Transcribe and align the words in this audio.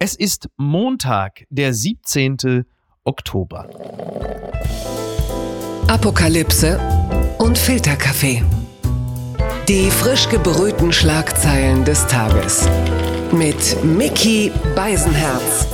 Es 0.00 0.14
ist 0.14 0.48
Montag, 0.56 1.44
der 1.50 1.74
17. 1.74 2.64
Oktober. 3.02 3.68
Apokalypse 5.88 6.78
und 7.38 7.58
Filterkaffee. 7.58 8.44
Die 9.68 9.90
frisch 9.90 10.28
gebrühten 10.28 10.92
Schlagzeilen 10.92 11.84
des 11.84 12.06
Tages. 12.06 12.68
Mit 13.32 13.82
Mickey 13.82 14.52
Beisenherz. 14.76 15.66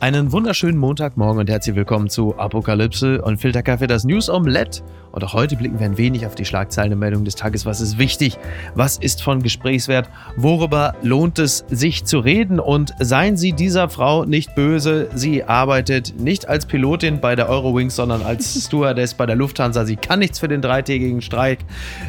Einen 0.00 0.32
wunderschönen 0.32 0.78
Montagmorgen 0.78 1.40
und 1.40 1.50
herzlich 1.50 1.76
willkommen 1.76 2.08
zu 2.08 2.34
Apokalypse 2.38 3.20
und 3.20 3.36
Filterkaffee, 3.36 3.86
das 3.86 4.04
News 4.04 4.30
Omelette. 4.30 4.80
Und 5.12 5.22
auch 5.24 5.34
heute 5.34 5.56
blicken 5.56 5.78
wir 5.78 5.84
ein 5.84 5.98
wenig 5.98 6.24
auf 6.24 6.34
die 6.34 6.46
Schlagzeilen 6.46 6.94
und 6.94 7.00
Meldungen 7.00 7.26
des 7.26 7.34
Tages. 7.34 7.66
Was 7.66 7.82
ist 7.82 7.98
wichtig? 7.98 8.38
Was 8.74 8.96
ist 8.96 9.22
von 9.22 9.42
Gesprächswert? 9.42 10.08
Worüber 10.36 10.94
lohnt 11.02 11.38
es 11.38 11.66
sich 11.68 12.06
zu 12.06 12.20
reden? 12.20 12.60
Und 12.60 12.94
seien 12.98 13.36
Sie 13.36 13.52
dieser 13.52 13.90
Frau 13.90 14.24
nicht 14.24 14.54
böse. 14.54 15.10
Sie 15.14 15.44
arbeitet 15.44 16.18
nicht 16.18 16.48
als 16.48 16.64
Pilotin 16.64 17.20
bei 17.20 17.36
der 17.36 17.50
Eurowings, 17.50 17.94
sondern 17.94 18.22
als 18.22 18.54
Stewardess 18.64 19.12
bei 19.12 19.26
der 19.26 19.36
Lufthansa. 19.36 19.84
Sie 19.84 19.96
kann 19.96 20.20
nichts 20.20 20.38
für 20.38 20.48
den 20.48 20.62
dreitägigen 20.62 21.20
Streik. 21.20 21.58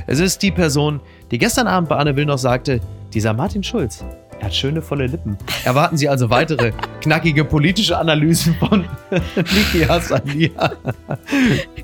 Es 0.08 0.22
ist 0.22 0.42
die 0.44 0.52
Person, 0.52 1.02
die 1.32 1.40
gestern 1.40 1.68
Abend 1.68 1.90
bei 1.90 1.98
Anne 1.98 2.16
Will 2.16 2.26
noch 2.26 2.38
sagte, 2.38 2.80
dieser 3.14 3.34
Martin 3.34 3.64
Schulz, 3.64 4.06
er 4.42 4.46
hat 4.46 4.56
schöne 4.56 4.82
volle 4.82 5.06
Lippen. 5.06 5.38
Erwarten 5.66 5.98
Sie 5.98 6.10
also 6.10 6.32
weitere 6.32 6.72
knackige 7.02 7.46
politische 7.46 7.98
Analysen 7.98 8.56
von 8.56 8.82
Niki 9.36 9.86
Hassania. 9.88 10.72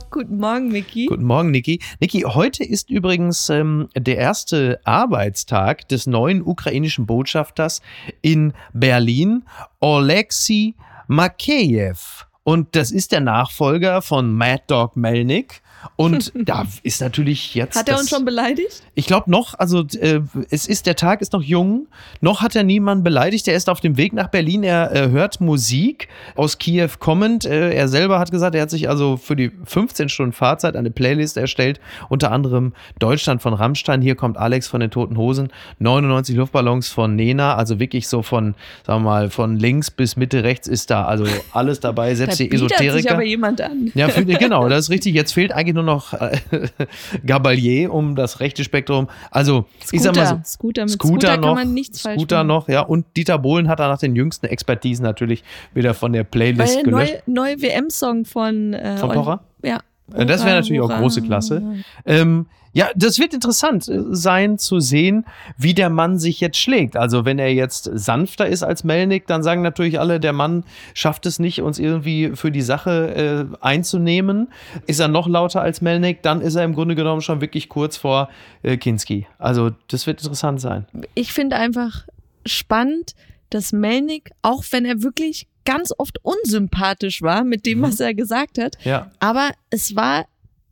Guten 0.09 0.38
Morgen, 0.38 0.70
Miki. 0.70 1.05
Guten 1.05 1.23
Morgen, 1.23 1.52
Niki. 1.52 1.80
Niki, 1.99 2.21
heute 2.21 2.63
ist 2.63 2.89
übrigens 2.89 3.49
ähm, 3.49 3.89
der 3.95 4.17
erste 4.17 4.80
Arbeitstag 4.85 5.88
des 5.88 6.07
neuen 6.07 6.41
ukrainischen 6.41 7.05
Botschafters 7.05 7.81
in 8.21 8.53
Berlin, 8.73 9.44
Oleksiy 9.80 10.73
Makeyev. 11.08 12.27
Und 12.48 12.78
das 12.78 12.92
ist 12.92 13.12
der 13.12 13.20
Nachfolger 13.20 14.02
von 14.02 14.31
Mad 14.31 14.64
Dog 14.67 14.95
Melnik. 14.95 15.62
Und 15.98 16.31
da 16.48 16.66
ist 16.81 17.02
natürlich 17.02 17.54
jetzt. 17.56 17.76
Hat 17.78 17.89
er 17.89 18.00
uns 18.00 18.09
schon 18.09 18.23
beleidigt? 18.23 18.84
Ich 18.95 19.06
glaube 19.06 19.30
noch, 19.30 19.54
also 19.59 19.86
äh, 20.00 20.22
es 20.50 20.66
ist, 20.66 20.86
der 20.86 20.95
Tag 20.95 21.22
ist 21.22 21.34
noch 21.34 21.44
jung. 21.44 21.88
Noch 22.22 22.42
hat 22.42 22.56
er 22.56 22.64
niemanden 22.64 23.04
beleidigt. 23.04 23.50
Er 23.50 23.56
ist 23.56 23.70
auf 23.70 23.81
dem 23.81 23.98
Weg 23.98 24.14
nach 24.14 24.30
Berlin. 24.30 24.64
Er 24.64 24.95
äh, 24.95 25.09
hört 25.09 25.42
Musik 25.42 26.08
aus 26.36 26.58
Kiew 26.58 26.89
kommend. 27.00 27.45
Äh, 27.45 27.73
er 27.73 27.89
selber 27.89 28.17
hat 28.17 28.31
gesagt, 28.31 28.56
er 28.56 28.61
hat 28.61 28.70
sich 28.70 28.88
also 28.88 29.17
für 29.17 29.36
die 29.36 29.52
15 29.66 30.08
Stunden 30.08 30.32
Fahrzeit 30.32 30.78
eine 30.78 30.89
Playlist 30.89 31.36
erstellt. 31.36 31.82
Unter 32.08 32.32
anderem 32.32 32.73
Deutschland 32.98 33.42
von 33.42 33.54
Rammstein. 33.54 34.02
Hier 34.02 34.16
kommt 34.16 34.38
Alex 34.38 34.67
von 34.67 34.80
den 34.80 34.89
Toten 34.89 35.17
Hosen. 35.17 35.50
99 35.80 36.36
Luftballons 36.38 36.88
von 36.88 37.14
Nena. 37.14 37.56
Also 37.56 37.78
wirklich 37.80 38.08
so 38.08 38.22
von, 38.22 38.56
sagen 38.86 39.04
wir 39.04 39.09
mal, 39.09 39.30
von 39.30 39.58
links 39.58 39.92
bis 39.92 40.16
Mitte 40.16 40.44
rechts 40.44 40.67
ist 40.70 40.89
da 40.89 41.06
also 41.06 41.26
alles 41.52 41.82
dabei. 41.82 42.16
Selbst 42.16 42.36
Esoteriker. 42.45 42.93
sich 42.93 43.11
aber 43.11 43.23
jemand 43.23 43.61
an. 43.61 43.91
Ja, 43.95 44.07
genau, 44.07 44.69
das 44.69 44.85
ist 44.85 44.89
richtig. 44.89 45.13
Jetzt 45.16 45.33
fehlt 45.33 45.52
eigentlich 45.52 45.75
nur 45.75 45.83
noch 45.83 46.13
äh, 46.13 46.38
Gabalier 47.25 47.93
um 47.93 48.16
das 48.16 48.39
rechte 48.39 48.63
Spektrum. 48.63 49.07
Also, 49.31 49.66
Scooter, 49.83 49.95
ich 49.95 50.02
sag 50.02 50.16
mal 50.16 50.25
so, 50.27 50.39
Scooter, 50.45 50.81
mit 50.83 50.89
Scooter, 50.91 51.13
Scooter 51.27 51.38
noch, 51.38 51.55
kann 51.55 51.65
man 51.67 51.73
nichts 51.73 52.02
falsch 52.02 52.19
Scooter 52.19 52.38
machen. 52.38 52.47
noch, 52.47 52.69
ja. 52.69 52.81
Und 52.81 53.05
Dieter 53.15 53.38
Bohlen 53.39 53.67
hat 53.67 53.80
da 53.80 53.88
nach 53.88 53.99
den 53.99 54.15
jüngsten 54.15 54.45
Expertisen 54.45 55.03
natürlich 55.03 55.43
wieder 55.73 55.93
von 55.93 56.13
der 56.13 56.23
Playlist 56.23 56.77
Weil 56.77 56.83
gelöscht. 56.83 57.13
neue, 57.25 57.45
neue 57.55 57.61
WM-Song 57.61 58.25
von 58.25 58.73
äh, 58.73 58.97
Von 58.97 59.11
Pocher? 59.11 59.41
Ja. 59.63 59.80
Äh, 60.13 60.25
Das 60.25 60.45
wäre 60.45 60.55
natürlich 60.58 60.81
auch 60.81 60.89
Hurra. 60.89 60.99
große 60.99 61.21
Klasse. 61.21 61.61
Ähm, 62.05 62.45
ja, 62.78 62.89
das 62.95 63.17
wird 63.17 63.33
interessant 63.33 63.88
äh, 63.88 64.00
sein 64.11 64.59
zu 64.59 64.80
sehen, 64.80 65.25
wie 65.58 65.73
der 65.73 65.89
Mann 65.89 66.20
sich 66.20 66.39
jetzt 66.39 66.58
schlägt. 66.58 66.95
Also 66.95 67.25
wenn 67.25 67.39
er 67.39 67.52
jetzt 67.52 67.89
sanfter 67.92 68.45
ist 68.47 68.61
als 68.61 68.83
Melnik, 68.83 69.25
dann 69.25 69.42
sagen 69.42 69.64
natürlich 69.64 70.00
alle, 70.00 70.20
der 70.20 70.31
Mann 70.33 70.64
schafft 70.94 71.25
es 71.25 71.39
nicht, 71.39 71.61
uns 71.64 71.80
irgendwie 71.80 72.33
für 72.36 72.52
die 72.52 72.61
Sache 72.61 73.50
äh, 73.52 73.66
einzunehmen. 73.66 74.50
Ist 74.86 75.00
er 75.00 75.08
noch 75.08 75.27
lauter 75.27 75.61
als 75.61 75.82
Melnik, 75.82 76.21
dann 76.21 76.39
ist 76.42 76.54
er 76.54 76.64
im 76.65 76.73
Grunde 76.76 76.93
genommen 76.93 77.21
schon 77.21 77.42
wirklich 77.42 77.67
kurz 77.67 77.98
vor 77.98 78.30
äh, 78.61 78.77
Kinski. 78.77 79.26
Also 79.39 79.71
das 79.88 80.05
wird 80.05 80.21
interessant 80.21 80.61
sein. 80.61 80.86
Ich 81.15 81.33
finde 81.33 81.55
einfach 81.55 82.05
spannend, 82.45 83.15
dass 83.49 83.71
Melnik, 83.73 84.30
auch 84.44 84.64
wenn 84.70 84.86
er 84.86 85.02
wirklich 85.02 85.48
ganz 85.65 85.92
oft 85.98 86.20
unsympathisch 86.23 87.21
war 87.23 87.44
mit 87.44 87.65
dem, 87.65 87.80
Mhm. 87.80 87.83
was 87.83 87.99
er 87.99 88.14
gesagt 88.14 88.59
hat, 88.59 88.77
Ja. 88.83 89.09
aber 89.20 89.49
es 89.71 89.95
war 89.95 90.26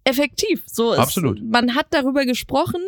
effektiv. 0.05 0.63
So, 0.67 0.93
es, 0.93 0.99
Absolut. 0.99 1.41
Man 1.43 1.75
hat 1.75 1.87
darüber 1.89 2.25
gesprochen 2.25 2.81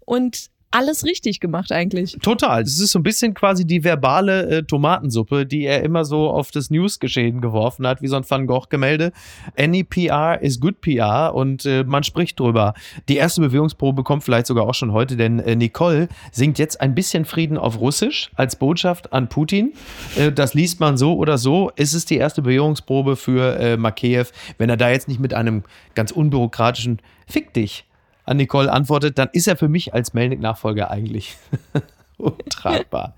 und 0.00 0.50
alles 0.72 1.04
richtig 1.04 1.40
gemacht 1.40 1.72
eigentlich. 1.72 2.16
Total. 2.22 2.62
Das 2.62 2.78
ist 2.78 2.92
so 2.92 3.00
ein 3.00 3.02
bisschen 3.02 3.34
quasi 3.34 3.66
die 3.66 3.82
verbale 3.82 4.58
äh, 4.58 4.62
Tomatensuppe, 4.62 5.44
die 5.44 5.64
er 5.64 5.82
immer 5.82 6.04
so 6.04 6.30
auf 6.30 6.52
das 6.52 6.70
Newsgeschehen 6.70 7.40
geworfen 7.40 7.86
hat, 7.86 8.02
wie 8.02 8.06
so 8.06 8.16
ein 8.16 8.28
Van 8.28 8.46
Gogh-Gemälde. 8.46 9.12
Any 9.56 9.82
PR 9.82 10.40
is 10.40 10.60
good 10.60 10.80
PR 10.80 11.34
und 11.34 11.66
äh, 11.66 11.82
man 11.82 12.04
spricht 12.04 12.38
drüber. 12.38 12.74
Die 13.08 13.16
erste 13.16 13.40
Bewegungsprobe 13.40 14.04
kommt 14.04 14.22
vielleicht 14.22 14.46
sogar 14.46 14.64
auch 14.64 14.74
schon 14.74 14.92
heute, 14.92 15.16
denn 15.16 15.40
äh, 15.40 15.56
Nicole 15.56 16.08
singt 16.30 16.58
jetzt 16.58 16.80
ein 16.80 16.94
bisschen 16.94 17.24
Frieden 17.24 17.58
auf 17.58 17.80
Russisch 17.80 18.30
als 18.36 18.54
Botschaft 18.54 19.12
an 19.12 19.28
Putin. 19.28 19.72
Äh, 20.16 20.30
das 20.30 20.54
liest 20.54 20.78
man 20.78 20.96
so 20.96 21.16
oder 21.16 21.36
so. 21.36 21.72
Es 21.74 21.94
ist 21.94 22.10
die 22.10 22.16
erste 22.16 22.42
Bewegungsprobe 22.42 23.16
für 23.16 23.58
äh, 23.58 23.76
Makeyev. 23.76 24.30
Wenn 24.58 24.70
er 24.70 24.76
da 24.76 24.90
jetzt 24.90 25.08
nicht 25.08 25.20
mit 25.20 25.34
einem 25.34 25.64
ganz 25.94 26.12
unbürokratischen 26.12 27.00
Fick 27.26 27.52
dich 27.54 27.84
an 28.30 28.36
Nicole 28.36 28.72
antwortet, 28.72 29.18
dann 29.18 29.28
ist 29.32 29.48
er 29.48 29.56
für 29.56 29.68
mich 29.68 29.92
als 29.92 30.14
Melnick-Nachfolger 30.14 30.90
eigentlich 30.90 31.36
untragbar. 32.16 33.14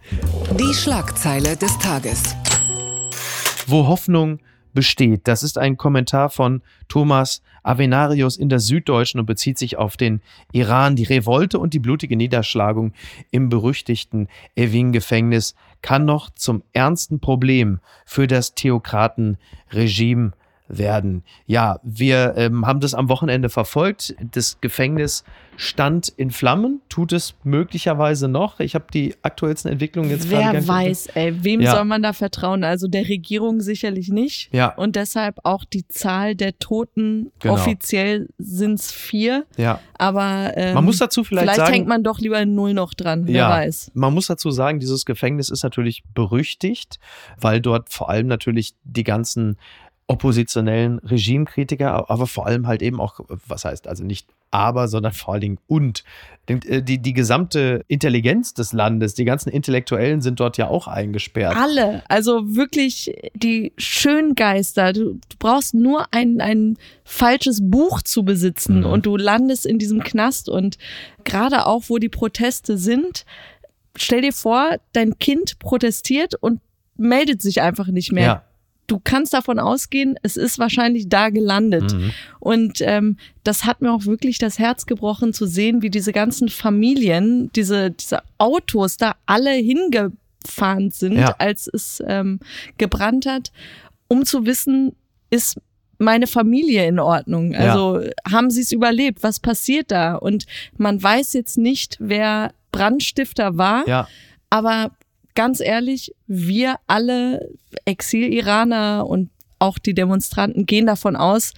Die 0.58 0.72
Schlagzeile 0.72 1.56
des 1.56 1.78
Tages. 1.78 2.34
Wo 3.66 3.86
Hoffnung 3.86 4.40
besteht. 4.72 5.28
Das 5.28 5.42
ist 5.42 5.58
ein 5.58 5.76
Kommentar 5.76 6.30
von 6.30 6.62
Thomas 6.88 7.42
Avenarius 7.62 8.38
in 8.38 8.48
der 8.48 8.58
Süddeutschen 8.58 9.20
und 9.20 9.26
bezieht 9.26 9.58
sich 9.58 9.76
auf 9.76 9.98
den 9.98 10.22
Iran. 10.50 10.96
Die 10.96 11.04
Revolte 11.04 11.58
und 11.58 11.74
die 11.74 11.78
blutige 11.78 12.16
Niederschlagung 12.16 12.94
im 13.30 13.50
berüchtigten 13.50 14.28
Evin-Gefängnis 14.56 15.54
kann 15.82 16.06
noch 16.06 16.30
zum 16.30 16.62
ernsten 16.72 17.20
Problem 17.20 17.80
für 18.06 18.26
das 18.26 18.54
Theokratenregime 18.54 20.32
werden. 20.72 21.22
Ja, 21.46 21.78
wir 21.82 22.34
ähm, 22.36 22.66
haben 22.66 22.80
das 22.80 22.94
am 22.94 23.08
Wochenende 23.08 23.48
verfolgt. 23.50 24.14
Das 24.32 24.60
Gefängnis 24.60 25.22
stand 25.56 26.08
in 26.08 26.30
Flammen, 26.30 26.80
tut 26.88 27.12
es 27.12 27.34
möglicherweise 27.44 28.26
noch. 28.26 28.58
Ich 28.58 28.74
habe 28.74 28.86
die 28.92 29.14
aktuellsten 29.22 29.70
Entwicklungen 29.70 30.08
jetzt 30.08 30.28
gerade 30.30 30.44
Wer 30.44 30.52
nicht- 30.54 30.68
weiß, 30.68 31.06
ey, 31.14 31.44
wem 31.44 31.60
Ja. 31.60 31.72
soll 31.76 31.84
man 31.84 32.02
da 32.02 32.14
vertrauen? 32.14 32.64
Also 32.64 32.88
der 32.88 33.06
Regierung 33.06 33.60
sicherlich 33.60 34.08
nicht. 34.08 34.48
Ja. 34.54 34.68
Und 34.74 34.96
deshalb 34.96 35.40
auch 35.44 35.64
die 35.66 35.86
Zahl 35.88 36.34
der 36.34 36.58
Toten. 36.58 37.30
Genau. 37.40 37.54
Offiziell 37.54 38.28
sind 38.38 38.80
es 38.80 38.90
vier. 38.92 39.44
Ja, 39.58 39.78
Aber 39.98 40.52
ähm, 40.56 40.74
man 40.74 40.84
muss 40.86 40.96
dazu 40.98 41.22
vielleicht, 41.22 41.44
vielleicht 41.44 41.58
sagen, 41.60 41.72
hängt 41.74 41.86
man 41.86 42.02
doch 42.02 42.18
lieber 42.18 42.40
in 42.40 42.54
Null 42.54 42.72
noch 42.72 42.94
dran. 42.94 43.26
Wer 43.26 43.34
Ja. 43.36 43.50
weiß. 43.50 43.90
Man 43.94 44.14
muss 44.14 44.28
dazu 44.28 44.50
sagen, 44.50 44.80
dieses 44.80 45.04
Gefängnis 45.04 45.50
ist 45.50 45.62
natürlich 45.62 46.02
berüchtigt, 46.14 46.98
weil 47.38 47.60
dort 47.60 47.92
vor 47.92 48.08
allem 48.08 48.26
natürlich 48.26 48.72
die 48.84 49.04
ganzen 49.04 49.58
oppositionellen 50.12 50.98
Regimekritiker, 51.00 52.10
aber 52.10 52.26
vor 52.26 52.46
allem 52.46 52.66
halt 52.66 52.82
eben 52.82 53.00
auch, 53.00 53.20
was 53.46 53.64
heißt 53.64 53.86
also 53.88 54.04
nicht 54.04 54.28
aber, 54.54 54.86
sondern 54.86 55.12
vor 55.12 55.32
allen 55.32 55.40
Dingen 55.40 55.58
und. 55.66 56.04
Äh, 56.46 56.82
Die, 56.82 56.98
die 56.98 57.12
gesamte 57.14 57.84
Intelligenz 57.88 58.52
des 58.52 58.72
Landes, 58.74 59.14
die 59.14 59.24
ganzen 59.24 59.48
Intellektuellen 59.48 60.20
sind 60.20 60.40
dort 60.40 60.58
ja 60.58 60.68
auch 60.68 60.86
eingesperrt. 60.88 61.56
Alle, 61.56 62.02
also 62.08 62.54
wirklich 62.54 63.14
die 63.34 63.72
Schöngeister. 63.78 64.92
Du, 64.92 65.14
du 65.14 65.36
brauchst 65.38 65.72
nur 65.72 66.06
ein, 66.10 66.40
ein 66.40 66.76
falsches 67.04 67.60
Buch 67.62 68.02
zu 68.02 68.24
besitzen 68.24 68.80
Mhm. 68.80 68.86
und 68.86 69.06
du 69.06 69.16
landest 69.16 69.64
in 69.64 69.78
diesem 69.78 70.02
Knast. 70.02 70.48
Und 70.50 70.76
gerade 71.24 71.66
auch, 71.66 71.84
wo 71.88 71.98
die 71.98 72.08
Proteste 72.10 72.76
sind, 72.76 73.24
stell 73.96 74.20
dir 74.20 74.32
vor, 74.32 74.76
dein 74.92 75.18
Kind 75.18 75.58
protestiert 75.60 76.34
und 76.34 76.60
meldet 76.96 77.40
sich 77.40 77.62
einfach 77.62 77.87
nicht 77.87 78.12
mehr. 78.12 78.26
Ja. 78.26 78.44
Du 78.92 79.00
kannst 79.02 79.32
davon 79.32 79.58
ausgehen, 79.58 80.16
es 80.22 80.36
ist 80.36 80.58
wahrscheinlich 80.58 81.08
da 81.08 81.30
gelandet. 81.30 81.94
Mhm. 81.94 82.10
Und 82.40 82.80
ähm, 82.82 83.16
das 83.42 83.64
hat 83.64 83.80
mir 83.80 83.90
auch 83.90 84.04
wirklich 84.04 84.36
das 84.36 84.58
Herz 84.58 84.84
gebrochen 84.84 85.32
zu 85.32 85.46
sehen, 85.46 85.80
wie 85.80 85.88
diese 85.88 86.12
ganzen 86.12 86.50
Familien, 86.50 87.50
diese, 87.56 87.90
diese 87.90 88.20
Autos 88.36 88.98
da 88.98 89.14
alle 89.24 89.52
hingefahren 89.52 90.90
sind, 90.90 91.14
Ja. 91.14 91.34
als 91.38 91.68
es 91.72 92.02
ähm, 92.06 92.38
gebrannt 92.76 93.24
hat, 93.24 93.50
um 94.08 94.26
zu 94.26 94.44
wissen, 94.44 94.94
ist 95.30 95.56
meine 95.96 96.26
Familie 96.26 96.86
in 96.86 96.98
Ordnung? 96.98 97.54
Also 97.54 98.00
haben 98.30 98.50
sie 98.50 98.60
es 98.60 98.72
überlebt? 98.72 99.22
Was 99.22 99.40
passiert 99.40 99.90
da? 99.90 100.16
Und 100.16 100.44
man 100.76 101.02
weiß 101.02 101.32
jetzt 101.32 101.56
nicht, 101.56 101.96
wer 102.00 102.52
Brandstifter 102.72 103.56
war, 103.56 103.88
Ja, 103.88 104.06
aber 104.50 104.90
ganz 105.34 105.61
ehrlich, 105.61 106.14
wir 106.26 106.76
alle 106.87 107.50
Exil-Iraner 107.84 109.06
und 109.06 109.31
auch 109.58 109.79
die 109.79 109.94
Demonstranten 109.94 110.67
gehen 110.67 110.87
davon 110.87 111.17
aus, 111.17 111.55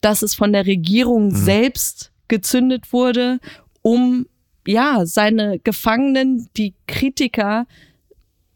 dass 0.00 0.22
es 0.22 0.34
von 0.34 0.52
der 0.52 0.66
Regierung 0.66 1.34
selbst 1.34 2.12
gezündet 2.28 2.92
wurde, 2.92 3.38
um 3.82 4.26
ja 4.66 5.06
seine 5.06 5.58
Gefangenen, 5.60 6.48
die 6.56 6.74
Kritiker 6.86 7.66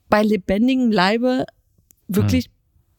bei 0.08 0.22
lebendigem 0.22 0.90
Leibe 0.90 1.46
wirklich 2.08 2.46
hm. 2.46 2.52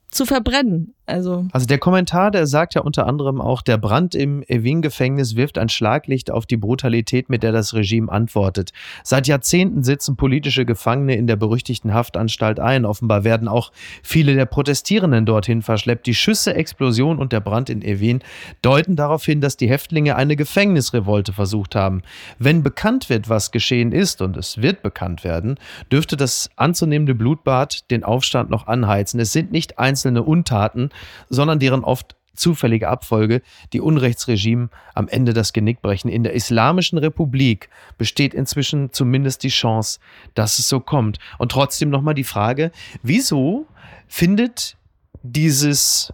zu 0.10 0.26
verbrennen. 0.26 0.96
Also, 1.08 1.46
also 1.52 1.66
der 1.66 1.80
Kommentar, 1.80 2.32
der 2.32 2.48
sagt 2.48 2.76
ja 2.76 2.82
unter 2.82 3.08
anderem 3.08 3.42
auch, 3.42 3.62
der 3.62 3.78
Brand 3.78 4.16
im 4.16 4.44
Evin-Gefängnis 4.44 5.36
wirft 5.36 5.58
ein 5.58 5.68
Schlaglicht 5.68 6.32
auf 6.32 6.46
die 6.46 6.58
Brutalität, 6.58 7.30
mit 7.30 7.44
der 7.44 7.52
das 7.52 7.74
Regime 7.74 8.10
antwortet. 8.12 8.72
Seit 9.04 9.28
Jahrzehnten 9.28 9.84
sitzen 9.84 10.16
politische 10.16 10.66
Gefangene 10.66 11.16
in 11.16 11.28
der 11.28 11.36
berüchtigten 11.36 11.94
Haftanstalt 11.94 12.60
ein. 12.60 12.86
Offenbar 12.86 13.24
werden 13.24 13.48
auch 13.48 13.72
viele 14.04 14.36
der 14.36 14.46
Protestierenden 14.46 15.26
dorthin 15.26 15.64
verschleppt. 15.64 16.06
Die 16.06 16.14
Schüsse, 16.14 16.54
Explosion 16.54 17.18
und 17.18 17.34
der 17.34 17.42
Brand 17.42 17.70
in 17.70 17.82
Evin 17.82 18.20
deuten 18.62 18.96
darauf 18.96 19.26
hin, 19.26 19.42
dass 19.42 19.58
die 19.58 19.70
Häftlinge 19.70 20.16
eine 20.16 20.36
Gefängnisrevolte 20.36 21.34
versucht 21.34 21.76
haben. 21.76 22.04
Wenn 22.38 22.64
bekannt 22.64 23.10
wird, 23.10 23.28
was 23.28 23.52
geschehen 23.52 23.92
ist, 23.92 24.22
und 24.22 24.38
es 24.38 24.62
wird 24.62 24.84
bekannt 24.84 25.24
werden, 25.24 25.58
dürfte 25.92 26.16
das 26.16 26.50
anzunehmende 26.56 27.16
Blutbad 27.16 27.90
den 27.90 28.04
Aufstand 28.04 28.50
noch 28.50 28.68
anheizen. 28.68 29.20
Es 29.20 29.34
sind 29.34 29.52
nicht 29.52 29.80
einzelne 29.80 30.24
Untaten, 30.24 30.91
sondern 31.30 31.60
deren 31.60 31.84
oft 31.84 32.16
zufällige 32.34 32.88
Abfolge, 32.88 33.42
die 33.74 33.82
Unrechtsregime 33.82 34.70
am 34.96 35.08
Ende 35.08 35.34
das 35.34 35.54
Genick 35.54 35.82
brechen. 35.82 36.10
In 36.10 36.24
der 36.24 36.34
Islamischen 36.34 36.98
Republik 36.98 37.70
besteht 37.98 38.34
inzwischen 38.34 38.92
zumindest 38.94 39.44
die 39.44 39.50
Chance, 39.50 40.00
dass 40.34 40.58
es 40.60 40.68
so 40.68 40.80
kommt. 40.80 41.20
Und 41.38 41.52
trotzdem 41.52 41.90
nochmal 41.90 42.16
die 42.16 42.24
Frage, 42.24 42.72
wieso 43.04 43.68
findet 44.08 44.78
dieses 45.24 46.14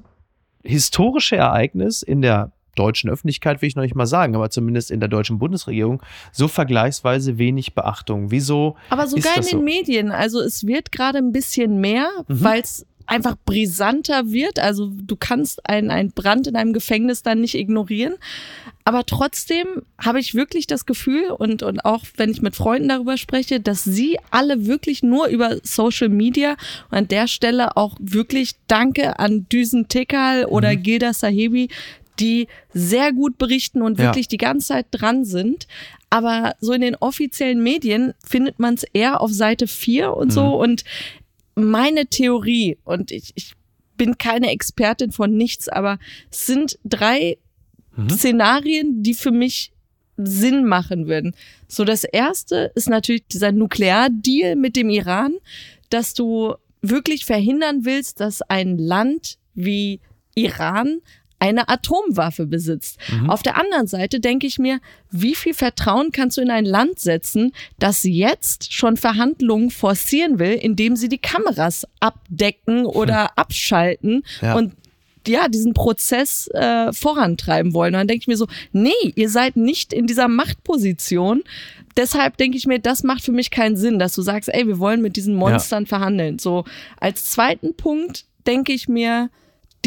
historische 0.64 1.38
Ereignis 1.38 2.02
in 2.02 2.22
der 2.22 2.52
deutschen 2.76 3.10
Öffentlichkeit 3.10 3.62
will 3.62 3.68
ich 3.68 3.76
noch 3.76 3.84
nicht 3.84 3.96
mal 3.96 4.06
sagen, 4.06 4.36
aber 4.36 4.52
zumindest 4.52 4.92
in 4.92 5.00
der 5.00 5.10
deutschen 5.10 5.40
Bundesregierung 5.40 6.02
so 6.32 6.48
vergleichsweise 6.48 7.40
wenig 7.40 7.74
Beachtung. 7.74 8.30
Wieso? 8.30 8.76
Aber 8.90 9.08
sogar 9.08 9.36
in 9.36 9.42
den 9.42 9.50
so? 9.50 9.62
Medien. 9.62 10.12
Also 10.12 10.40
es 10.40 10.68
wird 10.68 10.92
gerade 10.92 11.18
ein 11.18 11.32
bisschen 11.32 11.82
mehr, 11.82 12.08
mhm. 12.28 12.44
weil 12.44 12.62
es 12.62 12.86
einfach 13.08 13.36
brisanter 13.46 14.32
wird. 14.32 14.60
Also 14.60 14.92
du 14.94 15.16
kannst 15.16 15.68
einen, 15.68 15.90
einen 15.90 16.12
Brand 16.12 16.48
in 16.48 16.56
einem 16.56 16.74
Gefängnis 16.74 17.24
dann 17.24 17.42
nicht 17.42 17.56
ignorieren. 17.56 18.16
Aber 18.84 19.06
trotzdem 19.06 19.66
habe 19.98 20.20
ich 20.20 20.34
wirklich 20.34 20.68
das 20.68 20.86
Gefühl 20.86 21.32
und, 21.32 21.62
und 21.64 21.84
auch 21.84 22.06
wenn 22.16 22.30
ich 22.30 22.42
mit 22.42 22.56
Freunden 22.56 22.88
darüber 22.88 23.18
spreche, 23.18 23.60
dass 23.60 23.84
sie 23.84 24.18
alle 24.32 24.66
wirklich 24.66 25.04
nur 25.04 25.28
über 25.28 25.58
Social 25.64 26.08
Media 26.10 26.52
und 26.90 26.98
an 26.98 27.08
der 27.08 27.28
Stelle 27.28 27.76
auch 27.76 27.98
wirklich 28.00 28.54
Danke 28.68 29.20
an 29.20 29.48
Düsen 29.50 29.90
Tekal 29.90 30.46
oder 30.46 30.74
mhm. 30.74 30.84
Gilda 30.84 31.14
Sahebi, 31.14 31.70
die 32.20 32.48
sehr 32.74 33.12
gut 33.12 33.38
berichten 33.38 33.82
und 33.82 33.98
wirklich 33.98 34.26
ja. 34.28 34.30
die 34.30 34.38
ganze 34.38 34.68
Zeit 34.70 34.88
dran 34.92 35.26
sind. 35.26 35.68
Aber 36.10 36.56
so 36.62 36.72
in 36.72 36.82
den 36.82 36.96
offiziellen 36.96 37.62
Medien 37.62 38.14
findet 38.26 38.60
man 38.60 38.76
es 38.76 38.84
eher 38.94 39.20
auf 39.20 39.32
Seite 39.32 39.68
4 39.68 40.16
und 40.16 40.28
mhm. 40.28 40.32
so. 40.32 40.62
Und 40.62 40.84
meine 41.58 42.06
Theorie, 42.08 42.78
und 42.84 43.12
ich, 43.12 43.32
ich 43.36 43.54
bin 43.98 44.18
keine 44.18 44.52
Expertin 44.52 45.12
von 45.12 45.36
nichts, 45.36 45.68
aber 45.68 45.98
es 46.32 46.46
sind 46.46 46.78
drei 46.84 47.38
mhm. 47.96 48.10
Szenarien, 48.10 49.02
die 49.02 49.16
für 49.16 49.32
mich 49.32 49.72
Sinn 50.18 50.66
machen 50.66 51.08
würden. 51.08 51.36
So, 51.68 51.84
das 51.84 52.04
erste 52.04 52.72
ist 52.76 52.90
natürlich 52.90 53.26
dieser 53.28 53.52
Nukleardeal 53.52 54.56
mit 54.56 54.76
dem 54.76 54.90
Iran, 54.90 55.36
dass 55.90 56.14
du 56.14 56.56
wirklich 56.82 57.26
verhindern 57.26 57.86
willst, 57.86 58.20
dass 58.20 58.42
ein 58.44 58.78
Land 58.78 59.38
wie 59.54 60.00
Iran 60.36 61.02
eine 61.40 61.70
Atomwaffe 61.70 62.46
besitzt. 62.46 62.98
Mhm. 63.12 63.30
Auf 63.30 63.44
der 63.44 63.58
anderen 63.58 63.88
Seite 63.88 64.20
denke 64.20 64.48
ich 64.48 64.58
mir, 64.58 64.80
wie 65.12 65.36
viel 65.36 65.54
Vertrauen 65.54 66.12
kannst 66.12 66.38
du 66.38 66.42
in 66.42 66.50
ein 66.50 66.66
Land 66.66 67.00
setzen, 67.00 67.54
das 67.80 68.04
jetzt 68.04 68.74
schon 68.74 68.98
Verhandlungen 68.98 69.70
forcieren 69.70 70.40
will, 70.40 70.54
indem 70.54 70.96
sie 70.96 71.10
die 71.10 71.20
Kameras 71.20 71.86
abdecken 72.00 72.86
oder 72.86 73.26
hm. 73.26 73.30
abschalten 73.36 74.24
ja. 74.42 74.56
und 74.56 74.74
ja, 75.28 75.50
diesen 75.50 75.74
Prozess 75.74 76.48
äh, 76.54 76.94
vorantreiben 76.94 77.74
wollen. 77.74 77.94
Und 77.94 78.00
dann 78.00 78.08
denke 78.08 78.22
ich 78.22 78.28
mir 78.28 78.38
so, 78.38 78.48
nee, 78.72 78.92
ihr 79.16 79.30
seid 79.30 79.58
nicht 79.58 79.92
in 79.92 80.08
dieser 80.08 80.30
Machtposition. 80.30 81.44
Deshalb 81.98 82.38
denke 82.38 82.58
ich 82.58 82.66
mir, 82.66 82.80
das 82.80 83.04
macht 83.04 83.24
für 83.24 83.32
mich 83.32 83.52
keinen 83.52 83.76
Sinn, 83.76 84.00
dass 84.00 84.16
du 84.16 84.22
sagst, 84.22 84.50
ey, 84.50 84.68
wir 84.68 84.80
wollen 84.80 85.02
mit 85.02 85.16
diesen 85.18 85.36
Monstern 85.36 85.84
ja. 85.84 85.88
verhandeln. 85.90 86.40
So, 86.40 86.64
als 87.00 87.32
zweiten 87.32 87.76
Punkt 87.76 88.26
denke 88.46 88.72
ich 88.72 88.88
mir, 88.88 89.30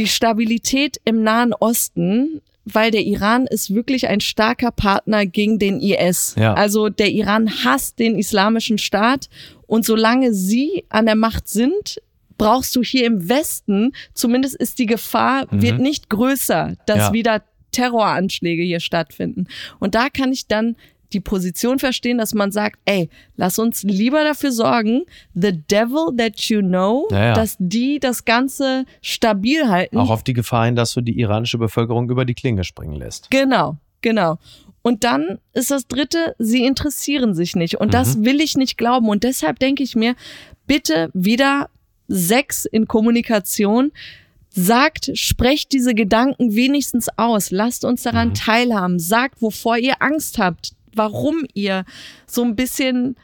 die 0.01 0.07
Stabilität 0.07 0.99
im 1.05 1.23
Nahen 1.23 1.53
Osten, 1.53 2.41
weil 2.65 2.91
der 2.91 3.05
Iran 3.05 3.47
ist 3.47 3.75
wirklich 3.75 4.09
ein 4.09 4.21
starker 4.21 4.71
Partner 4.71 5.27
gegen 5.27 5.59
den 5.59 5.79
IS. 5.79 6.37
Ja. 6.39 6.55
Also 6.55 6.89
der 6.89 7.11
Iran 7.11 7.51
hasst 7.65 7.99
den 7.99 8.19
islamischen 8.19 8.79
Staat 8.79 9.29
und 9.67 9.85
solange 9.85 10.33
sie 10.33 10.85
an 10.89 11.05
der 11.05 11.17
Macht 11.17 11.49
sind, 11.49 12.01
brauchst 12.39 12.75
du 12.75 12.83
hier 12.83 13.05
im 13.05 13.29
Westen, 13.29 13.93
zumindest 14.15 14.57
ist 14.57 14.79
die 14.79 14.87
Gefahr, 14.87 15.47
mhm. 15.51 15.61
wird 15.61 15.79
nicht 15.81 16.09
größer, 16.09 16.77
dass 16.87 16.99
ja. 16.99 17.13
wieder 17.13 17.43
Terroranschläge 17.73 18.63
hier 18.63 18.81
stattfinden. 18.81 19.49
Und 19.81 19.95
da 19.95 20.09
kann 20.09 20.33
ich 20.33 20.47
dann 20.47 20.77
die 21.13 21.21
Position 21.21 21.79
verstehen, 21.79 22.19
dass 22.19 22.35
man 22.35 22.53
sagt, 22.53 22.79
ey, 22.85 23.09
lass 23.37 23.59
uns 23.59 23.83
lieber 23.83 24.25
dafür 24.25 24.53
sorgen, 24.53 25.05
the 25.35 25.53
devil 25.53 26.15
that 26.17 26.41
you 26.43 26.61
know, 26.61 27.09
ja, 27.11 27.27
ja. 27.27 27.35
dass 27.35 27.57
die 27.59 27.99
das 28.01 28.25
Ganze 28.25 28.85
stabil 29.03 29.69
halten. 29.69 29.99
Auch 29.99 30.11
auf 30.11 30.23
die 30.23 30.33
Gefahr 30.33 30.67
hin, 30.67 30.77
dass 30.77 30.93
du 30.93 31.01
die 31.01 31.19
iranische 31.19 31.59
Bevölkerung 31.59 32.11
über 32.11 32.25
die 32.25 32.35
Klinge 32.35 32.65
springen 32.65 32.95
lässt. 32.95 33.31
Genau, 33.31 33.77
genau. 34.01 34.39
Und 34.83 35.05
dann 35.05 35.39
ist 35.53 35.71
das 35.71 35.87
dritte, 35.87 36.35
sie 36.39 36.65
interessieren 36.65 37.35
sich 37.35 37.55
nicht. 37.55 37.81
Und 37.81 37.89
mhm. 37.89 37.93
das 37.93 38.23
will 38.25 38.41
ich 38.41 38.57
nicht 38.57 38.79
glauben. 38.79 39.09
Und 39.09 39.25
deshalb 39.25 39.59
denke 39.59 39.83
ich 39.83 39.95
mir, 39.95 40.15
bitte 40.67 41.11
wieder 41.13 41.69
sechs 42.09 42.65
in 42.65 42.89
Kommunikation 42.89 43.93
sagt, 44.51 45.11
sprecht 45.15 45.73
diese 45.73 45.95
Gedanken 45.95 46.55
wenigstens 46.55 47.09
aus, 47.17 47.51
lasst 47.51 47.85
uns 47.85 48.03
daran 48.03 48.29
mhm. 48.29 48.35
teilhaben, 48.35 48.99
sagt, 48.99 49.41
wovor 49.43 49.79
ihr 49.79 50.03
Angst 50.03 50.39
habt, 50.39 50.73
warum 50.95 51.45
ihr 51.55 51.85
so 52.27 52.43
ein 52.43 52.57
bisschen 52.57 53.17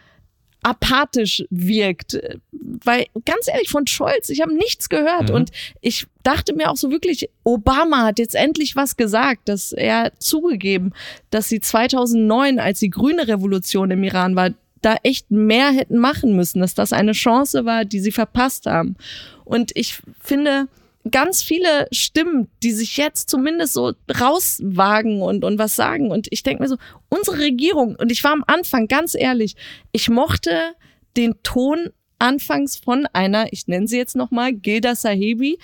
apathisch 0.62 1.44
wirkt. 1.50 2.18
Weil 2.50 3.06
ganz 3.24 3.46
ehrlich, 3.46 3.68
von 3.68 3.86
Scholz, 3.86 4.28
ich 4.30 4.40
habe 4.40 4.52
nichts 4.52 4.88
gehört. 4.88 5.28
Mhm. 5.28 5.34
Und 5.34 5.50
ich 5.80 6.06
dachte 6.24 6.54
mir 6.54 6.70
auch 6.70 6.76
so 6.76 6.90
wirklich, 6.90 7.30
Obama 7.44 8.04
hat 8.04 8.18
jetzt 8.18 8.34
endlich 8.34 8.74
was 8.74 8.96
gesagt, 8.96 9.48
dass 9.48 9.72
er 9.72 10.12
zugegeben, 10.18 10.92
dass 11.30 11.48
sie 11.48 11.60
2009, 11.60 12.58
als 12.58 12.80
die 12.80 12.90
grüne 12.90 13.28
Revolution 13.28 13.92
im 13.92 14.02
Iran 14.02 14.34
war, 14.34 14.50
da 14.82 14.96
echt 15.04 15.30
mehr 15.30 15.70
hätten 15.70 15.98
machen 15.98 16.34
müssen, 16.34 16.60
dass 16.60 16.74
das 16.74 16.92
eine 16.92 17.12
Chance 17.12 17.64
war, 17.64 17.84
die 17.84 18.00
sie 18.00 18.12
verpasst 18.12 18.66
haben. 18.66 18.96
Und 19.44 19.70
ich 19.75 20.00
finde, 20.20 20.66
ganz 21.10 21.42
viele 21.42 21.88
Stimmen, 21.92 22.48
die 22.62 22.72
sich 22.72 22.96
jetzt 22.96 23.30
zumindest 23.30 23.72
so 23.72 23.92
rauswagen 24.20 25.22
und, 25.22 25.44
und 25.44 25.58
was 25.58 25.76
sagen. 25.76 26.10
Und 26.10 26.28
ich 26.30 26.42
denke 26.42 26.62
mir 26.62 26.68
so, 26.68 26.76
unsere 27.08 27.38
Regierung, 27.38 27.96
und 27.96 28.10
ich 28.10 28.22
war 28.25 28.32
am 28.32 28.44
Anfang 28.46 28.88
ganz 28.88 29.14
ehrlich, 29.14 29.56
ich 29.92 30.08
mochte 30.08 30.75
den 31.16 31.34
Ton 31.42 31.90
anfangs 32.18 32.76
von 32.76 33.06
einer, 33.12 33.52
ich 33.52 33.66
nenne 33.66 33.88
sie 33.88 33.98
jetzt 33.98 34.16
nochmal, 34.16 34.52
Gilda 34.52 34.94
Sahebi, 34.94 35.58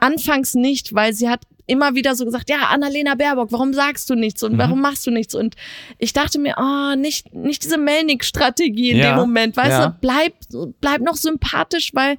anfangs 0.00 0.54
nicht, 0.54 0.94
weil 0.94 1.12
sie 1.12 1.28
hat 1.28 1.42
immer 1.66 1.94
wieder 1.94 2.14
so 2.14 2.24
gesagt, 2.24 2.50
ja, 2.50 2.68
Annalena 2.70 3.14
Baerbock, 3.14 3.52
warum 3.52 3.72
sagst 3.72 4.10
du 4.10 4.14
nichts 4.14 4.42
und 4.42 4.54
mhm. 4.54 4.58
warum 4.58 4.80
machst 4.80 5.06
du 5.06 5.10
nichts? 5.10 5.34
Und 5.34 5.54
ich 5.98 6.12
dachte 6.12 6.38
mir, 6.38 6.56
oh, 6.58 6.96
nicht, 6.96 7.32
nicht 7.34 7.64
diese 7.64 7.78
Melnick-Strategie 7.78 8.90
in 8.90 8.98
ja. 8.98 9.12
dem 9.12 9.20
Moment, 9.20 9.56
weißt 9.56 9.70
ja. 9.70 9.86
du, 9.86 9.96
bleib, 10.00 10.34
bleib 10.80 11.00
noch 11.00 11.16
sympathisch, 11.16 11.94
weil 11.94 12.18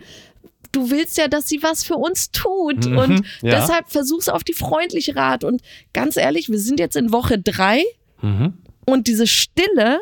du 0.73 0.89
willst 0.89 1.17
ja, 1.17 1.27
dass 1.29 1.47
sie 1.47 1.63
was 1.63 1.83
für 1.83 1.95
uns 1.95 2.31
tut. 2.31 2.85
Mhm, 2.85 2.97
und 2.97 3.25
ja. 3.41 3.59
deshalb 3.59 3.89
versuch's 3.89 4.27
auf 4.27 4.43
die 4.43 4.53
freundliche 4.53 5.15
Rat. 5.15 5.43
Und 5.43 5.61
ganz 5.93 6.17
ehrlich, 6.17 6.49
wir 6.49 6.59
sind 6.59 6.79
jetzt 6.79 6.97
in 6.97 7.11
Woche 7.13 7.39
drei 7.39 7.83
mhm. 8.21 8.53
und 8.85 9.07
diese 9.07 9.27
Stille 9.27 10.01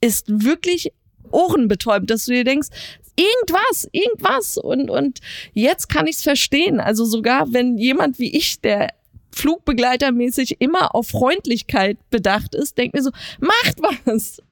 ist 0.00 0.26
wirklich 0.28 0.92
ohrenbetäubend, 1.30 2.10
dass 2.10 2.24
du 2.24 2.32
dir 2.32 2.44
denkst, 2.44 2.68
irgendwas, 3.16 3.88
irgendwas. 3.92 4.58
Und, 4.58 4.90
und 4.90 5.20
jetzt 5.52 5.88
kann 5.88 6.06
ich's 6.06 6.22
verstehen. 6.22 6.80
Also 6.80 7.04
sogar 7.04 7.52
wenn 7.52 7.78
jemand 7.78 8.18
wie 8.18 8.36
ich, 8.36 8.60
der 8.60 8.88
Flugbegleitermäßig 9.34 10.60
immer 10.60 10.94
auf 10.94 11.08
Freundlichkeit 11.08 11.98
bedacht 12.10 12.54
ist, 12.54 12.76
denkt 12.76 12.94
mir 12.94 13.02
so, 13.02 13.10
macht 13.40 13.80
was. 14.04 14.42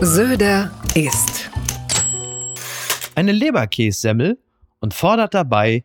Söder 0.00 0.70
ist 0.94 1.50
eine 3.14 3.32
Leberkässemmel 3.32 4.38
und 4.80 4.94
fordert 4.94 5.34
dabei, 5.34 5.84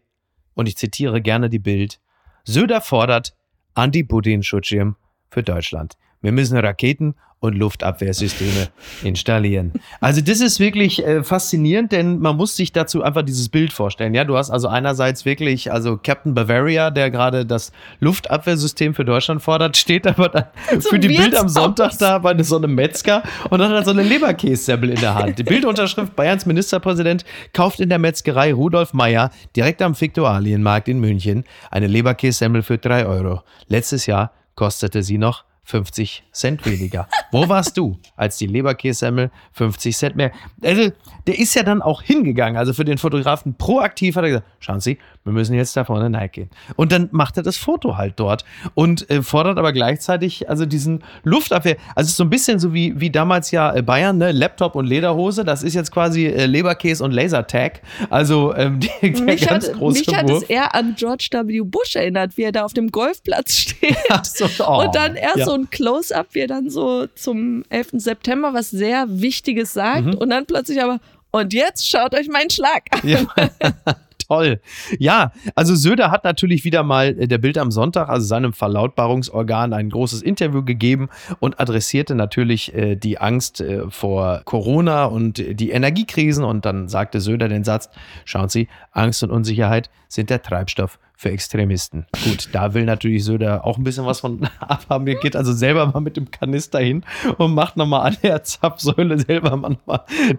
und 0.53 0.67
ich 0.67 0.77
zitiere 0.77 1.21
gerne 1.21 1.49
die 1.49 1.59
Bild, 1.59 1.99
Söder 2.43 2.81
fordert 2.81 3.35
Anti-Putin-Schutzschirm 3.73 4.97
für 5.29 5.43
Deutschland. 5.43 5.97
wir 6.21 6.31
müssen 6.31 6.57
Raketen 6.57 7.15
und 7.43 7.55
Luftabwehrsysteme 7.57 8.69
installieren. 9.03 9.73
Also 9.99 10.21
das 10.21 10.39
ist 10.39 10.61
wirklich 10.61 11.05
äh, 11.05 11.23
faszinierend, 11.23 11.91
denn 11.91 12.19
man 12.19 12.37
muss 12.37 12.55
sich 12.55 12.71
dazu 12.71 13.03
einfach 13.03 13.21
dieses 13.21 13.49
Bild 13.49 13.73
vorstellen. 13.73 14.13
Ja, 14.13 14.23
du 14.23 14.37
hast 14.37 14.49
also 14.49 14.69
einerseits 14.69 15.25
wirklich 15.25 15.69
also 15.69 15.97
Captain 16.01 16.33
Bavaria, 16.33 16.89
der 16.89 17.11
gerade 17.11 17.45
das 17.45 17.73
Luftabwehrsystem 17.99 18.95
für 18.95 19.03
Deutschland 19.03 19.41
fordert, 19.41 19.75
steht 19.75 20.07
aber 20.07 20.29
dann 20.29 20.45
für 20.79 20.99
die 20.99 21.09
Bild 21.09 21.35
am 21.35 21.49
Sonntag 21.49 21.97
da 21.99 22.17
bei 22.19 22.41
so 22.43 22.55
einem 22.55 22.75
Metzger 22.75 23.23
und 23.49 23.61
hat 23.61 23.71
dann 23.71 23.83
so 23.83 23.91
eine 23.91 24.03
Leberkässemmel 24.03 24.91
in 24.91 25.01
der 25.01 25.13
Hand. 25.13 25.37
Die 25.37 25.43
Bildunterschrift 25.43 26.15
Bayerns 26.15 26.45
Ministerpräsident 26.45 27.25
kauft 27.51 27.81
in 27.81 27.89
der 27.89 27.99
Metzgerei 27.99 28.53
Rudolf 28.53 28.93
Meyer 28.93 29.31
direkt 29.53 29.81
am 29.81 29.99
Viktualienmarkt 29.99 30.87
in 30.87 31.01
München 31.01 31.43
eine 31.71 31.87
Leberkässemmel 31.87 32.63
für 32.63 32.77
drei 32.77 33.05
Euro. 33.05 33.41
Letztes 33.67 34.05
Jahr 34.05 34.31
kostete 34.55 35.03
sie 35.03 35.17
noch 35.17 35.43
50 35.65 36.23
Cent 36.31 36.65
weniger. 36.65 37.07
Wo 37.31 37.47
warst 37.47 37.77
du, 37.77 37.97
als 38.15 38.37
die 38.37 38.47
Leberkässemmel 38.47 39.31
50 39.53 39.95
Cent 39.95 40.15
mehr? 40.15 40.31
Also, 40.61 40.91
der 41.25 41.39
ist 41.39 41.55
ja 41.55 41.63
dann 41.63 41.81
auch 41.81 42.01
hingegangen. 42.01 42.57
Also 42.57 42.73
für 42.73 42.85
den 42.85 42.97
Fotografen 42.97 43.55
proaktiv 43.55 44.15
hat 44.15 44.23
er 44.23 44.29
gesagt, 44.29 44.47
schauen 44.59 44.81
Sie, 44.81 44.97
wir 45.23 45.31
müssen 45.31 45.53
jetzt 45.53 45.75
da 45.77 45.85
vorne 45.85 46.29
gehen. 46.29 46.49
Und 46.75 46.91
dann 46.91 47.07
macht 47.11 47.37
er 47.37 47.43
das 47.43 47.55
Foto 47.55 47.95
halt 47.97 48.15
dort 48.17 48.43
und 48.73 49.09
äh, 49.09 49.21
fordert 49.21 49.57
aber 49.57 49.71
gleichzeitig 49.71 50.49
also 50.49 50.65
diesen 50.65 51.03
Luftabwehr. 51.23 51.77
Also 51.95 52.11
so 52.11 52.23
ein 52.23 52.29
bisschen 52.29 52.59
so 52.59 52.73
wie, 52.73 52.99
wie 52.99 53.09
damals 53.09 53.51
ja 53.51 53.73
äh, 53.73 53.81
Bayern, 53.81 54.17
ne? 54.17 54.31
Laptop 54.31 54.75
und 54.75 54.85
Lederhose. 54.85 55.45
Das 55.45 55.63
ist 55.63 55.75
jetzt 55.75 55.91
quasi 55.91 56.25
äh, 56.25 56.45
Leberkäse 56.45 57.03
und 57.03 57.11
Lasertag. 57.11 57.81
Also 58.09 58.53
ähm, 58.55 58.79
die, 59.01 59.09
mich 59.21 59.47
ganz 59.47 59.69
hat, 59.69 59.75
große 59.75 59.99
mich 59.99 60.15
hat 60.15 60.29
Wurf. 60.29 60.43
es 60.43 60.49
eher 60.49 60.75
an 60.75 60.95
George 60.97 61.29
W. 61.31 61.61
Bush 61.61 61.95
erinnert, 61.95 62.35
wie 62.35 62.43
er 62.43 62.51
da 62.51 62.65
auf 62.65 62.73
dem 62.73 62.89
Golfplatz 62.89 63.55
steht. 63.55 63.97
So, 64.23 64.45
oh, 64.65 64.83
und 64.83 64.95
dann 64.95 65.15
erst 65.15 65.37
ja. 65.37 65.45
so 65.45 65.52
ein 65.53 65.69
Close-up, 65.69 66.27
wie 66.33 66.39
er 66.39 66.47
dann 66.47 66.69
so 66.69 67.07
zum 67.15 67.63
11. 67.69 67.89
September 67.93 68.53
was 68.53 68.69
sehr 68.69 69.05
Wichtiges 69.09 69.73
sagt 69.73 70.05
Mhm. 70.05 70.13
und 70.15 70.29
dann 70.29 70.45
plötzlich 70.45 70.81
aber, 70.81 70.99
und 71.31 71.53
jetzt 71.53 71.89
schaut 71.89 72.13
euch 72.15 72.27
meinen 72.29 72.49
Schlag 72.49 72.83
an. 72.91 73.07
Ja. 73.07 73.19
Toll. 74.29 74.61
Ja, 74.99 75.33
also 75.53 75.75
Söder 75.75 76.09
hat 76.09 76.23
natürlich 76.23 76.63
wieder 76.63 76.81
mal 76.83 77.07
äh, 77.19 77.27
der 77.27 77.39
Bild 77.39 77.57
am 77.57 77.71
Sonntag, 77.71 78.07
also 78.07 78.25
seinem 78.25 78.53
Verlautbarungsorgan, 78.53 79.73
ein 79.73 79.89
großes 79.89 80.21
Interview 80.21 80.63
gegeben 80.63 81.09
und 81.39 81.59
adressierte 81.59 82.15
natürlich 82.15 82.73
äh, 82.73 82.95
die 82.95 83.17
Angst 83.17 83.59
äh, 83.59 83.89
vor 83.89 84.41
Corona 84.45 85.05
und 85.05 85.37
die 85.37 85.71
Energiekrisen. 85.71 86.45
Und 86.45 86.63
dann 86.65 86.87
sagte 86.87 87.19
Söder 87.19 87.49
den 87.49 87.65
Satz: 87.65 87.89
Schauen 88.23 88.47
Sie, 88.47 88.69
Angst 88.91 89.23
und 89.23 89.31
Unsicherheit 89.31 89.89
sind 90.07 90.29
der 90.29 90.41
Treibstoff 90.41 90.99
für 91.15 91.31
Extremisten. 91.31 92.05
Gut, 92.25 92.49
da 92.51 92.73
will 92.73 92.85
natürlich 92.85 93.23
Söder 93.23 93.65
auch 93.65 93.77
ein 93.77 93.83
bisschen 93.83 94.05
was 94.05 94.19
von 94.19 94.47
abhaben. 94.59 95.07
Er 95.07 95.15
geht 95.15 95.35
also 95.35 95.53
selber 95.53 95.85
mal 95.87 96.01
mit 96.01 96.17
dem 96.17 96.31
Kanister 96.31 96.79
hin 96.79 97.05
und 97.37 97.53
macht 97.53 97.77
nochmal 97.77 98.07
an 98.07 98.17
der 98.23 98.43
Zapfsäule 98.43 99.17
selber 99.19 99.55
mal 99.55 99.77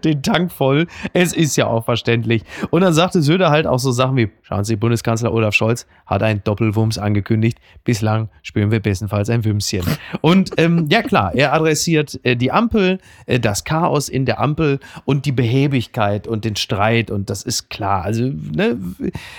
den 0.05 0.23
Tank 0.23 0.53
voll. 0.53 0.87
Es 1.13 1.33
ist 1.33 1.57
ja 1.57 1.67
auch 1.67 1.85
verständlich. 1.85 2.45
Und 2.71 2.83
dann 2.83 2.93
sagte 2.93 3.23
Söder 3.23 3.51
halt 3.51 3.67
auch 3.67 3.79
so 3.79 3.93
Sachen 3.93 4.17
wie, 4.17 4.31
schauen 4.43 4.65
Sie, 4.65 4.77
Bundeskanzler 4.77 5.33
Olaf 5.33 5.55
Scholz 5.55 5.87
hat 6.07 6.23
einen 6.23 6.43
Doppelwumms 6.45 6.99
angekündigt. 6.99 7.59
Bislang 7.85 8.29
spielen 8.43 8.71
wir 8.71 8.81
bestenfalls 8.81 9.31
ein 9.31 9.45
Wümschen. 9.45 9.85
Und 10.21 10.53
ähm, 10.59 10.89
ja 10.91 11.03
klar, 11.03 11.35
er 11.35 11.53
adressiert 11.55 12.21
äh, 12.25 12.37
die 12.37 12.53
Ampel, 12.53 12.99
äh, 13.27 13.41
das 13.41 13.65
Chaos 13.65 14.09
in 14.09 14.27
der 14.27 14.41
Ampel 14.41 14.81
und 15.05 15.25
die 15.25 15.33
Behebigkeit 15.33 16.27
und 16.27 16.45
den 16.45 16.57
Streit. 16.57 17.11
Und 17.11 17.31
das 17.31 17.43
ist 17.43 17.71
klar. 17.71 18.03
Also 18.05 18.25
ne, 18.25 18.77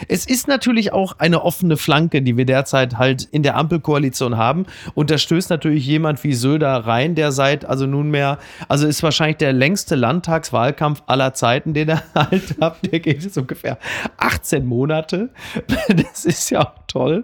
es 0.08 0.26
ist 0.26 0.48
natürlich 0.48 0.92
auch 0.94 1.20
eine 1.26 1.44
offene 1.44 1.76
Flanke, 1.76 2.22
die 2.22 2.38
wir 2.38 2.46
derzeit 2.46 2.98
halt 2.98 3.24
in 3.24 3.42
der 3.44 3.58
Ampelkoalition 3.58 4.38
haben. 4.38 4.66
Und 4.94 5.10
da 5.10 5.18
stößt 5.18 5.50
natürlich 5.50 5.86
jemand 5.86 6.24
wie 6.24 6.34
Söder 6.34 6.78
rein, 6.86 7.16
der 7.16 7.32
seit 7.32 7.66
also 7.66 7.88
nunmehr, 7.88 8.38
also 8.68 8.88
ist 8.88 9.02
wahrscheinlich 9.04 9.38
der 9.38 9.52
längste 9.54 9.96
Landtagswahlkampf 9.96 11.04
aller 11.08 11.34
Zeiten, 11.34 11.74
den 11.74 11.90
er 11.90 12.04
halt 12.16 12.56
hat. 12.62 12.78
Der 12.92 13.00
geht 13.00 13.24
jetzt 13.24 13.38
ungefähr 13.38 13.78
18 14.18 14.66
Monate. 14.66 15.30
Das 15.96 16.26
ist 16.26 16.50
ja 16.50 16.62
auch 16.62 16.74
toll. 16.88 17.24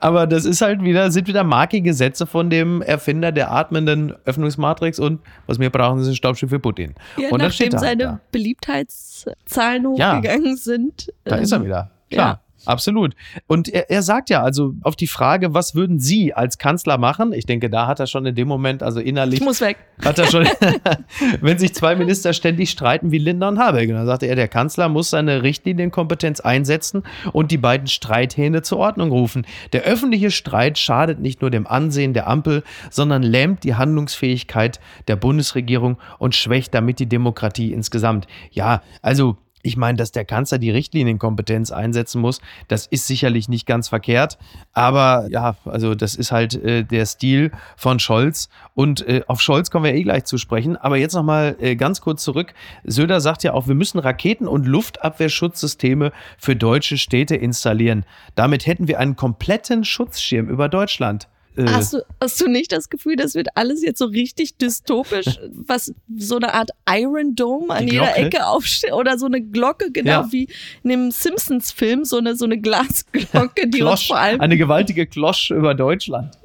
Aber 0.00 0.26
das 0.26 0.44
ist 0.44 0.60
halt 0.60 0.82
wieder, 0.82 1.10
sind 1.10 1.28
wieder 1.28 1.44
markige 1.44 1.94
Sätze 1.94 2.26
von 2.26 2.50
dem 2.50 2.82
Erfinder 2.82 3.32
der 3.32 3.52
atmenden 3.52 4.14
Öffnungsmatrix 4.24 4.98
und 4.98 5.20
was 5.46 5.58
wir 5.58 5.70
brauchen, 5.70 6.00
ist 6.00 6.08
ein 6.08 6.14
Staubschiff 6.14 6.50
für 6.50 6.58
Putin. 6.58 6.94
Ja, 7.16 7.30
und 7.30 7.40
nachdem 7.40 7.70
seine 7.72 8.02
da. 8.04 8.20
Beliebtheitszahlen 8.32 9.96
Ja. 9.96 10.16
hochgegangen 10.16 10.56
sind. 10.56 11.12
Da 11.24 11.36
ähm, 11.36 11.42
ist 11.42 11.52
er 11.52 11.64
wieder. 11.64 11.90
Klar. 12.10 12.28
ja. 12.28 12.40
Absolut. 12.64 13.14
Und 13.46 13.68
er, 13.68 13.90
er 13.90 14.02
sagt 14.02 14.30
ja 14.30 14.42
also 14.42 14.74
auf 14.82 14.96
die 14.96 15.06
Frage, 15.06 15.54
was 15.54 15.74
würden 15.74 15.98
Sie 15.98 16.32
als 16.34 16.58
Kanzler 16.58 16.98
machen? 16.98 17.32
Ich 17.32 17.46
denke, 17.46 17.70
da 17.70 17.86
hat 17.86 18.00
er 18.00 18.06
schon 18.06 18.26
in 18.26 18.34
dem 18.34 18.48
Moment, 18.48 18.82
also 18.82 19.00
innerlich, 19.00 19.40
Ich 19.40 19.44
muss 19.44 19.60
weg. 19.60 19.78
hat 20.04 20.18
er 20.18 20.26
schon, 20.26 20.46
wenn 21.40 21.58
sich 21.58 21.74
zwei 21.74 21.94
Minister 21.94 22.32
ständig 22.32 22.70
streiten 22.70 23.10
wie 23.10 23.18
Lindner 23.18 23.48
und 23.48 23.58
Habeck. 23.58 23.88
Und 23.88 23.96
dann 23.96 24.06
sagte 24.06 24.26
er, 24.26 24.36
der 24.36 24.48
Kanzler 24.48 24.88
muss 24.88 25.10
seine 25.10 25.42
Richtlinienkompetenz 25.42 26.40
einsetzen 26.40 27.02
und 27.32 27.50
die 27.50 27.58
beiden 27.58 27.86
Streithähne 27.86 28.62
zur 28.62 28.78
Ordnung 28.78 29.10
rufen. 29.10 29.46
Der 29.72 29.82
öffentliche 29.82 30.30
Streit 30.30 30.78
schadet 30.78 31.20
nicht 31.20 31.40
nur 31.40 31.50
dem 31.50 31.66
Ansehen 31.66 32.14
der 32.14 32.28
Ampel, 32.28 32.62
sondern 32.90 33.22
lähmt 33.22 33.64
die 33.64 33.74
Handlungsfähigkeit 33.74 34.80
der 35.08 35.16
Bundesregierung 35.16 35.98
und 36.18 36.34
schwächt 36.34 36.74
damit 36.74 36.98
die 36.98 37.08
Demokratie 37.08 37.72
insgesamt. 37.72 38.26
Ja, 38.50 38.82
also 39.00 39.36
ich 39.62 39.76
meine, 39.76 39.96
dass 39.96 40.12
der 40.12 40.24
Kanzler 40.24 40.58
die 40.58 40.70
Richtlinienkompetenz 40.70 41.70
einsetzen 41.70 42.20
muss, 42.20 42.40
das 42.68 42.86
ist 42.86 43.06
sicherlich 43.06 43.48
nicht 43.48 43.66
ganz 43.66 43.88
verkehrt. 43.88 44.38
Aber 44.72 45.28
ja, 45.30 45.56
also 45.64 45.94
das 45.94 46.14
ist 46.14 46.32
halt 46.32 46.54
äh, 46.54 46.84
der 46.84 47.06
Stil 47.06 47.52
von 47.76 47.98
Scholz. 47.98 48.48
Und 48.74 49.06
äh, 49.06 49.22
auf 49.26 49.40
Scholz 49.40 49.70
kommen 49.70 49.84
wir 49.84 49.94
eh 49.94 50.02
gleich 50.02 50.24
zu 50.24 50.38
sprechen. 50.38 50.76
Aber 50.76 50.96
jetzt 50.96 51.14
nochmal 51.14 51.56
äh, 51.60 51.76
ganz 51.76 52.00
kurz 52.00 52.22
zurück. 52.22 52.54
Söder 52.84 53.20
sagt 53.20 53.44
ja 53.44 53.52
auch, 53.52 53.68
wir 53.68 53.74
müssen 53.74 53.98
Raketen- 53.98 54.48
und 54.48 54.66
Luftabwehrschutzsysteme 54.66 56.12
für 56.38 56.56
deutsche 56.56 56.98
Städte 56.98 57.36
installieren. 57.36 58.04
Damit 58.34 58.66
hätten 58.66 58.88
wir 58.88 58.98
einen 58.98 59.16
kompletten 59.16 59.84
Schutzschirm 59.84 60.48
über 60.48 60.68
Deutschland. 60.68 61.28
Äh, 61.56 61.64
Hast 61.66 61.92
du, 61.92 61.98
hast 62.20 62.40
du 62.40 62.48
nicht 62.48 62.72
das 62.72 62.88
Gefühl, 62.88 63.16
das 63.16 63.34
wird 63.34 63.48
alles 63.56 63.82
jetzt 63.82 63.98
so 63.98 64.06
richtig 64.06 64.56
dystopisch, 64.56 65.38
was 65.52 65.92
so 66.16 66.36
eine 66.36 66.54
Art 66.54 66.70
Iron 66.88 67.34
Dome 67.34 67.72
an 67.74 67.86
jeder? 67.88 68.16
Ecke 68.16 68.46
aufsteht 68.46 68.92
oder 68.92 69.18
so 69.18 69.26
eine 69.26 69.42
Glocke, 69.42 69.90
genau 69.92 70.10
Ja. 70.22 70.28
wie 70.32 70.48
in 70.82 70.90
dem 70.90 71.10
Simpsons-Film, 71.10 72.04
so 72.04 72.18
eine, 72.18 72.36
so 72.36 72.44
eine 72.46 72.58
Glasglocke, 72.58 73.68
die 73.68 73.82
uns 73.82 73.90
Klosch, 74.00 74.06
vor 74.08 74.18
allem. 74.18 74.40
eine 74.40 74.56
gewaltige 74.56 75.06
Klosch 75.06 75.50
über 75.50 75.74
Deutschland. 75.74 76.36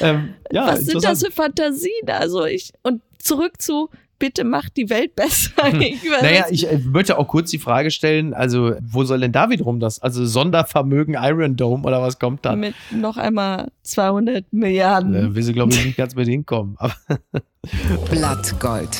ähm, 0.00 0.34
ja, 0.50 0.66
was 0.66 0.80
sind 0.86 1.04
das 1.04 1.24
für 1.24 1.30
Fantasien? 1.30 2.08
Also 2.08 2.44
ich, 2.44 2.72
und 2.82 3.02
zurück 3.18 3.60
zu, 3.60 3.90
bitte 4.18 4.44
macht 4.44 4.76
die 4.76 4.90
Welt 4.90 5.14
besser. 5.14 5.52
Ich. 5.78 6.02
Naja, 6.22 6.46
ich 6.50 6.70
äh, 6.70 6.78
möchte 6.78 7.18
auch 7.18 7.28
kurz 7.28 7.50
die 7.50 7.58
Frage 7.58 7.90
stellen, 7.90 8.34
also 8.34 8.74
wo 8.80 9.04
soll 9.04 9.20
denn 9.20 9.32
da 9.32 9.50
wiederum 9.50 9.80
das, 9.80 10.00
also 10.00 10.24
Sondervermögen 10.24 11.14
Iron 11.18 11.56
Dome 11.56 11.84
oder 11.84 12.02
was 12.02 12.18
kommt 12.18 12.44
da? 12.44 12.56
mit 12.56 12.74
noch 12.90 13.16
einmal 13.16 13.70
200 13.82 14.52
Milliarden. 14.52 15.14
Äh, 15.14 15.34
will 15.34 15.42
sie, 15.42 15.52
glaube 15.52 15.72
ich, 15.72 15.84
nicht 15.84 15.96
ganz 15.96 16.14
mit 16.14 16.28
hinkommen. 16.28 16.76
Aber 16.78 16.94
Blattgold. 18.10 18.98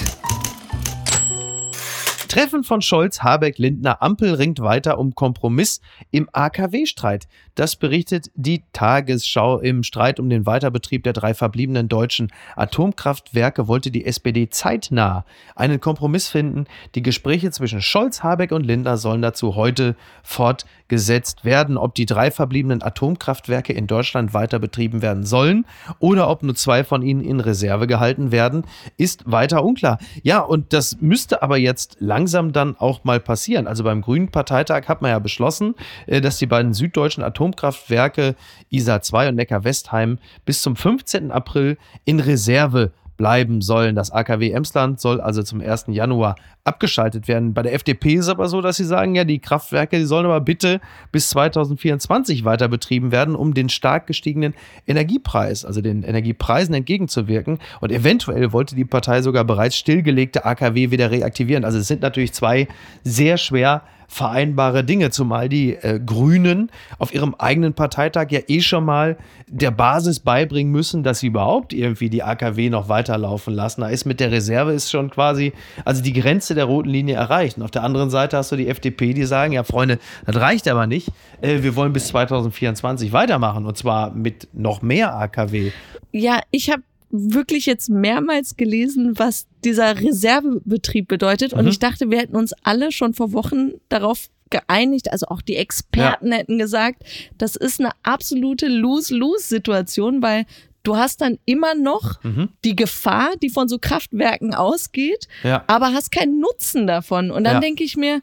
Treffen 2.39 2.63
von 2.63 2.83
Scholz, 2.83 3.25
Habeck, 3.25 3.59
Lindner, 3.59 4.01
Ampel 4.01 4.35
ringt 4.35 4.61
weiter 4.61 5.01
um 5.01 5.17
Kompromiss 5.17 5.81
im 6.13 6.29
AKW-Streit. 6.33 7.27
Das 7.57 7.75
berichtet 7.75 8.31
die 8.37 8.63
Tagesschau. 8.73 9.59
Im 9.59 9.83
Streit 9.83 10.21
um 10.21 10.31
den 10.31 10.47
Weiterbetrieb 10.47 11.03
der 11.03 11.15
drei 11.15 11.35
verbliebenen 11.35 11.89
deutschen 11.89 12.31
Atomkraftwerke 12.55 13.67
wollte 13.67 13.91
die 13.91 14.07
SPD 14.07 14.49
zeitnah 14.51 15.25
einen 15.57 15.81
Kompromiss 15.81 16.29
finden. 16.29 16.67
Die 16.95 17.03
Gespräche 17.03 17.51
zwischen 17.51 17.83
Scholz, 17.83 18.23
Habeck 18.23 18.53
und 18.53 18.65
Lindner 18.65 18.99
sollen 18.99 19.21
dazu 19.21 19.57
heute 19.57 19.97
fortgesetzt 20.23 20.78
werden. 20.89 21.77
Ob 21.77 21.95
die 21.95 22.07
drei 22.07 22.31
verbliebenen 22.31 22.83
Atomkraftwerke 22.83 23.73
in 23.73 23.87
Deutschland 23.87 24.35
weiter 24.35 24.59
betrieben 24.59 25.03
werden 25.03 25.25
sollen 25.25 25.67
oder 25.99 26.29
ob 26.29 26.43
nur 26.43 26.55
zwei 26.55 26.85
von 26.85 27.03
ihnen 27.03 27.21
in 27.21 27.41
Reserve 27.41 27.87
gehalten 27.87 28.33
werden, 28.33 28.65
ist 28.97 29.31
weiter 29.31 29.65
unklar. 29.65 29.99
Ja, 30.23 30.41
und 30.41 30.73
das 30.73 31.01
müsste 31.01 31.43
aber 31.43 31.59
jetzt 31.59 31.97
langsam 32.01 32.53
dann 32.53 32.77
auch 32.77 33.05
mal 33.05 33.21
passieren. 33.21 33.67
Also 33.67 33.85
beim 33.85 34.01
Grünen 34.01 34.31
Parteitag 34.31 34.89
hat 34.89 35.03
man 35.03 35.11
ja 35.11 35.19
beschlossen, 35.19 35.75
äh, 36.07 36.21
dass 36.21 36.39
die 36.39 36.47
beiden 36.47 36.73
süddeutschen 36.73 37.23
Atomkraftwerke 37.23 38.35
ISA 38.71 39.01
2 39.01 39.29
und 39.29 39.35
Neckar-Westheim 39.37 40.19
bis 40.45 40.63
zum 40.63 40.77
15. 40.77 41.31
April 41.31 41.77
in 42.05 42.21
Reserve 42.21 42.93
bleiben 43.19 43.61
sollen. 43.61 43.95
Das 43.95 44.11
AKW 44.11 44.51
Emsland 44.53 45.01
soll 45.01 45.21
also 45.21 45.43
zum 45.43 45.61
1. 45.61 45.87
Januar 45.89 46.37
abgeschaltet 46.65 47.29
werden. 47.29 47.53
Bei 47.53 47.63
der 47.63 47.75
FDP 47.75 48.15
ist 48.15 48.27
es 48.27 48.29
aber 48.31 48.49
so, 48.49 48.63
dass 48.63 48.77
sie 48.77 48.85
sagen, 48.85 49.15
ja, 49.15 49.25
die 49.25 49.41
Kraftwerke, 49.41 49.99
die 49.99 50.05
sollen 50.05 50.25
aber 50.25 50.41
bitte 50.41 50.81
bis 51.13 51.29
2024 51.31 52.45
weiter 52.45 52.69
betrieben 52.69 53.13
werden, 53.13 53.35
um 53.35 53.53
den 53.53 53.69
stark 53.69 54.07
gestiegenen 54.07 54.55
Energiepreis, 54.87 55.65
also 55.65 55.83
den 55.83 56.03
Energiepreisen 56.03 56.75
entgegenzuwirken. 56.75 57.59
Und 57.81 57.93
eventuell 57.93 58.53
wollte 58.53 58.77
die 58.77 58.85
Partei 58.85 59.21
sogar 59.21 59.45
bereits 59.45 59.77
stillgelegte 59.77 60.47
AKW 60.47 60.91
wieder 60.91 61.11
reaktivieren. 61.11 61.65
Also 61.65 61.79
es 61.79 61.89
sind 61.89 62.01
natürlich 62.01 62.33
zwei 62.33 62.69
sehr 63.03 63.37
schwer 63.37 63.83
vereinbare 64.09 64.85
Dinge, 64.85 65.11
zumal 65.11 65.49
die 65.51 65.75
äh, 65.75 66.01
Grünen 66.05 66.71
auf 66.99 67.15
ihrem 67.15 67.35
eigenen 67.35 67.75
Parteitag 67.75 68.29
ja 68.31 68.41
eh 68.49 68.61
schon 68.63 68.85
mal 68.85 69.19
der 69.47 69.71
Basis 69.71 70.19
beibringen 70.21 70.73
müssen, 70.73 71.03
dass 71.03 71.21
sie 71.21 71.29
überhaupt 71.29 71.75
irgendwie 71.75 72.09
die 72.09 72.23
AKW 72.23 72.71
noch 72.71 72.89
weiterlaufen 72.89 73.55
lassen. 73.55 73.83
Da 73.83 73.89
ist 73.89 74.07
mit 74.07 74.19
der 74.19 74.33
Reserve 74.33 74.73
ist 74.73 74.91
schon 74.91 75.11
quasi, 75.11 75.53
also 75.85 76.03
die 76.03 76.15
Grenze 76.15 76.55
der 76.55 76.65
roten 76.65 76.89
Linie 76.89 77.17
erreicht. 77.17 77.59
Und 77.59 77.63
auf 77.63 77.71
der 77.71 77.85
anderen 77.85 78.09
Seite 78.09 78.39
hast 78.39 78.51
du 78.51 78.57
die 78.57 78.69
FDP, 78.69 79.13
die 79.13 79.25
sagen, 79.25 79.53
ja 79.53 79.63
Freunde, 79.63 79.99
das 80.27 80.37
reicht 80.37 80.67
aber 80.69 80.87
nicht. 80.87 81.09
Äh, 81.43 81.63
wir 81.63 81.77
wollen 81.77 81.93
bis 81.93 82.09
2024 82.09 83.13
weitermachen 83.13 83.67
und 83.67 83.77
zwar 83.77 84.11
mit 84.11 84.49
noch 84.55 84.81
mehr 84.81 85.15
AKW. 85.15 85.71
Ja, 86.13 86.41
ich 86.51 86.71
habe 86.71 86.83
wirklich 87.11 87.67
jetzt 87.67 87.89
mehrmals 87.89 88.57
gelesen, 88.57 89.19
was 89.19 89.47
dieser 89.65 89.99
Reservebetrieb 90.01 91.09
bedeutet. 91.09 91.53
Und 91.53 91.63
Mhm. 91.65 91.69
ich 91.71 91.79
dachte, 91.79 92.11
wir 92.11 92.19
hätten 92.19 92.37
uns 92.37 92.53
alle 92.63 92.93
schon 92.93 93.15
vor 93.15 93.33
Wochen 93.33 93.73
darauf 93.89 94.29
geeinigt, 94.51 95.13
also 95.13 95.27
auch 95.29 95.43
die 95.43 95.57
Experten 95.57 96.33
hätten 96.33 96.59
gesagt, 96.59 97.03
das 97.37 97.55
ist 97.57 97.81
eine 97.81 97.91
absolute 98.03 98.67
Lose-Lose-Situation, 98.69 100.23
weil 100.23 100.47
du 100.83 100.97
hast 100.97 101.21
dann 101.21 101.39
immer 101.45 101.75
noch 101.75 102.23
Mhm. 102.23 102.49
die 102.65 102.75
Gefahr, 102.77 103.31
die 103.43 103.51
von 103.51 103.69
so 103.69 103.79
Kraftwerken 103.79 104.55
ausgeht, 104.55 105.29
Ja. 105.43 105.65
aber 105.67 105.93
hast 105.93 106.13
keinen 106.13 106.41
Nutzen 106.41 106.87
davon. 106.87 107.31
Und 107.31 107.45
dann 107.45 107.55
Ja. 107.57 107.61
denke 107.61 107.85
ich 107.85 107.97
mir, 107.97 108.21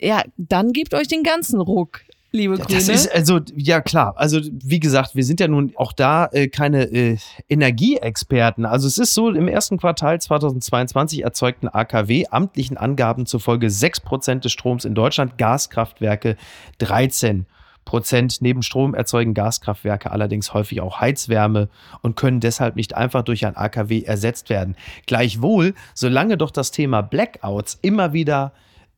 ja, 0.00 0.22
dann 0.36 0.72
gebt 0.72 0.94
euch 0.94 1.08
den 1.08 1.22
ganzen 1.22 1.60
Ruck, 1.60 2.00
liebe 2.32 2.56
Grüne. 2.56 2.78
Das 2.78 2.88
ist 2.88 3.14
also, 3.14 3.40
ja 3.54 3.80
klar, 3.80 4.14
also 4.16 4.40
wie 4.50 4.80
gesagt, 4.80 5.14
wir 5.14 5.24
sind 5.24 5.40
ja 5.40 5.48
nun 5.48 5.72
auch 5.76 5.92
da 5.92 6.26
äh, 6.32 6.48
keine 6.48 6.84
äh, 6.84 7.18
Energieexperten. 7.48 8.64
Also 8.64 8.88
es 8.88 8.98
ist 8.98 9.14
so, 9.14 9.30
im 9.30 9.48
ersten 9.48 9.78
Quartal 9.78 10.20
2022 10.20 11.22
erzeugten 11.22 11.68
AKW 11.68 12.26
amtlichen 12.30 12.76
Angaben 12.76 13.26
zufolge 13.26 13.68
6% 13.68 14.40
des 14.40 14.52
Stroms 14.52 14.84
in 14.84 14.94
Deutschland, 14.94 15.38
Gaskraftwerke 15.38 16.36
13 16.78 17.46
Prozent. 17.84 18.38
Neben 18.40 18.62
Strom 18.62 18.94
erzeugen 18.94 19.34
Gaskraftwerke 19.34 20.10
allerdings 20.10 20.54
häufig 20.54 20.80
auch 20.80 21.00
Heizwärme 21.00 21.68
und 22.00 22.16
können 22.16 22.40
deshalb 22.40 22.76
nicht 22.76 22.96
einfach 22.96 23.22
durch 23.22 23.44
ein 23.44 23.56
AKW 23.56 24.02
ersetzt 24.02 24.50
werden. 24.50 24.76
Gleichwohl, 25.06 25.74
solange 25.94 26.36
doch 26.36 26.50
das 26.50 26.70
Thema 26.70 27.02
Blackouts 27.02 27.78
immer 27.82 28.12
wieder 28.12 28.52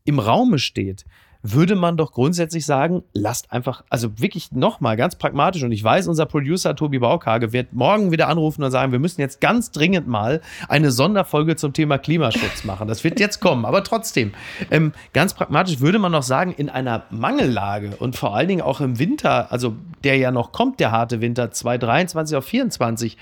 im 0.04 0.18
Raume 0.18 0.58
steht, 0.58 1.04
würde 1.46 1.76
man 1.76 1.98
doch 1.98 2.12
grundsätzlich 2.12 2.64
sagen, 2.64 3.02
lasst 3.12 3.52
einfach, 3.52 3.84
also 3.90 4.18
wirklich 4.18 4.50
nochmal 4.52 4.96
ganz 4.96 5.14
pragmatisch, 5.16 5.62
und 5.62 5.72
ich 5.72 5.84
weiß, 5.84 6.08
unser 6.08 6.24
Producer 6.24 6.74
Tobi 6.74 6.98
Baukage 6.98 7.52
wird 7.52 7.74
morgen 7.74 8.10
wieder 8.10 8.28
anrufen 8.28 8.64
und 8.64 8.70
sagen, 8.70 8.92
wir 8.92 8.98
müssen 8.98 9.20
jetzt 9.20 9.42
ganz 9.42 9.70
dringend 9.70 10.08
mal 10.08 10.40
eine 10.68 10.90
Sonderfolge 10.90 11.56
zum 11.56 11.74
Thema 11.74 11.98
Klimaschutz 11.98 12.64
machen. 12.64 12.88
Das 12.88 13.04
wird 13.04 13.20
jetzt 13.20 13.40
kommen, 13.40 13.66
aber 13.66 13.84
trotzdem, 13.84 14.32
ähm, 14.70 14.92
ganz 15.12 15.34
pragmatisch 15.34 15.80
würde 15.80 15.98
man 15.98 16.12
noch 16.12 16.22
sagen, 16.22 16.54
in 16.56 16.70
einer 16.70 17.02
Mangellage 17.10 17.90
und 17.98 18.16
vor 18.16 18.34
allen 18.34 18.48
Dingen 18.48 18.62
auch 18.62 18.80
im 18.80 18.98
Winter, 18.98 19.52
also 19.52 19.76
der 20.02 20.16
ja 20.16 20.30
noch 20.30 20.50
kommt, 20.50 20.80
der 20.80 20.92
harte 20.92 21.20
Winter 21.20 21.50
2023 21.50 22.38
auf 22.38 22.46
24, 22.46 23.18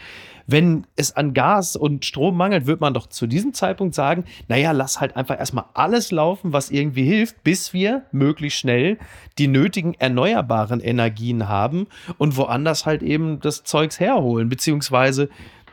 wenn 0.47 0.87
es 0.97 1.15
an 1.17 1.35
Gas 1.35 1.77
und 1.77 2.05
Strom 2.05 2.37
mangelt, 2.37 2.67
wird 2.67 2.81
man 2.81 2.95
doch 2.95 3.07
zu 3.07 3.27
diesem 3.27 3.55
Zeitpunkt 3.55 3.95
sagen, 3.95 4.25
naja, 4.49 4.73
lass 4.73 5.01
halt 5.01 5.17
einfach 5.17 5.39
erstmal 5.39 5.65
alles 5.75 6.11
laufen, 6.11 6.53
was 6.53 6.71
irgendwie 6.71 7.05
hilft, 7.05 7.43
bis 7.43 7.73
wir 7.73 8.03
möglichst 8.13 8.59
schnell 8.59 8.99
die 9.39 9.49
nötigen 9.49 9.95
erneuerbaren 9.95 10.81
Energien 10.81 11.49
haben 11.49 11.87
und 12.19 12.37
woanders 12.37 12.87
halt 12.87 13.03
eben 13.03 13.41
das 13.41 13.65
Zeugs 13.65 14.01
herholen, 14.01 14.49
beziehungsweise 14.49 15.29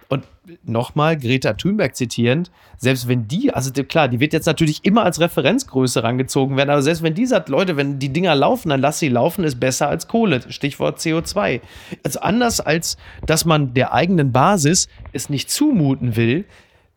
und 0.09 0.25
nochmal 0.63 1.17
Greta 1.17 1.53
Thunberg 1.53 1.95
zitierend, 1.95 2.51
selbst 2.77 3.07
wenn 3.07 3.27
die, 3.27 3.53
also 3.53 3.71
klar, 3.83 4.07
die 4.07 4.19
wird 4.19 4.33
jetzt 4.33 4.47
natürlich 4.47 4.83
immer 4.83 5.03
als 5.03 5.19
Referenzgröße 5.19 6.01
rangezogen 6.01 6.57
werden, 6.57 6.71
aber 6.71 6.81
selbst 6.81 7.03
wenn 7.03 7.13
die 7.13 7.27
sagt, 7.27 7.47
Leute, 7.47 7.77
wenn 7.77 7.99
die 7.99 8.09
Dinger 8.09 8.35
laufen, 8.35 8.69
dann 8.69 8.81
lass 8.81 8.97
sie 8.97 9.09
laufen, 9.09 9.43
ist 9.43 9.59
besser 9.59 9.87
als 9.87 10.07
Kohle. 10.07 10.41
Stichwort 10.49 10.97
CO2. 10.97 11.61
Also 12.03 12.19
anders 12.21 12.59
als, 12.59 12.97
dass 13.25 13.45
man 13.45 13.75
der 13.75 13.93
eigenen 13.93 14.31
Basis 14.31 14.89
es 15.13 15.29
nicht 15.29 15.51
zumuten 15.51 16.15
will, 16.15 16.45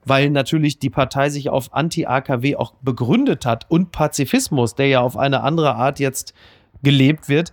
weil 0.07 0.31
natürlich 0.31 0.79
die 0.79 0.91
Partei 0.91 1.29
sich 1.29 1.51
auf 1.51 1.75
Anti-AKW 1.75 2.57
auch 2.57 2.73
begründet 2.81 3.45
hat 3.45 3.71
und 3.71 3.93
Pazifismus, 3.93 4.75
der 4.75 4.89
ja 4.89 5.01
auf 5.01 5.19
eine 5.19 5.43
andere 5.43 5.75
Art 5.75 6.01
jetzt 6.01 6.33
gelebt 6.83 7.29
wird. 7.29 7.53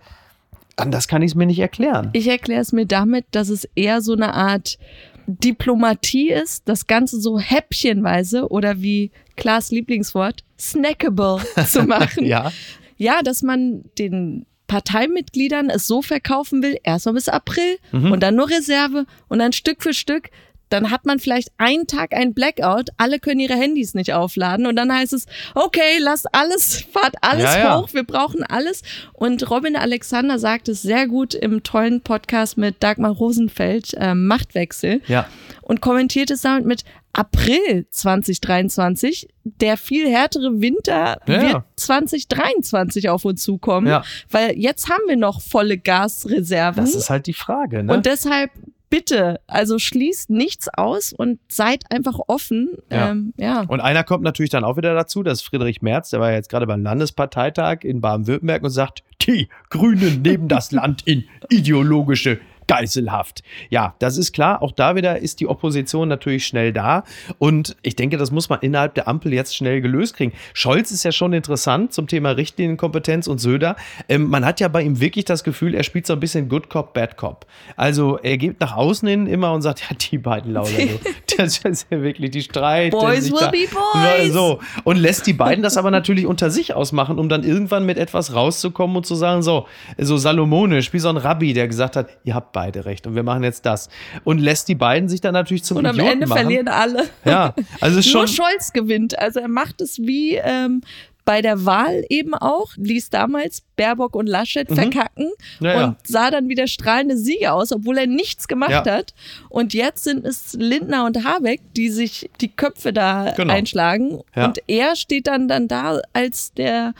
Anders 0.76 1.08
kann 1.08 1.20
ich 1.20 1.32
es 1.32 1.34
mir 1.34 1.46
nicht 1.46 1.58
erklären. 1.58 2.08
Ich 2.14 2.26
erkläre 2.26 2.62
es 2.62 2.72
mir 2.72 2.86
damit, 2.86 3.26
dass 3.32 3.50
es 3.50 3.68
eher 3.74 4.00
so 4.00 4.14
eine 4.14 4.34
Art 4.34 4.78
Diplomatie 5.26 6.30
ist, 6.30 6.68
das 6.68 6.86
Ganze 6.86 7.20
so 7.20 7.38
häppchenweise 7.38 8.48
oder 8.48 8.80
wie 8.80 9.10
Klaas 9.36 9.70
Lieblingswort, 9.70 10.44
snackable 10.58 11.38
zu 11.66 11.82
machen. 11.86 12.24
Ja. 12.26 12.52
Ja, 12.96 13.22
dass 13.22 13.42
man 13.42 13.84
den 13.98 14.46
Parteimitgliedern 14.66 15.68
es 15.70 15.86
so 15.86 16.00
verkaufen 16.02 16.62
will, 16.62 16.78
erstmal 16.82 17.14
bis 17.14 17.28
April 17.28 17.78
Mhm. 17.92 18.12
und 18.12 18.20
dann 18.22 18.36
nur 18.36 18.48
Reserve 18.50 19.06
und 19.28 19.38
dann 19.38 19.52
Stück 19.52 19.82
für 19.82 19.94
Stück. 19.94 20.30
Dann 20.70 20.90
hat 20.90 21.04
man 21.04 21.18
vielleicht 21.18 21.50
einen 21.58 21.86
Tag 21.86 22.14
ein 22.14 22.32
Blackout, 22.32 22.88
alle 22.96 23.18
können 23.18 23.40
ihre 23.40 23.54
Handys 23.54 23.92
nicht 23.94 24.12
aufladen 24.14 24.66
und 24.66 24.76
dann 24.76 24.92
heißt 24.92 25.12
es, 25.12 25.26
okay, 25.54 25.98
lasst 25.98 26.26
alles, 26.34 26.80
fahrt 26.92 27.16
alles 27.20 27.44
Ja, 27.44 27.58
ja. 27.58 27.78
hoch, 27.80 27.90
wir 27.92 28.04
brauchen 28.04 28.42
alles. 28.42 28.82
Und 29.12 29.50
Robin 29.50 29.76
Alexander 29.76 30.38
sagt 30.38 30.68
es 30.68 30.80
sehr 30.82 31.06
gut 31.06 31.34
im 31.34 31.62
tollen 31.62 32.00
Podcast 32.00 32.56
mit 32.56 32.82
Dagmar 32.82 33.10
Rosenfeld, 33.12 33.92
ähm, 33.98 34.26
Machtwechsel 34.26 35.02
Ja. 35.06 35.26
und 35.62 35.80
kommentiert 35.82 36.30
es 36.30 36.40
damit 36.42 36.64
mit 36.66 36.84
April 37.12 37.86
2023. 37.90 39.28
Der 39.42 39.76
viel 39.76 40.08
härtere 40.08 40.60
Winter 40.60 41.18
Ja, 41.26 41.26
wird 41.26 41.42
ja. 41.42 41.64
2023 41.76 43.08
auf 43.08 43.24
uns 43.24 43.42
zukommen, 43.42 43.86
Ja. 43.88 44.04
weil 44.30 44.56
jetzt 44.56 44.88
haben 44.88 45.02
wir 45.08 45.16
noch 45.16 45.40
volle 45.40 45.76
Gasreserven. 45.78 46.84
Das 46.84 46.94
ist 46.94 47.10
halt 47.10 47.26
die 47.26 47.32
Frage, 47.34 47.82
ne? 47.82 47.92
Und 47.92 48.06
deshalb 48.06 48.50
bitte, 48.90 49.40
also 49.46 49.78
schließt 49.78 50.30
nichts 50.30 50.68
aus 50.68 51.12
und 51.12 51.38
seid 51.48 51.84
einfach 51.90 52.18
offen. 52.26 52.76
Ja. 52.90 53.10
Ähm, 53.10 53.32
ja. 53.36 53.62
Und 53.62 53.80
einer 53.80 54.04
kommt 54.04 54.24
natürlich 54.24 54.50
dann 54.50 54.64
auch 54.64 54.76
wieder 54.76 54.94
dazu, 54.94 55.22
das 55.22 55.40
ist 55.40 55.46
Friedrich 55.46 55.80
Merz, 55.80 56.10
der 56.10 56.20
war 56.20 56.32
jetzt 56.32 56.50
gerade 56.50 56.66
beim 56.66 56.82
Landesparteitag 56.82 57.78
in 57.82 58.00
Baden-Württemberg 58.00 58.62
und 58.62 58.70
sagt, 58.70 59.04
die 59.22 59.48
Grünen 59.70 60.22
nehmen 60.22 60.48
das 60.48 60.72
Land 60.72 61.06
in 61.06 61.24
ideologische 61.48 62.40
Geiselhaft. 62.70 63.42
Ja, 63.68 63.96
das 63.98 64.16
ist 64.16 64.32
klar. 64.32 64.62
Auch 64.62 64.70
da 64.70 64.94
wieder 64.94 65.18
ist 65.18 65.40
die 65.40 65.48
Opposition 65.48 66.06
natürlich 66.06 66.46
schnell 66.46 66.72
da. 66.72 67.02
Und 67.38 67.76
ich 67.82 67.96
denke, 67.96 68.16
das 68.16 68.30
muss 68.30 68.48
man 68.48 68.60
innerhalb 68.60 68.94
der 68.94 69.08
Ampel 69.08 69.34
jetzt 69.34 69.56
schnell 69.56 69.80
gelöst 69.80 70.14
kriegen. 70.14 70.32
Scholz 70.54 70.92
ist 70.92 71.02
ja 71.02 71.10
schon 71.10 71.32
interessant 71.32 71.92
zum 71.92 72.06
Thema 72.06 72.30
Richtlinienkompetenz 72.30 73.26
und 73.26 73.38
Söder. 73.38 73.74
Ähm, 74.08 74.28
man 74.30 74.44
hat 74.44 74.60
ja 74.60 74.68
bei 74.68 74.82
ihm 74.82 75.00
wirklich 75.00 75.24
das 75.24 75.42
Gefühl, 75.42 75.74
er 75.74 75.82
spielt 75.82 76.06
so 76.06 76.12
ein 76.12 76.20
bisschen 76.20 76.48
Good 76.48 76.70
Cop, 76.70 76.94
Bad 76.94 77.16
Cop. 77.16 77.44
Also 77.76 78.18
er 78.18 78.38
geht 78.38 78.60
nach 78.60 78.76
außen 78.76 79.08
hin 79.08 79.26
immer 79.26 79.52
und 79.52 79.62
sagt, 79.62 79.80
ja, 79.90 79.96
die 79.96 80.18
beiden 80.18 80.52
Lauter. 80.52 80.70
das 81.36 81.58
ist 81.58 81.88
ja 81.90 82.00
wirklich, 82.00 82.30
die 82.30 82.42
streiten 82.42 82.96
Boys 82.96 83.32
will 83.32 83.50
be 83.50 83.66
boys. 83.68 84.32
So, 84.32 84.60
und 84.84 84.96
lässt 84.96 85.26
die 85.26 85.32
beiden 85.32 85.64
das 85.64 85.76
aber 85.76 85.90
natürlich 85.90 86.24
unter 86.24 86.50
sich 86.50 86.72
ausmachen, 86.72 87.18
um 87.18 87.28
dann 87.28 87.42
irgendwann 87.42 87.84
mit 87.84 87.98
etwas 87.98 88.32
rauszukommen 88.32 88.96
und 88.96 89.06
zu 89.06 89.16
sagen, 89.16 89.42
so, 89.42 89.66
so 89.98 90.16
salomonisch, 90.16 90.92
wie 90.92 91.00
so 91.00 91.08
ein 91.08 91.16
Rabbi, 91.16 91.52
der 91.52 91.66
gesagt 91.66 91.96
hat, 91.96 92.10
ihr 92.22 92.36
habt 92.36 92.52
beide 92.52 92.59
recht 92.68 93.06
und 93.06 93.14
wir 93.14 93.22
machen 93.22 93.42
jetzt 93.42 93.66
das. 93.66 93.88
Und 94.24 94.38
lässt 94.38 94.68
die 94.68 94.74
beiden 94.74 95.08
sich 95.08 95.20
dann 95.20 95.32
natürlich 95.34 95.64
zum 95.64 95.78
Und 95.78 95.86
am 95.86 95.94
Idioten 95.94 96.12
Ende 96.12 96.26
machen. 96.26 96.40
verlieren 96.42 96.68
alle. 96.68 97.04
Ja, 97.24 97.54
also 97.80 97.98
es 97.98 98.06
ist 98.06 98.14
Nur 98.14 98.26
schon. 98.28 98.44
Scholz 98.46 98.72
gewinnt. 98.72 99.18
Also 99.18 99.40
er 99.40 99.48
macht 99.48 99.80
es 99.80 99.98
wie 99.98 100.34
ähm, 100.36 100.82
bei 101.26 101.42
der 101.42 101.64
Wahl 101.66 102.02
eben 102.08 102.34
auch, 102.34 102.72
ließ 102.76 103.10
damals 103.10 103.62
Baerbock 103.76 104.16
und 104.16 104.26
Laschet 104.26 104.66
verkacken 104.66 105.30
Mhm. 105.60 105.66
Ja, 105.66 105.72
ja. 105.74 105.84
und 105.84 105.96
sah 106.04 106.30
dann 106.30 106.48
wieder 106.48 106.66
strahlende 106.66 107.16
Sieger 107.16 107.54
aus, 107.54 107.72
obwohl 107.72 107.98
er 107.98 108.06
nichts 108.06 108.48
gemacht 108.48 108.70
Ja. 108.70 108.84
hat. 108.86 109.14
Und 109.48 109.74
jetzt 109.74 110.02
sind 110.04 110.24
es 110.26 110.54
Lindner 110.58 111.04
und 111.04 111.22
Habeck, 111.24 111.60
die 111.76 111.90
sich 111.90 112.30
die 112.40 112.48
Köpfe 112.48 112.92
da 112.92 113.32
Genau. 113.36 113.52
einschlagen. 113.52 114.20
Und 114.34 114.60
er 114.66 114.96
steht 114.96 115.26
dann, 115.28 115.46
dann 115.46 115.68
da 115.68 116.00
als 116.14 116.52
der 116.54 116.94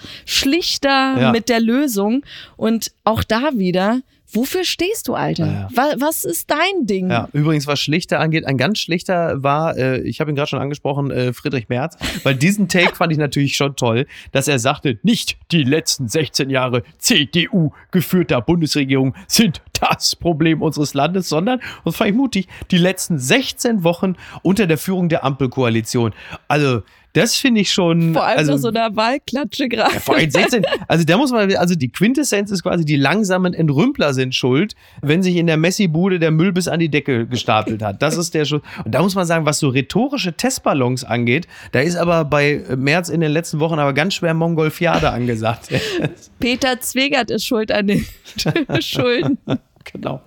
Schlichter 0.45 1.33
mit 1.33 1.49
der 1.49 1.61
Lösung. 1.61 2.23
Und 2.57 2.93
auch 3.05 3.25
da 3.25 3.51
wieder, 3.55 4.01
wofür 4.33 4.65
stehst 4.65 5.09
du, 5.09 5.15
Alter? 5.15 5.47
Ja, 5.47 5.53
ja. 5.53 5.69
Was, 5.75 6.01
was 6.01 6.25
ist 6.25 6.51
dein 6.51 6.87
Ding? 6.87 7.11
Ja, 7.11 7.29
übrigens, 7.33 7.67
was 7.67 7.81
Schlichter 7.81 8.21
angeht, 8.21 8.47
ein 8.47 8.57
ganz 8.57 8.79
schlichter 8.79 9.43
war, 9.43 9.77
äh, 9.77 10.01
ich 10.01 10.21
habe 10.21 10.31
ihn 10.31 10.37
gerade 10.37 10.49
schon 10.49 10.61
angesprochen, 10.61 11.11
äh, 11.11 11.33
Friedrich 11.33 11.69
Merz, 11.69 11.97
weil 12.23 12.35
diesen 12.35 12.69
Take 12.69 12.95
fand 12.97 13.13
ich 13.13 13.19
natürlich 13.19 13.57
schon 13.57 13.77
toll, 13.77 14.07
dass 14.33 14.49
er 14.49 14.59
sagte, 14.59 14.99
nicht 15.03 15.37
die 15.53 15.65
letzten 15.65 16.09
16 16.09 16.51
Jahre 16.51 16.83
CDU 16.99 17.73
geführter 17.91 18.41
Bundesregierung 18.41 19.15
sind 19.27 19.63
das 19.81 20.15
Problem 20.17 20.63
unseres 20.63 20.95
Landes, 20.95 21.29
sondern, 21.29 21.59
und 21.59 21.87
das 21.87 21.97
fand 21.97 22.11
ich 22.11 22.17
mutig, 22.17 22.49
die 22.71 22.79
letzten 22.79 23.19
16 23.19 23.85
Wochen 23.85 24.17
unter 24.43 24.67
der 24.67 24.79
Führung 24.79 25.09
der 25.09 25.25
Ampelkoalition. 25.25 26.13
Also, 26.49 26.83
Das 27.13 27.35
finde 27.35 27.61
ich 27.61 27.73
schon. 27.73 28.13
Vor 28.13 28.25
allem 28.25 28.39
also, 28.39 28.57
so 28.57 28.69
einer 28.69 28.95
Wahlklatsche 28.95 29.69
gerade. 29.69 29.95
Ja, 29.95 30.01
vor 30.01 30.17
allem 30.17 30.31
16. 30.31 30.65
Also 30.87 31.05
da 31.05 31.17
muss 31.17 31.33
man, 31.33 31.55
also 31.57 31.75
die 31.75 31.91
Quintessenz 31.91 32.51
ist 32.51 32.63
quasi, 32.63 32.85
die 32.85 32.97
langsamen 32.97 33.53
Entrümpler 33.53 34.15
sind 34.15 34.35
schuld, 34.35 34.75
wenn 35.03 35.23
sich 35.23 35.37
in 35.37 35.47
der 35.47 35.57
Messi-Bude 35.57 36.19
der 36.19 36.31
Müll 36.31 36.53
bis 36.53 36.69
an 36.69 36.79
die 36.79 36.89
Decke 36.89 37.27
gestapelt 37.27 37.83
hat. 37.83 38.01
Das 38.01 38.17
ist 38.17 38.35
der 38.35 38.45
Schuld. 38.45 38.63
Und 38.85 38.95
da 38.95 39.03
muss 39.03 39.15
man 39.15 39.27
sagen, 39.27 39.45
was 39.45 39.59
so 39.59 39.69
rhetorische 39.69 40.33
Testballons 40.35 41.05
angeht, 41.05 41.49
da 41.73 41.81
ist 41.81 41.97
aber 41.97 42.25
bei 42.25 42.65
März 42.77 43.09
in 43.09 43.21
den 43.21 43.33
letzten 43.33 43.61
Wochen 43.61 43.79
aber 43.79 43.93
ganz 43.93 44.15
schwer 44.15 44.35
Mongolfiade 44.35 45.11
angesagt. 45.11 45.69
Peter 46.39 46.81
Zwegert 46.81 47.31
ist 47.31 47.45
schuld 47.45 47.73
an 47.73 47.89
den 47.89 48.07
Schulden. 48.81 49.39
genau. 49.85 50.21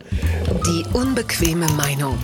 Die 0.66 0.84
unbequeme 0.94 1.68
Meinung. 1.78 2.18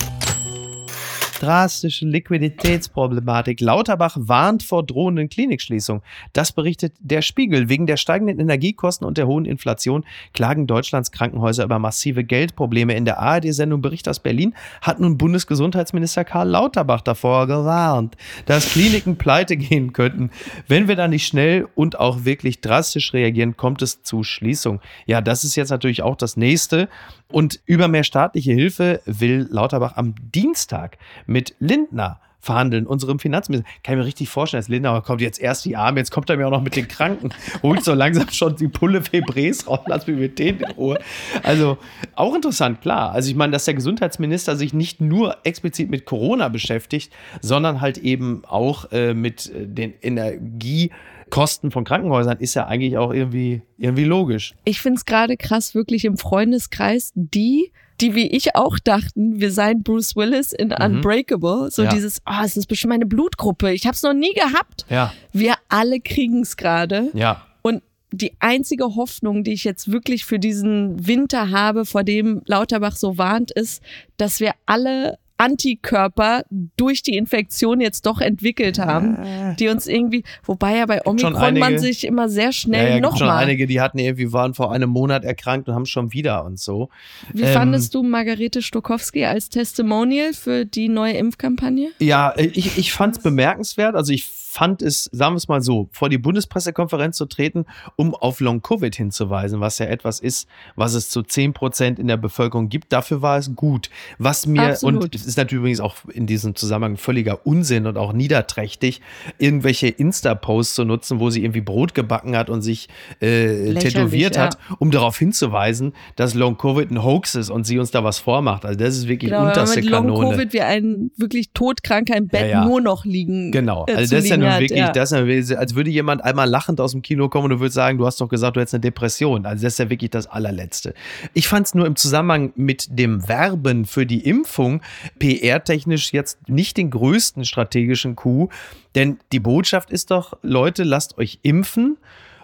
Drastische 1.40 2.06
Liquiditätsproblematik. 2.06 3.62
Lauterbach 3.62 4.18
warnt 4.20 4.64
vor 4.64 4.86
drohenden 4.86 5.30
Klinikschließungen. 5.30 6.04
Das 6.34 6.52
berichtet 6.52 6.94
der 7.00 7.22
Spiegel. 7.22 7.70
Wegen 7.70 7.88
der 7.88 7.98
steigenden 7.98 8.40
Energiekosten 8.40 9.08
und 9.08 9.18
der 9.18 9.28
hohen 9.28 9.46
Inflation 9.46 10.06
klagen 10.34 10.68
Deutschlands 10.68 11.12
Krankenhäuser 11.12 11.64
über 11.64 11.80
massive 11.80 12.24
Geldprobleme. 12.24 12.94
In 12.94 13.06
der 13.06 13.20
ARD-Sendung 13.20 13.82
Bericht 13.82 14.08
aus 14.10 14.20
Berlin 14.20 14.54
hat 14.82 15.00
nun 15.00 15.18
Bundesgesundheitsminister 15.18 16.26
Karl 16.26 16.50
Lauterbach 16.50 17.02
davor 17.02 17.48
gewarnt, 17.48 18.18
dass 18.46 18.72
Kliniken 18.72 19.18
pleite 19.18 19.58
gehen 19.58 19.94
könnten. 19.94 20.32
Wenn 20.68 20.88
wir 20.88 20.96
da 20.96 21.08
nicht 21.08 21.26
schnell 21.26 21.68
und 21.76 22.00
auch 22.00 22.26
wirklich 22.26 22.62
drastisch 22.62 23.14
reagieren, 23.14 23.58
kommt 23.58 23.82
es 23.82 24.04
zu 24.04 24.24
Schließung. 24.24 24.82
Ja, 25.06 25.22
das 25.22 25.44
ist 25.44 25.56
jetzt 25.56 25.70
natürlich 25.70 26.04
auch 26.04 26.16
das 26.16 26.38
nächste. 26.38 26.90
Und 27.32 27.60
über 27.66 27.88
mehr 27.88 28.04
staatliche 28.04 28.54
Hilfe 28.54 29.02
will 29.06 29.48
Lauterbach 29.52 29.96
am 29.98 30.16
Dienstag 30.34 30.98
mit 31.30 31.56
Lindner 31.60 32.20
verhandeln, 32.42 32.88
unserem 32.88 33.20
Finanzminister. 33.20 33.70
Kann 33.84 33.96
ich 33.96 34.00
mir 34.00 34.06
richtig 34.06 34.30
vorstellen, 34.30 34.62
dass 34.62 34.70
Lindner 34.70 35.02
kommt 35.02 35.22
jetzt 35.22 35.40
erst 35.40 35.66
die 35.66 35.76
Arme, 35.76 36.00
jetzt 36.00 36.12
kommt 36.12 36.30
er 36.30 36.38
mir 36.38 36.48
auch 36.48 36.52
noch 36.52 36.64
mit 36.64 36.76
den 36.76 36.88
Kranken, 36.88 37.32
holt 37.64 37.84
so 37.84 37.94
langsam 37.94 38.30
schon 38.30 38.56
die 38.56 38.70
Pulle 38.70 39.02
Febres 39.02 39.68
raus, 39.68 39.82
lass 39.88 40.08
mich 40.08 40.18
mit 40.18 40.40
denen 40.40 40.62
in 40.62 40.72
Ruhe. 40.72 41.00
Also 41.44 41.78
auch 42.16 42.34
interessant, 42.34 42.82
klar. 42.82 43.12
Also 43.12 43.30
ich 43.30 43.36
meine, 43.36 43.52
dass 43.52 43.66
der 43.66 43.74
Gesundheitsminister 43.74 44.56
sich 44.56 44.74
nicht 44.74 45.02
nur 45.02 45.38
explizit 45.44 45.90
mit 45.90 46.06
Corona 46.06 46.48
beschäftigt, 46.48 47.12
sondern 47.42 47.82
halt 47.82 47.98
eben 47.98 48.44
auch 48.46 48.92
äh, 48.94 49.14
mit 49.14 49.52
den 49.54 49.94
Energiekosten 50.02 51.72
von 51.72 51.84
Krankenhäusern, 51.84 52.38
ist 52.40 52.54
ja 52.54 52.68
eigentlich 52.68 52.98
auch 52.98 53.14
irgendwie, 53.14 53.64
irgendwie 53.78 54.06
logisch. 54.06 54.56
Ich 54.64 54.82
finde 54.82 54.98
es 54.98 55.06
gerade 55.06 55.36
krass, 55.36 55.76
wirklich 55.76 56.06
im 56.06 56.18
Freundeskreis, 56.18 57.12
die 57.16 57.74
die 58.02 58.16
wie 58.16 58.28
ich 58.28 58.56
auch 58.56 58.80
dachten, 58.80 59.40
wir 59.40 59.52
seien 59.52 59.84
Bruce 59.84 60.16
Willis 60.16 60.54
in 60.54 60.72
Unbreakable. 60.72 61.70
So 61.72 61.84
Ja. 61.84 61.90
dieses, 61.90 62.22
oh, 62.26 62.44
es 62.44 62.58
ist 62.58 62.68
bestimmt 62.68 62.90
meine 62.94 63.06
Blutgruppe. 63.06 63.72
Ich 63.74 63.86
habe 63.86 63.96
es 63.96 64.04
noch 64.04 64.14
nie 64.14 64.34
gehabt. 64.34 64.86
Ja, 64.90 65.14
Wir 65.34 65.56
alle 65.70 66.00
kriegen 66.00 66.42
es 66.42 66.58
gerade. 66.58 67.10
ja. 67.14 67.46
Und 67.62 67.84
die 68.12 68.32
einzige 68.40 68.96
Hoffnung, 68.96 69.44
die 69.44 69.54
ich 69.54 69.64
jetzt 69.66 69.92
wirklich 69.92 70.26
für 70.26 70.40
diesen 70.40 71.06
Winter 71.06 71.52
habe, 71.52 71.86
vor 71.86 72.04
dem 72.04 72.42
Lauterbach 72.46 72.96
so 72.96 73.18
warnt, 73.18 73.52
ist, 73.52 73.84
dass 74.18 74.40
wir 74.40 74.54
alle 74.66 75.18
Antikörper 75.40 76.44
durch 76.78 77.02
die 77.02 77.16
Infektion 77.16 77.80
jetzt 77.82 78.06
doch 78.06 78.20
entwickelt 78.22 78.78
haben, 78.78 79.56
die 79.58 79.70
uns 79.70 79.88
irgendwie, 79.88 80.24
wobei 80.44 80.76
ja 80.78 80.86
bei 80.86 80.98
schon 81.04 81.12
Omikron 81.14 81.34
man 81.34 81.64
einige- 81.64 81.80
sich 81.80 82.06
immer 82.06 82.28
sehr 82.30 82.46
Ja, 82.48 82.52
schnell 82.52 82.88
ja, 82.90 82.94
schon 82.96 83.02
nochmal. 83.02 83.44
einige, 83.46 83.66
die 83.66 83.80
hatten 83.82 84.00
irgendwie, 84.00 84.32
waren 84.34 84.54
vor 84.54 84.72
einem 84.72 84.90
Monat 84.90 85.24
erkrankt 85.24 85.68
und 85.70 85.76
haben 85.76 85.86
schon 85.86 86.14
wieder 86.14 86.44
und 86.46 86.60
so. 86.60 86.90
Wie 87.34 87.44
Ähm, 87.44 87.54
fandest 87.54 87.96
du 87.96 88.04
Margarete 88.04 88.62
Stokowski 88.62 89.26
als 89.26 89.50
Testimonial 89.50 90.34
für 90.34 90.66
die 90.66 90.90
neue 90.90 91.14
Impfkampagne? 91.14 91.90
Ja, 92.00 92.34
ich, 92.38 92.78
ich 92.78 92.92
fand 92.92 93.18
es 93.18 93.24
bemerkenswert. 93.24 93.96
Also 93.96 94.12
ich 94.14 94.26
fand 94.50 94.82
es, 94.82 95.04
sagen 95.12 95.36
wir 95.36 95.38
es 95.38 95.48
mal 95.48 95.62
so, 95.62 95.90
vor 95.92 96.10
die 96.10 96.18
Bundespressekonferenz 96.18 97.18
zu 97.18 97.28
treten, 97.28 97.66
um 97.96 98.16
auf 98.16 98.40
Long-Covid 98.40 98.96
hinzuweisen, 98.96 99.60
was 99.60 99.78
ja 99.78 99.86
etwas 99.86 100.20
ist, 100.20 100.50
was 100.76 100.96
es 100.96 101.12
zu 101.12 101.22
10 101.22 101.54
Prozent 101.54 102.00
in 102.00 102.08
der 102.08 102.18
Bevölkerung 102.18 102.68
gibt. 102.68 102.92
Dafür 102.92 103.22
war 103.22 103.38
es 103.38 103.56
gut. 103.56 103.92
Was 104.18 104.48
mir, 104.48 104.70
Absolut. 104.70 105.04
und 105.04 105.16
es 105.16 105.28
ist 105.28 105.38
natürlich 105.38 105.60
übrigens 105.60 105.80
auch 105.80 105.98
in 106.12 106.26
diesem 106.26 106.56
Zusammenhang 106.56 106.98
völliger 106.98 107.46
Unsinn 107.46 107.86
und 107.86 107.96
auch 107.96 108.12
niederträchtig, 108.12 109.02
irgendwelche 109.38 109.88
Insta-Posts 109.88 110.74
zu 110.74 110.84
nutzen, 110.84 111.20
wo 111.20 111.30
sie 111.30 111.44
irgendwie 111.44 111.62
Brot 111.62 111.94
gebacken 111.94 112.36
hat 112.36 112.50
und 112.50 112.64
sich 112.64 112.90
äh, 113.20 113.76
tätowiert 113.76 114.36
ja. 114.36 114.46
hat, 114.46 114.58
um 114.80 114.90
darauf 114.90 115.20
hinzuweisen, 115.20 115.94
dass 116.16 116.34
Long-Covid 116.34 116.90
ein 116.90 117.04
Hoax 117.04 117.36
ist 117.36 117.52
und 117.52 117.68
sie 117.68 117.78
uns 117.78 117.92
da 117.92 118.04
was 118.04 118.18
vormacht. 118.18 118.66
Also 118.66 118.80
das 118.80 118.98
ist 118.98 119.08
wirklich 119.08 119.30
Genau, 119.30 119.46
unterste 119.46 119.82
mit 119.82 119.90
Long 119.92 120.08
Kanone. 120.08 120.32
Covid 120.32 120.54
wie 120.54 120.62
ein 120.62 121.12
wirklich 121.18 121.52
todkranker 121.54 122.18
im 122.18 122.30
Bett 122.30 122.42
Ja, 122.42 122.48
ja. 122.48 122.66
nur 122.66 122.82
noch 122.82 123.06
liegen. 123.06 123.52
Genau, 123.52 123.86
äh, 123.88 123.94
also 123.94 124.10
zu 124.10 124.16
das 124.16 124.24
ist 124.24 124.32
ja 124.32 124.39
nun 124.40 124.52
hat, 124.52 124.62
wirklich, 124.62 124.80
ja. 124.80 124.92
das 124.92 125.12
ist 125.12 125.52
als 125.54 125.76
würde 125.76 125.90
jemand 125.90 126.24
einmal 126.24 126.50
lachend 126.50 126.82
aus 126.82 126.92
dem 126.92 127.02
Kino 127.02 127.30
kommen 127.30 127.46
und 127.46 127.52
du 127.52 127.60
würdest 127.60 127.76
sagen, 127.76 127.98
du 127.98 128.06
hast 128.06 128.20
doch 128.22 128.30
gesagt, 128.30 128.56
du 128.56 128.62
hättest 128.62 128.76
eine 128.76 128.82
Depression. 128.82 129.46
Also 129.46 129.64
das 129.64 129.74
ist 129.74 129.80
ja 129.80 129.90
wirklich 129.90 130.12
das 130.12 130.28
allerletzte. 130.28 130.94
Ich 131.34 131.48
fand 131.48 131.68
es 131.68 131.76
nur 131.76 131.86
im 131.86 131.96
Zusammenhang 131.96 132.52
mit 132.56 132.88
dem 132.98 133.28
Werben 133.28 133.86
für 133.86 134.06
die 134.06 134.26
Impfung 134.26 134.82
PR-technisch 135.20 136.14
jetzt 136.14 136.50
nicht 136.50 136.78
den 136.78 136.90
größten 136.90 137.46
strategischen 137.46 138.16
Coup, 138.16 138.52
denn 138.96 139.20
die 139.32 139.40
Botschaft 139.40 139.92
ist 139.92 140.12
doch, 140.12 140.34
Leute, 140.42 140.84
lasst 140.84 141.18
euch 141.18 141.40
impfen 141.44 141.98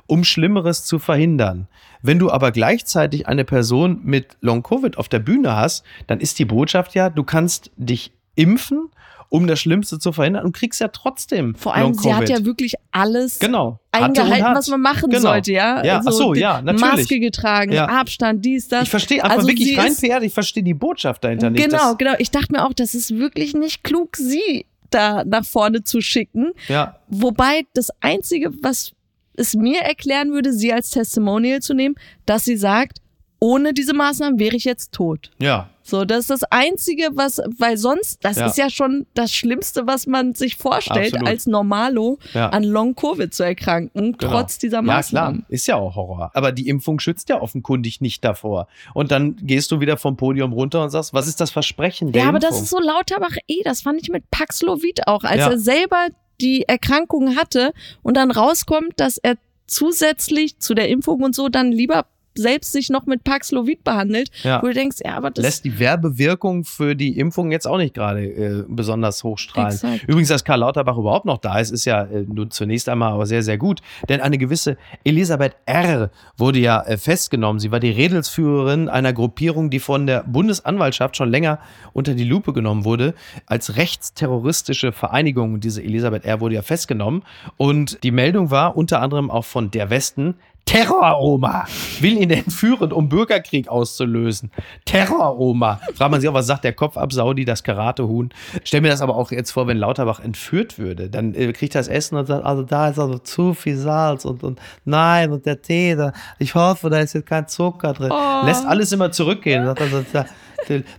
um 0.08 0.24
Schlimmeres 0.24 0.86
zu 0.86 1.00
verhindern. 1.00 1.68
Wenn 2.02 2.20
du 2.20 2.30
aber 2.30 2.52
gleichzeitig 2.52 3.28
eine 3.28 3.46
Person 3.46 4.02
mit 4.04 4.38
Long-Covid 4.42 4.98
auf 4.98 5.10
der 5.10 5.20
Bühne 5.20 5.56
hast, 5.56 5.84
dann 6.08 6.20
ist 6.20 6.38
die 6.38 6.46
Botschaft 6.46 6.94
ja, 6.94 7.10
du 7.10 7.24
kannst 7.24 7.72
dich 7.78 8.12
impfen, 8.36 8.89
um 9.30 9.48
das 9.48 9.60
Schlimmste 9.60 9.98
zu 10.00 10.12
verhindern 10.12 10.45
und 10.45 10.56
kriegst 10.56 10.80
ja 10.80 10.88
trotzdem 10.89 11.56
Vor 11.56 11.74
allem, 11.74 11.93
sie 11.95 12.13
hat 12.13 12.30
ja 12.30 12.45
wirklich 12.45 12.76
alles 12.91 13.39
genau. 13.39 13.80
Eingehalten, 13.91 14.54
was 14.54 14.67
man 14.67 14.82
machen 14.82 15.10
Genau. 15.10 15.21
sollte, 15.24 15.52
ja. 15.52 15.84
Ja, 15.84 16.02
ach 16.06 16.12
so, 16.12 16.34
ja, 16.36 16.62
natürlich. 16.62 16.95
Maske 16.98 17.19
getragen, 17.19 17.71
Ja. 17.74 17.88
Abstand, 17.88 18.45
dies, 18.45 18.67
das. 18.67 18.84
Ich 18.84 18.89
verstehe 18.89 19.24
einfach 19.24 19.38
Also 19.38 19.48
wirklich 19.50 19.78
rein 19.78 19.95
PR, 19.95 20.21
ich 20.21 20.34
verstehe 20.34 20.63
die 20.63 20.74
Botschaft 20.76 21.24
dahinter 21.24 21.50
nicht. 21.50 21.63
Genau, 21.69 21.95
genau. 21.95 22.13
Ich 22.19 22.30
dachte 22.32 22.52
mir 22.52 22.65
auch, 22.65 22.74
das 22.74 22.93
ist 22.93 23.15
wirklich 23.17 23.54
nicht 23.56 23.84
klug, 23.84 24.15
sie 24.15 24.65
da 24.91 25.24
nach 25.26 25.43
vorne 25.43 25.84
zu 25.84 26.02
schicken. 26.02 26.52
ja, 26.67 27.00
Wobei 27.08 27.63
das 27.74 27.89
Einzige, 28.02 28.52
was 28.62 28.91
es 29.36 29.54
mir 29.56 29.82
erklären 29.82 30.32
würde, 30.32 30.54
sie 30.54 30.71
als 30.71 30.91
Testimonial 30.91 31.62
zu 31.62 31.74
nehmen, 31.74 31.95
dass 32.26 32.45
sie 32.45 32.56
sagt, 32.56 33.00
ohne 33.39 33.74
diese 33.74 33.93
Maßnahmen 33.93 34.39
wäre 34.39 34.56
ich 34.56 34.63
jetzt 34.65 34.93
tot. 34.93 35.32
ja. 35.39 35.69
So, 35.88 36.04
das 36.04 36.21
ist 36.21 36.30
das 36.32 36.43
Einzige, 36.45 37.10
was, 37.13 37.39
weil 37.60 37.78
sonst, 37.78 38.26
das 38.26 38.38
Ja. 38.38 38.48
ist 38.48 38.58
ja 38.58 38.71
schon 38.71 39.06
das 39.13 39.32
Schlimmste, 39.32 39.86
was 39.86 40.08
man 40.08 40.34
sich 40.34 40.58
vorstellt, 40.58 41.13
Absolut. 41.13 41.28
als 41.28 41.45
Normalo 41.45 42.17
Ja. 42.34 42.50
an 42.50 42.63
Long-Covid 42.63 43.32
zu 43.32 43.43
erkranken, 43.43 44.13
Genau. 44.17 44.32
trotz 44.32 44.58
dieser 44.58 44.78
Ja, 44.78 44.82
klar, 44.84 44.95
Maßnahmen. 44.98 45.45
ist 45.48 45.67
ja 45.67 45.76
auch 45.76 45.95
Horror. 45.95 46.32
Aber 46.34 46.52
die 46.52 46.67
Impfung 46.69 47.00
schützt 47.00 47.30
ja 47.30 47.39
offenkundig 47.39 48.02
nicht 48.02 48.24
davor. 48.26 48.67
Und 48.95 49.12
dann 49.12 49.36
gehst 49.38 49.71
du 49.71 49.80
wieder 49.80 49.95
vom 49.98 50.17
Podium 50.17 50.54
runter 50.54 50.82
und 50.84 50.89
sagst, 50.89 51.13
was 51.13 51.28
ist 51.28 51.39
das 51.39 51.52
Versprechen 51.52 52.12
der 52.12 52.24
Ja, 52.24 52.30
aber 52.30 52.39
das 52.39 52.50
Impfung? 52.60 52.63
ist 52.63 52.69
so 52.71 52.80
Lauterbach 52.80 53.36
eh, 53.48 53.62
das 53.63 53.82
fand 53.82 54.02
ich 54.02 54.10
mit 54.10 54.32
Paxlovid 54.32 55.08
auch, 55.08 55.24
als 55.24 55.38
Ja. 55.41 55.52
er 55.52 55.60
selber 55.60 56.08
die 56.41 56.63
Erkrankung 56.67 57.36
hatte 57.36 57.74
und 58.02 58.17
dann 58.17 58.32
rauskommt, 58.32 58.93
dass 59.00 59.17
er 59.19 59.36
zusätzlich 59.67 60.58
zu 60.60 60.74
der 60.74 60.89
Impfung 60.89 61.21
und 61.21 61.36
so 61.36 61.48
dann 61.50 61.71
lieber 61.71 62.06
selbst 62.38 62.71
sich 62.71 62.89
noch 62.89 63.06
mit 63.06 63.24
Paxlovid 63.24 63.84
behandelt, 63.84 64.30
Ja. 64.43 64.62
wo 64.62 64.67
du 64.67 64.74
denkst, 64.74 64.98
ja, 65.04 65.15
aber 65.17 65.32
das 65.32 65.43
lässt 65.43 65.65
die 65.65 65.80
Werbewirkung 65.80 66.63
für 66.63 66.95
die 66.95 67.17
Impfung 67.17 67.52
jetzt 67.52 67.65
auch 67.67 67.78
nicht 67.78 67.93
gerade 67.93 68.26
äh, 68.26 68.63
besonders 68.67 69.24
hochstrahlen. 69.24 69.71
Exakt. 69.71 70.04
Übrigens, 70.04 70.30
dass 70.30 70.43
Karl 70.43 70.60
Lauterbach 70.60 70.98
überhaupt 70.98 71.26
noch 71.26 71.38
da 71.38 71.60
ist, 71.60 71.71
ist 71.71 71.86
ja 71.86 72.04
äh, 72.04 72.26
nun 72.28 72.52
zunächst 72.52 72.89
einmal 72.89 73.12
aber 73.13 73.26
sehr, 73.26 73.43
sehr 73.43 73.58
gut. 73.58 73.82
Denn 74.10 74.21
eine 74.21 74.38
gewisse 74.38 74.78
Elisabeth 75.04 75.56
R. 75.65 76.12
wurde 76.38 76.60
ja 76.60 76.82
äh, 76.82 76.98
festgenommen. 76.98 77.60
Sie 77.60 77.71
war 77.71 77.80
die 77.80 77.91
Redelsführerin 77.91 78.89
einer 78.89 79.13
Gruppierung, 79.13 79.69
die 79.69 79.80
von 79.80 80.06
der 80.08 80.24
Bundesanwaltschaft 80.24 81.15
schon 81.17 81.30
länger 81.30 81.60
unter 81.93 82.13
die 82.13 82.24
Lupe 82.26 82.54
genommen 82.54 82.86
wurde, 82.86 83.13
als 83.45 83.78
rechtsterroristische 83.78 84.91
Vereinigung. 84.91 85.54
Und 85.54 85.63
diese 85.63 85.82
Elisabeth 85.84 86.26
R. 86.26 86.39
wurde 86.39 86.56
ja 86.56 86.62
festgenommen. 86.62 87.24
Und 87.58 88.04
die 88.04 88.12
Meldung 88.12 88.52
war 88.52 88.76
unter 88.78 89.02
anderem 89.02 89.30
auch 89.32 89.45
von 89.45 89.71
der 89.71 89.89
Westen, 89.89 90.36
Terror-Oma 90.65 91.65
will 91.99 92.17
ihn 92.17 92.32
entführen, 92.32 92.91
um 92.91 93.08
Bürgerkrieg 93.08 93.67
auszulösen. 93.67 94.51
Terror-Oma. 94.86 95.80
Fragt 95.93 96.12
man 96.12 96.19
sich 96.19 96.30
auch, 96.30 96.34
was 96.34 96.47
sagt 96.47 96.63
der 96.63 96.73
Kopf 96.73 96.97
ab 96.97 97.13
Saudi, 97.13 97.45
das 97.45 97.63
Karatehuhn? 97.63 98.34
Stell 98.63 98.82
mir 98.82 98.89
das 98.89 99.01
aber 99.01 99.15
auch 99.15 99.32
jetzt 99.32 99.51
vor, 99.51 99.67
wenn 99.67 99.78
Lauterbach 99.78 100.19
entführt 100.19 100.80
würde. 100.80 101.10
Dann 101.10 101.36
äh, 101.36 101.54
kriegt 101.54 101.75
er 101.75 101.80
das 101.80 101.88
Essen 101.88 102.17
und 102.17 102.25
sagt, 102.25 102.45
also 102.45 102.63
da 102.63 102.89
ist 102.89 102.99
also 102.99 103.19
zu 103.19 103.54
viel 103.54 103.78
Salz 103.78 104.25
und, 104.25 104.43
und 104.43 104.60
nein, 104.86 105.32
und 105.32 105.45
der 105.45 105.62
Tee, 105.62 105.95
da, 105.95 106.13
ich 106.39 106.56
hoffe, 106.56 106.89
da 106.89 106.99
ist 106.99 107.13
jetzt 107.13 107.28
kein 107.28 107.47
Zucker 107.47 107.93
drin. 107.93 108.12
Oh. 108.12 108.45
Lässt 108.45 108.65
alles 108.65 108.91
immer 108.91 109.12
zurückgehen. 109.12 109.65
Sagt 109.65 109.82
also, 109.82 110.04
da, 110.12 110.25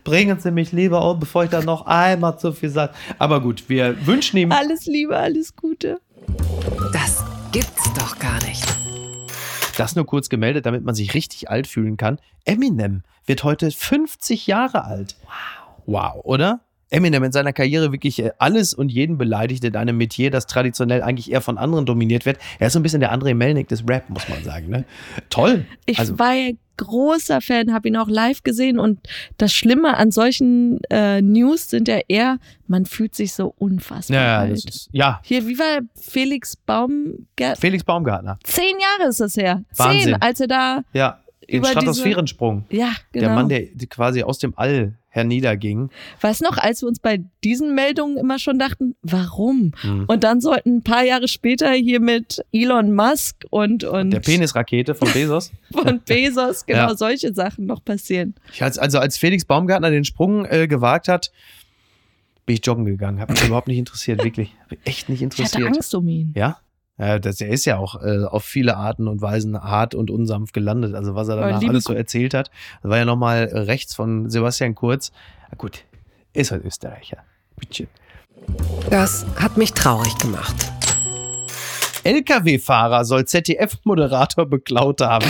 bringen 0.05 0.39
Sie 0.39 0.53
mich 0.53 0.71
lieber 0.71 1.11
um, 1.11 1.19
bevor 1.19 1.45
ich 1.45 1.51
dann 1.51 1.65
noch 1.65 1.87
einmal 1.87 2.39
zu 2.39 2.53
viel 2.53 2.71
Salz. 2.71 2.93
Aber 3.19 3.41
gut, 3.41 3.69
wir 3.69 4.07
wünschen 4.07 4.37
ihm 4.37 4.53
alles 4.53 4.87
Liebe, 4.87 5.17
alles 5.17 5.57
Gute. 5.57 5.99
Das 6.93 7.25
gibt's 7.53 7.93
doch 7.95 8.19
gar 8.19 8.41
nicht. 8.47 8.65
Das 9.77 9.95
nur 9.97 10.07
kurz 10.07 10.29
gemeldet, 10.29 10.67
damit 10.67 10.85
man 10.85 10.95
sich 10.95 11.15
richtig 11.15 11.51
alt 11.51 11.67
fühlen 11.67 11.97
kann. 11.97 12.19
Eminem 12.45 13.03
wird 13.27 13.45
heute 13.45 13.71
50 13.71 14.47
Jahre 14.47 14.85
alt. 14.85 15.17
Wow. 15.25 15.33
Wow, 15.87 16.25
oder? 16.25 16.61
Eminem 16.89 17.25
in 17.25 17.33
seiner 17.33 17.53
Karriere 17.53 17.91
wirklich 17.93 18.21
äh, 18.23 18.31
alles 18.39 18.73
und 18.73 18.91
jeden 18.91 19.19
beleidigt 19.19 19.65
in 19.65 19.75
einem 19.77 19.97
Metier, 19.97 20.31
das 20.31 20.47
traditionell 20.47 21.03
eigentlich 21.03 21.31
eher 21.33 21.41
von 21.41 21.59
anderen 21.59 21.85
dominiert 21.85 22.27
wird. 22.27 22.39
Er 22.61 22.69
ist 22.69 22.75
so 22.75 22.79
ein 22.79 22.83
bisschen 22.85 23.01
der 23.01 23.13
André 23.13 23.35
Melnick 23.35 23.67
des 23.69 23.89
Rap, 23.89 24.09
muss 24.09 24.29
man 24.29 24.43
sagen. 24.45 24.69
Ne? 24.69 24.85
Toll. 25.29 25.67
Ich 25.85 25.99
Also- 25.99 26.19
war 26.19 26.33
ja 26.35 26.53
großer 26.77 27.41
Fan, 27.41 27.73
habe 27.73 27.89
ihn 27.89 27.97
auch 27.97 28.09
live 28.09 28.43
gesehen 28.43 28.79
und 28.79 29.01
das 29.39 29.53
Schlimme 29.53 29.97
an 29.97 30.11
solchen 30.11 30.81
äh, 30.91 31.21
News 31.23 31.71
sind 31.71 31.89
ja 31.89 31.99
eher, 32.09 32.39
man 32.67 32.87
fühlt 32.87 33.15
sich 33.15 33.33
so 33.35 33.55
unfassbar 33.59 34.17
Ja, 34.17 34.25
ja, 34.27 34.39
alt. 34.41 34.53
das 34.53 34.65
ist, 34.65 34.89
ja, 34.93 35.21
Hier, 35.23 35.47
wie 35.47 35.59
war 35.59 35.81
Felix 36.01 36.57
Baumgart? 36.57 37.59
Felix 37.59 37.85
Baumgartner. 37.85 38.39
Zehn 38.45 38.77
Jahre 38.99 39.11
ist 39.11 39.21
das 39.21 39.37
her. 39.37 39.63
Wahnsinn. 39.77 40.03
Zehn, 40.15 40.23
als 40.23 40.41
er 40.41 40.47
da, 40.49 40.83
Ja, 40.93 41.21
den 41.51 41.59
Über 41.59 41.69
diese- 41.69 41.81
Stratosphärensprung. 41.81 42.65
ja, 42.71 42.91
genau. 43.13 43.27
Der 43.27 43.35
Mann, 43.35 43.49
der 43.49 43.63
quasi 43.89 44.23
aus 44.23 44.39
dem 44.39 44.53
All 44.57 44.95
herniederging. 45.09 45.89
Weißt 46.21 46.43
noch, 46.43 46.59
als 46.59 46.83
wir 46.83 46.89
uns 46.89 46.99
bei 46.99 47.25
diesen 47.43 47.75
Meldungen 47.75 48.19
immer 48.19 48.39
schon 48.39 48.59
dachten, 48.59 48.97
warum? 49.03 49.73
Hm. 49.81 50.05
Und 50.09 50.25
dann 50.25 50.43
sollten 50.43 50.77
ein 50.77 50.83
paar 50.83 51.05
Jahre 51.05 51.27
später 51.27 51.73
hier 51.73 52.01
mit 52.01 52.45
Elon 52.53 52.95
Musk 52.95 53.45
und, 53.49 53.83
und 53.85 54.11
Der 54.11 54.21
Penisrakete 54.21 54.95
von 54.95 55.11
Bezos. 55.13 55.53
von 55.73 56.01
Bezos 56.07 56.67
genau 56.67 56.89
Ja. 56.91 56.97
solche 56.97 57.33
Sachen 57.33 57.65
noch 57.65 57.83
passieren. 57.83 58.35
Ich 58.53 58.63
als, 58.63 58.77
also 58.77 58.99
als 58.99 59.17
Felix 59.17 59.47
Baumgartner 59.47 59.91
den 59.91 60.05
Sprung 60.05 60.45
äh, 60.45 60.69
gewagt 60.69 61.09
hat, 61.09 61.33
bin 62.45 62.55
ich 62.57 62.67
joggen 62.67 62.85
gegangen. 62.85 63.19
Hat 63.19 63.31
mich 63.31 63.43
überhaupt 63.45 63.69
nicht 63.69 63.79
interessiert, 63.79 64.23
wirklich. 64.23 64.55
Echt 64.85 65.09
nicht 65.09 65.23
Ich 65.23 65.27
hatte 65.29 65.43
interessiert. 65.43 65.67
Angst 65.69 65.95
um 65.95 66.07
ihn. 66.09 66.33
Ja? 66.37 66.59
Ja, 66.99 67.19
das, 67.19 67.41
er 67.41 67.49
ist 67.49 67.67
ja 67.67 67.77
auch 67.77 68.03
äh, 68.03 68.25
auf 68.25 68.45
viele 68.45 68.77
Arten 68.77 69.07
und 69.07 69.21
Weisen 69.21 69.61
hart 69.63 69.95
und 69.95 70.11
unsanft 70.11 70.55
gelandet. 70.55 70.95
Also 70.95 71.15
was 71.15 71.29
er 71.29 71.37
danach 71.37 71.63
alles 71.63 71.85
so 71.85 71.93
erzählt 71.93 72.33
hat, 72.33 72.51
das 72.83 72.91
war 72.91 72.99
ja 72.99 73.05
nochmal 73.05 73.45
rechts 73.45 73.95
von 73.95 74.31
Sebastian 74.31 74.75
Kurz. 74.75 75.13
Na 75.51 75.57
gut, 75.59 75.85
ist 76.33 76.53
halt 76.53 76.65
Österreicher. 76.65 77.19
Bittchen. 77.57 77.89
Das 78.91 79.27
hat 79.37 79.57
mich 79.57 79.73
traurig 79.73 80.17
gemacht. 80.19 80.76
LKW-Fahrer 82.07 83.05
soll 83.05 83.25
ZDF-Moderator 83.25 84.47
beklaut 84.47 85.01
haben. 85.01 85.27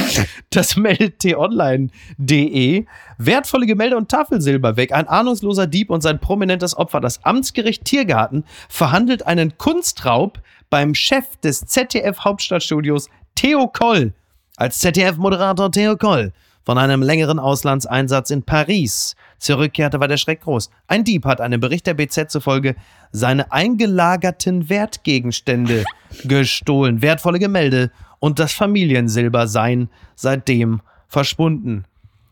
Das 0.51 0.77
meldet 0.77 1.21
t-online.de. 1.21 2.85
Wertvolle 3.19 3.67
Gemälde 3.67 3.97
und 3.97 4.11
Tafelsilber 4.11 4.77
weg. 4.77 4.93
Ein 4.93 5.09
ahnungsloser 5.09 5.67
Dieb 5.67 5.91
und 5.91 6.03
sein 6.03 6.21
prominentes 6.21 6.77
Opfer. 6.77 7.01
Das 7.01 7.25
Amtsgericht 7.25 7.85
Tiergarten 7.85 8.45
verhandelt 8.69 9.27
einen 9.27 9.57
Kunstraub 9.59 10.41
beim 10.71 10.95
Chef 10.95 11.25
des 11.43 11.61
ZDF-Hauptstadtstudios 11.67 13.09
Theo 13.35 13.69
Koll. 13.69 14.13
Als 14.57 14.79
ZDF-Moderator 14.81 15.73
Theo 15.73 15.97
Koll 15.97 16.33
von 16.67 16.79
einem 16.79 17.01
längeren 17.01 17.39
Auslandseinsatz 17.39 18.31
in 18.31 18.43
Paris 18.43 19.15
zurückkehrte, 19.39 20.01
war 20.01 20.09
der 20.09 20.17
Schreck 20.17 20.41
groß. 20.43 20.69
Ein 20.89 21.05
Dieb 21.05 21.25
hat 21.25 21.41
einem 21.41 21.61
Bericht 21.61 21.87
der 21.87 21.95
BZ 21.95 22.29
zufolge 22.29 22.75
seine 23.13 23.53
eingelagerten 23.53 24.69
Wertgegenstände 24.69 25.85
gestohlen. 26.25 27.03
Wertvolle 27.03 27.39
Gemälde 27.39 27.93
und 28.19 28.41
das 28.41 28.53
Familiensilber 28.53 29.47
seien 29.47 29.89
seitdem 30.17 30.81
verschwunden. 31.07 31.85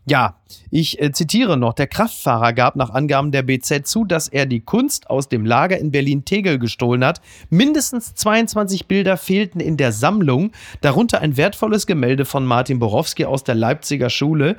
Ja, 0.07 0.37
ich 0.71 1.01
äh, 1.01 1.13
zitiere 1.13 1.57
noch. 1.57 1.73
Der 1.73 1.87
Kraftfahrer 1.87 2.53
gab 2.53 2.77
nach 2.77 2.91
Angaben 2.91 3.33
der 3.33 3.43
BZ 3.43 3.87
zu, 3.87 4.05
dass 4.05 4.29
er 4.29 4.45
die 4.45 4.61
Kunst 4.61 5.09
aus 5.09 5.31
dem 5.31 5.47
Lager 5.47 5.79
in 5.79 5.91
Berlin-Tegel 5.91 6.59
gestohlen 6.59 7.05
hat. 7.05 7.23
Mindestens 7.49 8.15
22 8.15 8.87
Bilder 8.87 9.17
fehlten 9.17 9.61
in 9.61 9.79
der 9.79 9.93
Sammlung, 9.93 10.53
darunter 10.83 11.23
ein 11.23 11.39
wertvolles 11.39 11.87
Gemälde 11.87 12.27
von 12.27 12.45
Martin 12.45 12.79
Borowski 12.79 13.25
aus 13.25 13.45
der 13.45 13.55
Leipziger 13.55 14.11
Schule. 14.11 14.57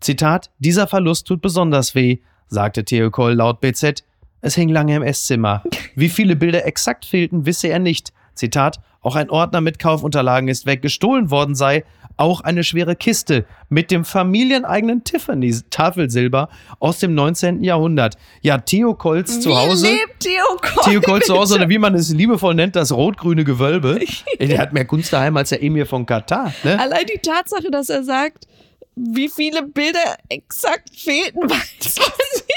Zitat: 0.00 0.50
Dieser 0.60 0.86
Verlust 0.86 1.26
tut 1.26 1.42
besonders 1.42 1.96
weh, 1.96 2.18
sagte 2.46 2.84
Theo 2.84 3.10
Koll 3.10 3.32
laut 3.34 3.60
BZ. 3.60 4.04
Es 4.40 4.54
hing 4.54 4.68
lange 4.68 4.94
im 4.94 5.02
Esszimmer. 5.02 5.64
Wie 5.96 6.08
viele 6.08 6.36
Bilder 6.36 6.64
exakt 6.64 7.04
fehlten, 7.04 7.46
wisse 7.46 7.66
er 7.66 7.80
nicht. 7.80 8.12
Zitat: 8.34 8.78
Auch 9.00 9.16
ein 9.16 9.28
Ordner 9.28 9.60
mit 9.60 9.80
Kaufunterlagen 9.80 10.48
ist 10.48 10.66
weg. 10.66 10.82
Gestohlen 10.82 11.32
worden 11.32 11.56
sei 11.56 11.82
auch 12.18 12.40
eine 12.40 12.64
schwere 12.64 12.96
Kiste 12.96 13.46
mit 13.68 13.90
dem 13.90 14.04
familieneigenen 14.04 15.04
Tiffany-Tafelsilber 15.04 16.48
aus 16.80 16.98
dem 16.98 17.14
19. 17.14 17.62
Jahrhundert. 17.62 18.16
Ja, 18.42 18.58
Theo 18.58 18.94
Kolls 18.94 19.40
zu 19.40 19.56
Hause. 19.56 19.86
Wie 19.86 19.90
lebt 19.92 20.20
Theo 20.20 20.44
Koll? 20.60 20.84
Theo 20.84 21.00
Koll 21.00 21.22
zu 21.22 21.34
Hause, 21.36 21.54
oder 21.54 21.68
wie 21.68 21.78
man 21.78 21.94
es 21.94 22.12
liebevoll 22.12 22.54
nennt, 22.54 22.76
das 22.76 22.92
rot-grüne 22.92 23.44
Gewölbe. 23.44 24.00
Der 24.40 24.58
hat 24.58 24.72
mehr 24.72 24.84
Kunst 24.84 25.12
daheim 25.12 25.36
als 25.36 25.50
der 25.50 25.62
Emir 25.62 25.86
von 25.86 26.06
Katar. 26.06 26.52
Ne? 26.64 26.78
Allein 26.78 27.06
die 27.06 27.18
Tatsache, 27.18 27.70
dass 27.70 27.88
er 27.88 28.02
sagt, 28.02 28.47
wie 28.98 29.28
viele 29.28 29.62
Bilder 29.62 30.16
exakt 30.28 30.90
fehlten, 30.96 31.42
weiß 31.50 31.96
man 31.98 32.08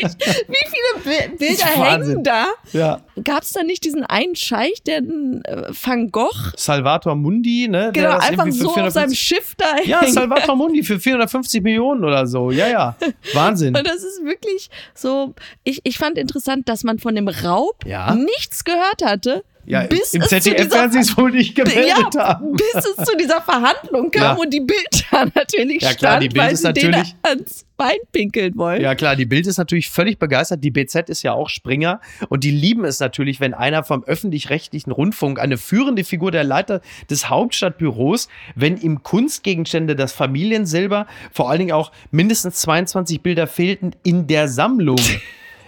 nicht. 0.02 0.18
Wie 0.48 1.04
viele 1.04 1.30
Bi 1.30 1.38
Bilder 1.38 1.66
hängen 1.66 2.24
da? 2.24 2.48
Ja. 2.74 3.02
Gab 3.24 3.44
es 3.44 3.52
da 3.54 3.64
nicht 3.64 3.84
diesen 3.86 4.04
einen 4.04 4.36
Scheich, 4.36 4.82
der 4.84 4.98
äh, 5.00 5.72
Van 5.84 6.10
Gogh, 6.12 6.32
Salvator 6.58 7.16
Mundi, 7.16 7.68
ne? 7.68 7.92
genau, 7.94 8.18
einfach 8.18 8.48
so 8.52 8.68
auf 8.70 8.74
450 8.76 8.94
seinem 8.94 9.14
Schiff 9.16 9.56
da 9.58 9.78
Ja, 9.84 10.02
hängt? 10.02 10.14
Salvator 10.14 10.56
Mundi 10.56 10.84
für 10.84 11.00
450 11.00 11.62
Millionen 11.62 12.04
oder 12.04 12.26
so. 12.28 12.52
Ja, 12.52 12.68
ja. 12.68 12.96
Wahnsinn. 13.34 13.76
Und 13.76 13.86
das 13.86 14.04
ist 14.04 14.24
wirklich 14.24 14.70
so, 14.96 15.34
ich, 15.64 15.82
ich 15.84 15.98
fand 15.98 16.18
interessant, 16.18 16.68
dass 16.70 16.84
man 16.84 17.00
von 17.00 17.16
dem 17.16 17.28
Raub 17.28 17.86
Ja. 17.86 18.16
nichts 18.16 18.64
gehört 18.64 19.04
hatte, 19.04 19.44
Ja, 19.66 19.84
bis 19.84 20.14
im 20.14 20.22
es 20.22 20.30
zu 20.30 20.40
ZDF 20.40 20.64
dieser 20.66 20.76
werden 20.76 20.92
sie 20.92 21.00
es 21.00 21.16
wohl 21.18 21.32
nicht 21.32 21.56
gemeldet 21.56 22.16
ja, 22.16 22.28
haben. 22.28 22.54
bis 22.54 22.74
es 22.84 23.06
zu 23.06 23.16
dieser 23.18 23.42
Verhandlung 23.42 24.10
kam 24.12 24.22
Ja. 24.24 24.34
und 24.34 24.52
die 24.54 24.60
Bilder 24.62 25.32
natürlich 25.36 25.82
Ja, 25.84 25.94
klar, 25.94 26.14
stand, 26.14 26.24
die 26.24 26.30
Bild 26.30 26.44
weil 26.46 26.54
ist 26.54 26.60
sie 26.62 26.68
natürlich- 26.68 27.16
ans 27.24 27.66
Bein 27.78 27.98
pinkeln 28.12 28.56
wollen. 28.58 28.80
Ja, 28.82 28.94
klar, 28.94 29.16
die 29.16 29.26
Bild 29.26 29.48
ist 29.48 29.58
natürlich 29.58 29.90
völlig 29.90 30.20
begeistert. 30.20 30.64
Die 30.64 30.70
BZ 30.70 31.10
ist 31.10 31.24
ja 31.24 31.34
auch 31.34 31.50
Springer 31.50 32.00
und 32.30 32.44
die 32.44 32.52
lieben 32.52 32.86
es 32.86 33.00
natürlich, 33.00 33.40
wenn 33.40 33.56
einer 33.56 33.84
vom 33.84 34.04
öffentlich-rechtlichen 34.04 34.92
Rundfunk, 34.92 35.40
eine 35.40 35.58
führende 35.58 36.04
Figur 36.04 36.30
der 36.30 36.44
Leiter 36.44 36.82
des 37.10 37.28
Hauptstadtbüros, 37.30 38.28
wenn 38.56 38.78
ihm 38.78 39.02
Kunstgegenstände, 39.02 39.96
das 39.96 40.12
Familiensilber, 40.14 41.08
vor 41.34 41.50
allen 41.50 41.58
Dingen 41.60 41.72
auch 41.72 41.92
mindestens 42.12 42.58
22 42.58 43.22
Bilder 43.22 43.48
fehlten 43.48 43.92
in 44.04 44.28
der 44.28 44.48
Sammlung. 44.48 45.00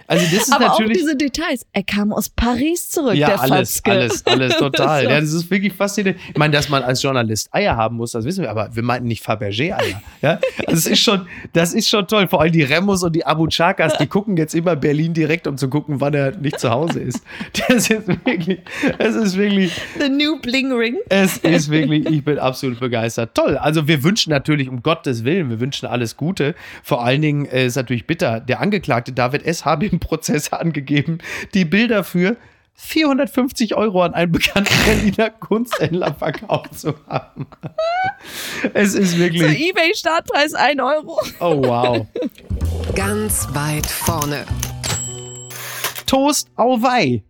Also 0.06 0.24
das 0.24 0.44
ist 0.48 0.52
Aber 0.52 0.66
auch 0.66 0.78
natürlich 0.78 0.98
diese 0.98 1.16
Details. 1.16 1.64
Er 1.72 1.82
kam 1.82 2.12
aus 2.12 2.28
Paris 2.28 2.90
zurück, 2.90 3.14
Ja, 3.14 3.28
der 3.28 3.40
alles, 3.42 3.74
Fatzke. 3.80 3.90
alles, 3.90 4.26
alles, 4.26 4.56
total. 4.58 5.04
Ja, 5.04 5.20
das 5.20 5.32
ist 5.32 5.50
wirklich 5.50 5.72
faszinierend. 5.72 6.20
Ich 6.30 6.36
meine, 6.36 6.52
dass 6.52 6.68
man 6.68 6.82
als 6.82 7.02
Journalist 7.02 7.48
Eier 7.52 7.76
haben 7.76 7.96
muss, 7.96 8.12
das 8.12 8.24
wissen 8.24 8.42
wir, 8.42 8.50
aber 8.50 8.68
wir 8.74 8.82
meinten 8.82 9.08
nicht 9.08 9.24
Fabergé-Eier. 9.24 10.02
Ja? 10.22 10.38
Das 10.66 10.86
ist 10.86 11.00
schon, 11.00 11.26
das 11.52 11.72
ist 11.74 11.88
schon 11.88 12.06
toll. 12.06 12.28
Vor 12.28 12.40
allem 12.40 12.52
die 12.52 12.62
Remos 12.62 13.02
und 13.02 13.14
die 13.14 13.24
Abu 13.24 13.46
Chakas, 13.48 13.96
die 13.98 14.06
gucken 14.06 14.36
jetzt 14.36 14.54
immer 14.54 14.76
Berlin 14.76 15.14
direkt, 15.14 15.46
um 15.46 15.56
zu 15.56 15.68
gucken, 15.68 16.00
wann 16.00 16.14
er 16.14 16.36
nicht 16.36 16.58
zu 16.60 16.70
Hause 16.70 17.00
ist. 17.00 17.22
Das 17.68 17.88
ist 17.90 18.06
wirklich, 18.08 18.60
es 18.98 19.14
ist 19.14 19.36
wirklich, 19.36 19.72
The 19.98 20.08
New 20.08 20.38
Bling 20.40 20.72
Ring. 20.72 20.96
es 21.08 21.38
ist 21.38 21.70
wirklich, 21.70 22.06
ich 22.06 22.24
bin 22.24 22.38
absolut 22.38 22.80
begeistert. 22.80 23.34
Toll. 23.34 23.56
Also 23.56 23.88
wir 23.88 24.02
wünschen 24.02 24.30
natürlich, 24.30 24.68
um 24.68 24.82
Gottes 24.82 25.24
Willen, 25.24 25.50
wir 25.50 25.60
wünschen 25.60 25.86
alles 25.86 26.16
Gute. 26.16 26.54
Vor 26.82 27.04
allen 27.04 27.22
Dingen 27.22 27.46
äh, 27.46 27.66
ist 27.66 27.76
natürlich 27.76 28.06
bitter. 28.06 28.40
Der 28.40 28.60
Angeklagte 28.60 29.12
David 29.12 29.44
S. 29.46 29.64
habe 29.64 29.86
Prozess 30.00 30.52
angegeben, 30.52 31.18
die 31.54 31.64
Bilder 31.64 32.04
für 32.04 32.36
450 32.76 33.76
Euro 33.76 34.02
an 34.02 34.14
einen 34.14 34.32
bekannten 34.32 34.74
Berliner 34.84 35.30
Kunsthändler 35.30 36.14
verkauft 36.14 36.78
zu 36.78 36.94
haben. 37.06 37.46
Es 38.72 38.94
ist 38.94 39.18
wirklich, 39.18 39.68
Ebay 39.68 39.94
Startpreis 39.94 40.54
1 40.54 40.80
Euro. 40.80 41.20
oh 41.40 41.62
wow. 41.62 42.06
Ganz 42.94 43.48
weit 43.52 43.86
vorne. 43.86 44.44
Toast 46.06 46.50
au 46.56 46.82
wei. 46.82 47.22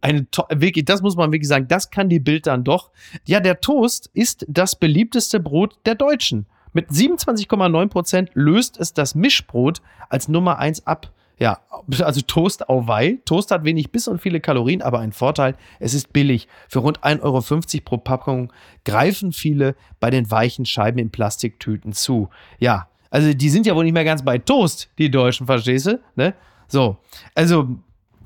Eine 0.00 0.30
to 0.30 0.44
wirklich, 0.50 0.84
das 0.84 1.02
muss 1.02 1.16
man 1.16 1.32
wirklich 1.32 1.48
sagen, 1.48 1.68
das 1.68 1.90
kann 1.90 2.08
die 2.08 2.20
Bild 2.20 2.46
dann 2.46 2.64
doch. 2.64 2.90
Ja, 3.24 3.40
der 3.40 3.60
Toast 3.60 4.10
ist 4.14 4.46
das 4.48 4.76
beliebteste 4.76 5.40
Brot 5.40 5.78
der 5.84 5.94
Deutschen. 5.94 6.46
Mit 6.72 6.90
27,9 6.90 7.88
Prozent 7.88 8.30
löst 8.34 8.78
es 8.78 8.92
das 8.92 9.14
Mischbrot 9.14 9.80
als 10.10 10.28
Nummer 10.28 10.58
1 10.58 10.86
ab. 10.86 11.10
Ja, 11.38 11.60
also 12.02 12.22
Toast 12.22 12.68
au 12.70 12.86
wei. 12.86 13.18
Toast 13.26 13.50
hat 13.50 13.64
wenig 13.64 13.92
Biss 13.92 14.08
und 14.08 14.22
viele 14.22 14.40
Kalorien, 14.40 14.80
aber 14.80 15.00
ein 15.00 15.12
Vorteil, 15.12 15.54
es 15.80 15.92
ist 15.92 16.12
billig. 16.12 16.48
Für 16.68 16.78
rund 16.78 17.00
1,50 17.00 17.22
Euro 17.22 17.84
pro 17.84 17.96
Packung 17.98 18.52
greifen 18.84 19.32
viele 19.32 19.76
bei 20.00 20.08
den 20.10 20.30
weichen 20.30 20.64
Scheiben 20.64 20.98
in 20.98 21.10
Plastiktüten 21.10 21.92
zu. 21.92 22.30
Ja, 22.58 22.88
also 23.10 23.34
die 23.34 23.50
sind 23.50 23.66
ja 23.66 23.74
wohl 23.76 23.84
nicht 23.84 23.92
mehr 23.92 24.04
ganz 24.04 24.24
bei 24.24 24.38
Toast, 24.38 24.88
die 24.98 25.10
Deutschen, 25.10 25.46
verstehst 25.46 25.86
du? 25.86 26.00
Ne? 26.14 26.34
So, 26.68 26.96
also 27.34 27.68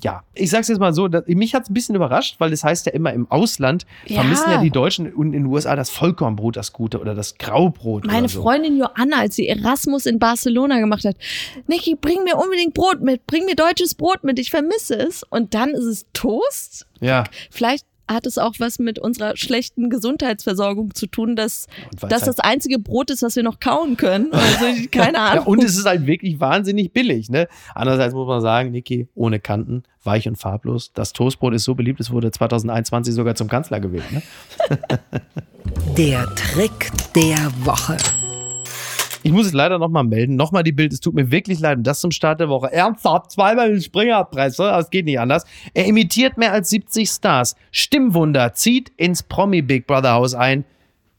ja, 0.03 0.23
ich 0.33 0.49
sag's 0.49 0.67
jetzt 0.67 0.79
mal 0.79 0.93
so, 0.93 1.07
dass, 1.07 1.25
mich 1.27 1.53
hat's 1.55 1.69
ein 1.69 1.73
bisschen 1.73 1.95
überrascht, 1.95 2.35
weil 2.39 2.51
das 2.51 2.63
heißt 2.63 2.85
ja 2.87 2.91
immer 2.93 3.13
im 3.13 3.29
Ausland 3.31 3.85
Ja. 4.05 4.21
vermissen 4.21 4.49
ja 4.49 4.61
die 4.61 4.69
Deutschen 4.71 5.11
und 5.13 5.27
in 5.27 5.43
den 5.43 5.45
USA 5.45 5.75
das 5.75 5.89
Vollkornbrot, 5.89 6.55
das 6.55 6.73
Gute 6.73 6.99
oder 6.99 7.15
das 7.15 7.37
Graubrot. 7.37 8.05
Meine 8.05 8.29
so. 8.29 8.41
Freundin 8.41 8.77
Joanna, 8.77 9.19
als 9.19 9.35
sie 9.35 9.47
Erasmus 9.47 10.05
in 10.05 10.19
Barcelona 10.19 10.79
gemacht 10.79 11.05
hat, 11.05 11.15
Niki, 11.67 11.95
bring 11.95 12.23
mir 12.23 12.37
unbedingt 12.37 12.73
Brot 12.73 13.01
mit, 13.01 13.25
bring 13.27 13.45
mir 13.45 13.55
deutsches 13.55 13.95
Brot 13.95 14.23
mit, 14.23 14.39
ich 14.39 14.51
vermisse 14.51 14.95
es. 14.97 15.23
Und 15.29 15.53
dann 15.53 15.69
ist 15.69 15.85
es 15.85 16.05
Toast. 16.13 16.87
Ja, 16.99 17.23
Vielleicht 17.49 17.85
hat 18.13 18.25
es 18.25 18.37
auch 18.37 18.53
was 18.59 18.79
mit 18.79 18.99
unserer 18.99 19.35
schlechten 19.37 19.89
Gesundheitsversorgung 19.89 20.93
zu 20.93 21.07
tun, 21.07 21.35
dass 21.35 21.67
das 22.01 22.11
halt- 22.13 22.27
das 22.27 22.39
einzige 22.39 22.79
Brot 22.79 23.09
ist, 23.09 23.21
was 23.23 23.35
wir 23.35 23.43
noch 23.43 23.59
kauen 23.59 23.97
können. 23.97 24.31
Also 24.41 24.65
keine 24.91 25.13
Ja, 25.17 25.25
Ahnung. 25.27 25.45
und 25.45 25.63
es 25.63 25.77
ist 25.77 25.85
halt 25.85 26.05
wirklich 26.05 26.39
wahnsinnig 26.39 26.91
billig. 26.93 27.29
Ne? 27.29 27.47
Andererseits 27.75 28.13
muss 28.13 28.27
man 28.27 28.41
sagen, 28.41 28.71
Niki, 28.71 29.07
ohne 29.15 29.39
Kanten, 29.39 29.83
weich 30.03 30.27
und 30.27 30.35
farblos. 30.37 30.91
Das 30.93 31.13
Toastbrot 31.13 31.53
ist 31.53 31.63
so 31.63 31.75
beliebt, 31.75 31.99
es 31.99 32.11
wurde 32.11 32.31
2021 32.31 33.13
sogar 33.13 33.35
zum 33.35 33.47
Kanzler 33.47 33.79
gewählt. 33.79 34.11
Ne? 34.11 34.21
Der 35.97 36.25
Trick 36.35 36.89
der 37.15 37.37
Woche. 37.63 37.97
Ich 39.23 39.31
muss 39.31 39.47
es 39.47 39.53
leider 39.53 39.77
nochmal 39.77 40.03
melden. 40.03 40.35
Nochmal 40.35 40.63
die 40.63 40.71
Bild, 40.71 40.93
es 40.93 40.99
tut 40.99 41.13
mir 41.13 41.29
wirklich 41.31 41.59
leid. 41.59 41.77
Und 41.77 41.83
das 41.85 41.99
zum 41.99 42.11
Start 42.11 42.39
der 42.39 42.49
Woche. 42.49 42.71
Ernsthaft, 42.71 43.31
zweimal 43.31 43.71
in 43.71 43.81
Springerpresse, 43.81 44.63
das 44.63 44.89
geht 44.89 45.05
nicht 45.05 45.19
anders. 45.19 45.45
Er 45.73 45.85
imitiert 45.85 46.37
mehr 46.37 46.53
als 46.53 46.69
70 46.69 47.09
Stars. 47.09 47.55
Stimmwunder, 47.71 48.53
zieht 48.53 48.89
ins 48.97 49.23
Promi 49.23 49.61
Big 49.61 49.87
Brother 49.87 50.13
Haus 50.13 50.33
ein. 50.33 50.65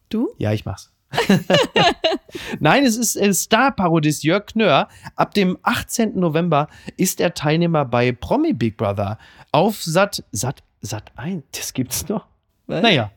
du? 0.08 0.30
Ja, 0.38 0.52
ich 0.52 0.64
mach's. 0.64 0.90
Nein, 2.60 2.84
es 2.84 2.96
ist 2.96 3.16
äh, 3.16 3.32
Star-Parodist 3.32 4.24
Jörg 4.24 4.46
Knör. 4.46 4.88
Ab 5.14 5.34
dem 5.34 5.58
18. 5.62 6.18
November 6.18 6.68
ist 6.96 7.20
er 7.20 7.34
Teilnehmer 7.34 7.84
bei 7.84 8.12
Promi 8.12 8.52
Big 8.52 8.76
Brother 8.76 9.18
auf 9.52 9.82
Sat, 9.82 10.24
Sat, 10.32 10.62
Sat 10.80 11.12
1. 11.16 11.44
Das 11.54 11.72
gibt's 11.72 12.08
noch. 12.08 12.26
Was? 12.66 12.82
Naja. 12.82 13.10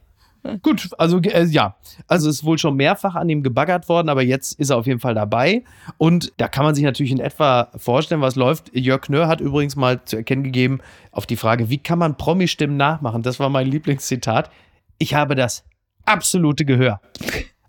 Gut, 0.62 0.90
also 0.98 1.20
äh, 1.20 1.46
ja, 1.46 1.76
also 2.08 2.30
ist 2.30 2.44
wohl 2.44 2.58
schon 2.58 2.76
mehrfach 2.76 3.16
an 3.16 3.30
ihm 3.30 3.42
gebaggert 3.42 3.90
worden, 3.90 4.10
aber 4.10 4.22
jetzt 4.22 4.60
ist 4.60 4.70
er 4.70 4.78
auf 4.78 4.86
jeden 4.86 5.00
Fall 5.00 5.16
dabei. 5.16 5.64
Und 5.98 6.34
da 6.38 6.48
kann 6.48 6.66
man 6.66 6.76
sich 6.76 6.84
natürlich 6.84 7.12
in 7.12 7.20
etwa 7.20 7.70
vorstellen, 7.76 8.22
was 8.22 8.36
läuft. 8.36 8.70
Jörg 8.76 9.02
Knör 9.02 9.28
hat 9.28 9.42
übrigens 9.42 9.76
mal 9.76 10.04
zu 10.06 10.18
erkennen 10.18 10.44
gegeben 10.44 10.80
auf 11.12 11.26
die 11.26 11.36
Frage, 11.36 11.70
wie 11.70 11.80
kann 11.80 12.00
man 12.00 12.18
Promi-Stimmen 12.18 12.78
nachmachen? 12.78 13.24
Das 13.24 13.40
war 13.40 13.50
mein 13.50 13.68
Lieblingszitat. 13.68 14.52
Ich 14.98 15.14
habe 15.16 15.36
das 15.36 15.64
absolute 16.06 16.66
Gehör. 16.66 17.02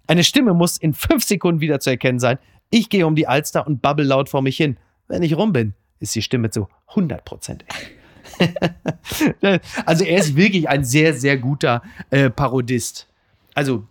Eine 0.07 0.25
Stimme 0.25 0.55
muss 0.55 0.77
in 0.77 0.95
fünf 0.95 1.25
Sekunden 1.25 1.61
wieder 1.61 1.81
zu 1.81 1.91
erkennen 1.91 2.19
sein. 2.19 2.39
Ich 2.71 2.91
gehe 2.91 3.07
um 3.07 3.15
die 3.15 3.27
Alster 3.27 3.67
und 3.67 3.81
babbel 3.81 4.07
laut 4.07 4.29
vor 4.29 4.43
mich 4.43 4.57
hin. 4.57 4.77
Wenn 5.09 5.23
ich 5.23 5.37
rum 5.37 5.53
bin, 5.53 5.75
ist 5.99 6.15
die 6.15 6.23
Stimme 6.23 6.51
zu 6.51 6.69
100 6.89 7.25
Prozent 7.25 7.65
echt. 7.69 7.96
also 9.87 10.05
er 10.05 10.19
ist 10.19 10.37
wirklich 10.37 10.69
ein 10.69 10.85
sehr, 10.85 11.15
sehr 11.15 11.37
guter 11.37 11.83
äh, 12.11 12.31
Parodist. 12.31 13.07
Also 13.55 13.85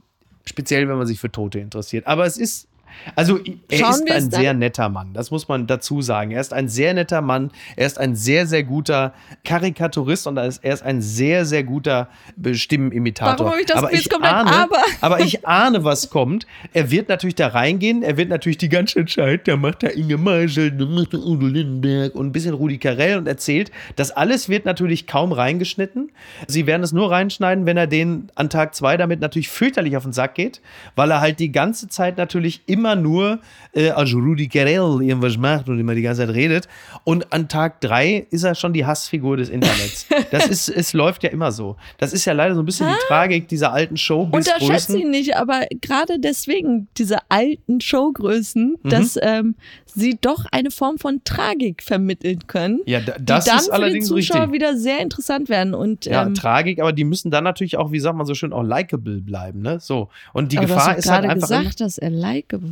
speziell, 0.46 0.88
wenn 0.88 0.98
man 0.98 1.08
sich 1.08 1.20
für 1.20 1.32
Tote 1.32 1.60
interessiert. 1.60 2.08
Aber 2.08 2.26
es 2.26 2.38
ist, 2.38 2.68
also 3.16 3.40
er 3.70 3.78
Schauen 3.78 4.08
ist 4.08 4.12
ein 4.12 4.32
sehr 4.32 4.54
netter 4.54 4.90
Mann. 4.90 5.14
Das 5.14 5.32
muss 5.32 5.48
man 5.48 5.68
dazu 5.68 6.02
sagen. 6.02 6.32
Er 6.32 6.42
ist 6.42 6.54
ein 6.54 6.68
sehr 6.68 6.94
netter 6.94 7.22
Mann. 7.22 7.52
Er 7.76 7.88
ist 7.88 8.00
ein 8.00 8.16
sehr, 8.16 8.48
sehr 8.48 8.64
guter 8.64 9.14
Karikaturist 9.44 10.28
und 10.28 10.38
er 10.38 10.46
ist, 10.48 10.84
ein 10.84 11.02
sehr, 11.02 11.46
sehr 11.46 11.64
guter 11.64 12.10
Stimmenimitator. 12.52 13.46
Warum 13.46 13.52
habe 13.52 13.62
ich 13.62 13.68
das 13.68 13.78
aber 13.78 13.94
ich 13.94 14.14
ein 14.14 14.24
ahne, 14.24 14.52
Aber? 14.52 14.78
aber 15.02 15.20
ich 15.22 15.46
ahne, 15.46 15.84
was 15.84 16.10
kommt. 16.10 16.46
Er 16.74 16.92
wird 16.92 17.10
natürlich 17.10 17.36
da 17.36 17.48
reingehen. 17.48 18.04
Er 18.04 18.18
wird 18.18 18.30
natürlich 18.30 18.58
die 18.58 18.70
ganze 18.70 19.06
Zeit, 19.06 19.48
da 19.48 19.56
macht 19.58 19.84
er 19.84 19.96
Inge 19.96 20.18
Marschall, 20.18 20.72
da 20.72 20.86
macht 20.86 21.14
er 21.14 21.20
Udo 21.20 21.48
Lindenberg 21.48 22.16
und 22.16 22.28
ein 22.28 22.32
bisschen 22.32 22.54
Rudi 22.54 22.78
Carell 22.78 23.18
und 23.18 23.28
erzählt. 23.28 23.72
Das 23.96 24.12
alles 24.12 24.50
wird 24.50 24.66
natürlich 24.66 25.08
kaum 25.08 25.32
reingeschnitten. 25.32 26.12
Sie 26.48 26.68
werden 26.68 26.84
es 26.84 26.92
nur 26.92 27.12
reinschneiden, 27.12 27.66
wenn 27.66 27.78
er 27.78 27.88
den 27.88 28.30
an 28.36 28.50
Tag 28.50 28.76
zwei 28.76 28.98
damit 28.98 29.20
natürlich 29.20 29.50
fürchterlich 29.50 29.98
auf 29.98 30.04
den 30.04 30.14
Sack 30.14 30.36
geht, 30.36 30.62
weil 30.96 31.12
er 31.12 31.22
halt 31.22 31.40
die 31.40 31.52
ganze 31.52 31.88
Zeit 31.88 32.18
natürlich 32.18 32.62
immer 32.68 32.85
nur, 32.94 33.40
äh, 33.74 33.90
also 33.90 34.20
Rudi 34.20 34.48
Carell 34.48 35.02
irgendwas 35.02 35.38
macht 35.38 35.68
und 35.70 35.80
immer 35.80 35.96
die 35.96 36.04
ganze 36.04 36.28
Zeit 36.28 36.36
redet. 36.36 36.68
Und 37.06 37.34
an 37.34 37.48
Tag 37.48 37.82
drei 37.82 38.28
ist 38.30 38.44
er 38.44 38.54
schon 38.54 38.74
die 38.74 38.86
Hassfigur 38.86 39.38
des 39.38 39.50
Internets. 39.50 40.06
Das 40.32 40.48
ist, 40.48 40.68
es 40.70 40.92
läuft 40.94 41.24
ja 41.24 41.30
immer 41.30 41.52
so. 41.52 41.78
Das 41.98 42.12
ist 42.12 42.26
ja 42.26 42.34
leider 42.34 42.54
so 42.56 42.62
ein 42.62 42.66
bisschen 42.66 42.88
die 42.88 43.08
Tragik 43.08 43.48
dieser 43.48 43.72
alten 43.72 43.94
Unterschätze 43.94 44.04
Showbiz-Größen. 44.04 45.00
ihn 45.00 45.10
nicht, 45.12 45.38
aber 45.38 45.62
gerade 45.82 46.20
deswegen, 46.20 46.88
diese 46.98 47.20
alten 47.30 47.80
Showgrößen, 47.80 48.76
Mhm. 48.84 48.90
dass 48.90 49.18
ähm, 49.22 49.56
sie 49.86 50.18
doch 50.20 50.46
eine 50.52 50.72
Form 50.72 50.98
von 50.98 51.22
Tragik 51.24 51.84
vermitteln 51.84 52.40
können. 52.48 52.80
Ja, 52.86 53.00
da- 53.00 53.16
das 53.20 53.46
die 53.46 53.50
dann 53.52 53.60
ist 53.60 53.70
allerdings 53.70 54.10
für 54.10 54.16
die 54.16 54.22
Zuschauer 54.22 54.42
richtig. 54.44 54.54
wieder 54.62 54.78
sehr 54.78 55.00
interessant 55.00 55.48
werden. 55.50 55.74
Und 55.74 56.06
Ja, 56.06 56.26
ähm, 56.26 56.34
Tragik, 56.34 56.80
aber 56.82 56.92
die 56.92 57.04
müssen 57.06 57.32
dann 57.32 57.44
natürlich 57.46 57.78
auch, 57.78 57.92
wie 57.92 58.00
sagt 58.00 58.18
man 58.18 58.26
so 58.26 58.34
schön, 58.34 58.52
auch 58.52 58.64
likable 58.64 59.22
bleiben, 59.22 59.62
ne? 59.62 59.80
So. 59.80 60.10
Und 60.34 60.52
die 60.52 60.58
aber 60.58 60.68
du 60.68 60.76
hast 60.76 60.82
Gefahr 60.86 60.98
ist 60.98 61.10
halt 61.10 61.22
gerade 61.22 61.34
einfach. 61.34 61.48
gesagt, 61.48 61.82
dass 61.82 61.98
er 61.98 62.10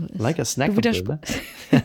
ist. 0.09 0.19
Like 0.19 0.39
a 0.39 0.45
snackable, 0.45 1.03
ne? 1.03 1.19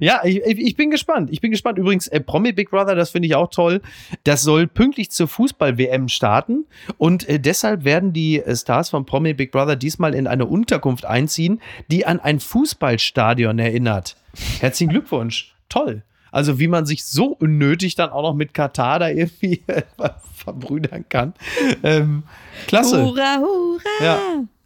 ja, 0.00 0.20
ich, 0.24 0.38
ich 0.44 0.76
bin 0.76 0.90
gespannt. 0.90 1.30
Ich 1.30 1.40
bin 1.40 1.50
gespannt. 1.50 1.78
Übrigens, 1.78 2.08
äh, 2.08 2.20
Promi 2.20 2.52
Big 2.52 2.70
Brother, 2.70 2.94
das 2.94 3.10
finde 3.10 3.28
ich 3.28 3.34
auch 3.34 3.50
toll. 3.50 3.80
Das 4.24 4.42
soll 4.42 4.66
pünktlich 4.66 5.10
zur 5.10 5.28
Fußball-WM 5.28 6.08
starten. 6.08 6.66
Und 6.98 7.28
äh, 7.28 7.38
deshalb 7.38 7.84
werden 7.84 8.12
die 8.12 8.40
äh, 8.40 8.56
Stars 8.56 8.90
von 8.90 9.06
Promi 9.06 9.34
Big 9.34 9.52
Brother 9.52 9.76
diesmal 9.76 10.14
in 10.14 10.26
eine 10.26 10.46
Unterkunft 10.46 11.04
einziehen, 11.04 11.60
die 11.90 12.06
an 12.06 12.20
ein 12.20 12.40
Fußballstadion 12.40 13.58
erinnert. 13.58 14.16
Herzlichen 14.60 14.90
Glückwunsch. 14.90 15.54
Toll. 15.68 16.02
Also 16.30 16.58
wie 16.58 16.68
man 16.68 16.84
sich 16.84 17.04
so 17.04 17.28
unnötig 17.28 17.94
dann 17.94 18.10
auch 18.10 18.22
noch 18.22 18.34
mit 18.34 18.52
Katar 18.52 18.98
da 18.98 19.08
irgendwie 19.08 19.62
verbrüdern 20.34 21.06
kann. 21.08 21.34
Ähm, 21.82 22.24
klasse. 22.66 23.02
Hurra, 23.02 23.38
hurra! 23.38 24.04
Ja. 24.04 24.18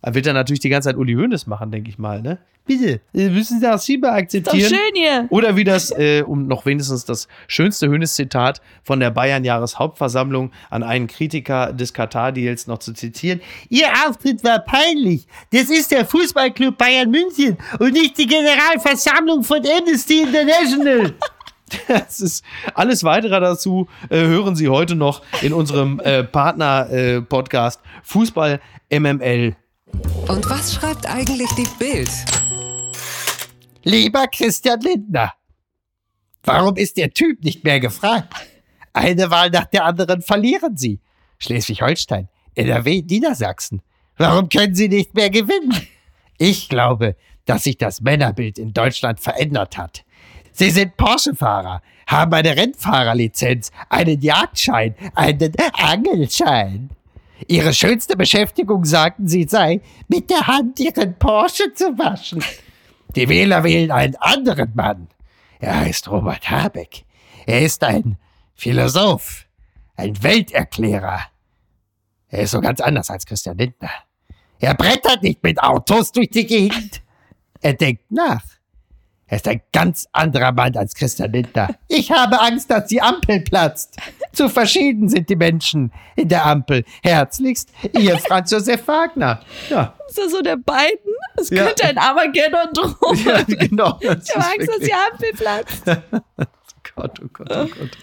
Da 0.02 0.14
wird 0.14 0.26
er 0.26 0.32
natürlich 0.32 0.60
die 0.60 0.68
ganze 0.68 0.88
Zeit 0.88 0.96
Uli 0.96 1.14
Hoeneß 1.14 1.46
machen, 1.46 1.70
denke 1.70 1.90
ich 1.90 1.98
mal, 1.98 2.22
ne? 2.22 2.38
Bitte, 2.66 3.00
äh, 3.14 3.28
müssen 3.30 3.58
Sie 3.58 3.66
das 3.66 3.84
Schieber 3.84 4.08
Doch 4.08 4.16
akzeptieren. 4.16 4.68
schön 4.68 4.94
hier. 4.94 5.26
Oder 5.30 5.56
wie 5.56 5.64
das, 5.64 5.90
äh, 5.90 6.22
um 6.22 6.46
noch 6.46 6.66
wenigstens 6.66 7.04
das 7.04 7.26
schönste 7.48 7.88
Hönes-Zitat 7.88 8.60
von 8.84 9.00
der 9.00 9.10
Bayern-Jahreshauptversammlung 9.10 10.52
an 10.68 10.82
einen 10.82 11.06
Kritiker 11.06 11.72
des 11.72 11.92
Katar-Deals 11.92 12.66
noch 12.66 12.78
zu 12.78 12.92
zitieren. 12.92 13.40
Ihr 13.70 13.88
Auftritt 14.06 14.44
war 14.44 14.60
peinlich. 14.60 15.26
Das 15.52 15.64
ist 15.64 15.90
der 15.90 16.04
Fußballclub 16.04 16.78
Bayern 16.78 17.10
München 17.10 17.56
und 17.78 17.92
nicht 17.92 18.16
die 18.18 18.26
Generalversammlung 18.26 19.42
von 19.42 19.58
Amnesty 19.58 20.22
International. 20.22 21.14
Das 21.86 22.20
ist 22.20 22.44
alles 22.74 23.04
weitere 23.04 23.38
dazu 23.38 23.86
äh, 24.08 24.16
hören 24.16 24.56
Sie 24.56 24.68
heute 24.68 24.96
noch 24.96 25.22
in 25.40 25.52
unserem 25.52 26.00
äh, 26.00 26.24
Partner-Podcast 26.24 27.80
Fußball 28.02 28.60
MML. 28.90 29.54
Und 30.29 30.48
was 30.48 30.74
schreibt 30.74 31.07
eigentlich 31.07 31.50
die 31.57 31.68
Bild? 31.79 32.11
Lieber 33.83 34.26
Christian 34.29 34.81
Lindner, 34.81 35.33
warum 36.44 36.76
ist 36.76 36.96
der 36.96 37.11
Typ 37.11 37.42
nicht 37.42 37.64
mehr 37.64 37.81
gefragt? 37.81 38.33
Eine 38.92 39.31
Wahl 39.31 39.50
nach 39.50 39.66
der 39.66 39.85
anderen 39.85 40.22
verlieren 40.22 40.76
Sie. 40.76 41.00
Schleswig-Holstein, 41.38 42.29
NRW, 42.55 43.03
Niedersachsen. 43.03 43.83
Warum 44.16 44.48
können 44.48 44.74
Sie 44.74 44.88
nicht 44.88 45.14
mehr 45.14 45.31
gewinnen? 45.31 45.74
Ich 46.38 46.68
glaube, 46.68 47.16
dass 47.46 47.64
sich 47.64 47.79
das 47.79 48.00
Männerbild 48.00 48.59
in 48.59 48.72
Deutschland 48.72 49.20
verändert 49.20 49.79
hat. 49.79 50.05
Sie 50.53 50.70
sind 50.70 50.96
Porsche-Fahrer, 50.96 51.83
haben 52.07 52.35
eine 52.35 52.57
Rennfahrerlizenz, 52.57 53.70
einen 53.88 54.20
Jagdschein, 54.20 54.94
einen 55.14 55.53
Angelschein. 55.72 56.90
Ihre 57.48 57.72
schönste 57.72 58.16
Beschäftigung, 58.16 58.85
sagten 58.85 59.29
sie, 59.29 59.44
sei, 59.44 59.81
mit 60.09 60.31
der 60.31 60.46
Hand 60.46 60.79
ihren 60.81 61.18
Porsche 61.18 61.72
zu 61.74 61.98
waschen. 61.98 62.42
Die 63.16 63.29
Wähler 63.29 63.64
wählen 63.64 63.90
einen 63.90 64.16
anderen 64.16 64.72
Mann. 64.74 65.09
Er 65.59 65.81
heißt 65.81 66.11
Robert 66.11 66.50
Habeck. 66.50 67.05
Er 67.46 67.62
ist 67.62 67.83
ein 67.83 68.16
Philosoph, 68.55 69.46
ein 69.96 70.22
Welterklärer. 70.22 71.20
Er 72.29 72.42
ist 72.42 72.53
so 72.53 72.61
ganz 72.61 72.81
anders 72.81 73.11
als 73.11 73.26
Christian 73.26 73.59
Lindner. 73.59 73.90
Er 74.61 74.74
brettert 74.74 75.22
nicht 75.22 75.42
mit 75.42 75.61
Autos 75.61 76.12
durch 76.12 76.31
die 76.31 76.46
Gegend. 76.46 77.03
Er 77.61 77.74
denkt 77.74 78.11
nach. 78.11 78.44
Er 79.26 79.37
ist 79.37 79.48
ein 79.48 79.62
ganz 79.72 80.09
anderer 80.12 80.53
Mann 80.53 80.76
als 80.76 80.94
Christian 80.94 81.33
Lindner. 81.33 81.68
Ich 81.88 82.11
habe 82.11 82.40
Angst, 82.40 82.70
dass 82.70 82.87
die 82.87 83.00
Ampel 83.00 83.40
platzt. 83.40 83.96
Zu 84.33 84.49
verschieden 84.49 85.09
sind 85.09 85.29
die 85.29 85.37
Menschen 85.37 85.93
in 86.16 86.29
der 86.29 86.47
Ampel. 86.47 86.85
Herzlichst, 87.03 87.71
Ihr 87.99 88.16
Franz 88.29 88.51
Josef 88.51 88.87
Wagner. 88.87 89.40
Ja, 89.69 89.95
Ist 90.09 90.19
das 90.19 90.31
so 90.33 90.40
der 90.40 90.57
Biden? 90.57 91.14
Es 91.37 91.51
Ja. 91.51 91.64
könnte 91.66 91.85
ein 91.85 91.99
Armageddon 91.99 92.69
drohen. 92.73 93.25
ja 93.25 93.43
genau. 93.43 93.99
Das 94.03 94.29
Ich 94.29 94.37
habe 94.37 94.47
Angst, 94.47 94.69
dass 94.69 94.79
die 94.79 94.93
Ampel 94.93 95.33
platzt. 95.35 95.83
Gott, 96.97 97.21
oh 97.23 97.29
Gott, 97.33 97.51
oh 97.51 97.66
Gott. 97.66 97.99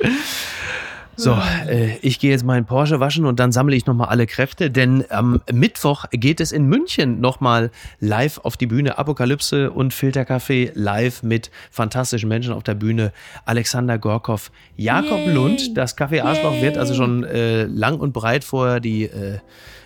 So, 1.19 1.35
äh, 1.67 1.97
ich 2.01 2.19
gehe 2.19 2.29
jetzt 2.29 2.45
meinen 2.45 2.65
Porsche 2.65 2.99
waschen 2.99 3.25
und 3.25 3.39
dann 3.39 3.51
sammle 3.51 3.75
ich 3.75 3.87
nochmal 3.87 4.09
alle 4.09 4.27
Kräfte, 4.27 4.69
denn 4.69 5.03
am 5.09 5.41
Mittwoch 5.51 6.05
geht 6.11 6.39
es 6.39 6.51
in 6.51 6.65
München 6.65 7.19
nochmal 7.19 7.71
live 7.99 8.37
auf 8.43 8.55
die 8.55 8.67
Bühne. 8.67 8.99
Apokalypse 8.99 9.71
und 9.71 9.95
Filterkaffee 9.95 10.71
live 10.75 11.23
mit 11.23 11.49
fantastischen 11.71 12.29
Menschen 12.29 12.53
auf 12.53 12.61
der 12.61 12.75
Bühne. 12.75 13.11
Alexander 13.45 13.97
Gorkow, 13.97 14.51
Jakob 14.75 15.19
Yay. 15.19 15.33
Lund. 15.33 15.75
Das 15.75 15.97
Café 15.97 16.21
Arschloch 16.21 16.53
Yay. 16.53 16.61
wird 16.61 16.77
also 16.77 16.93
schon 16.93 17.23
äh, 17.23 17.63
lang 17.63 17.99
und 17.99 18.13
breit 18.13 18.43
vorher 18.43 18.79
die 18.79 19.05
äh, 19.05 19.39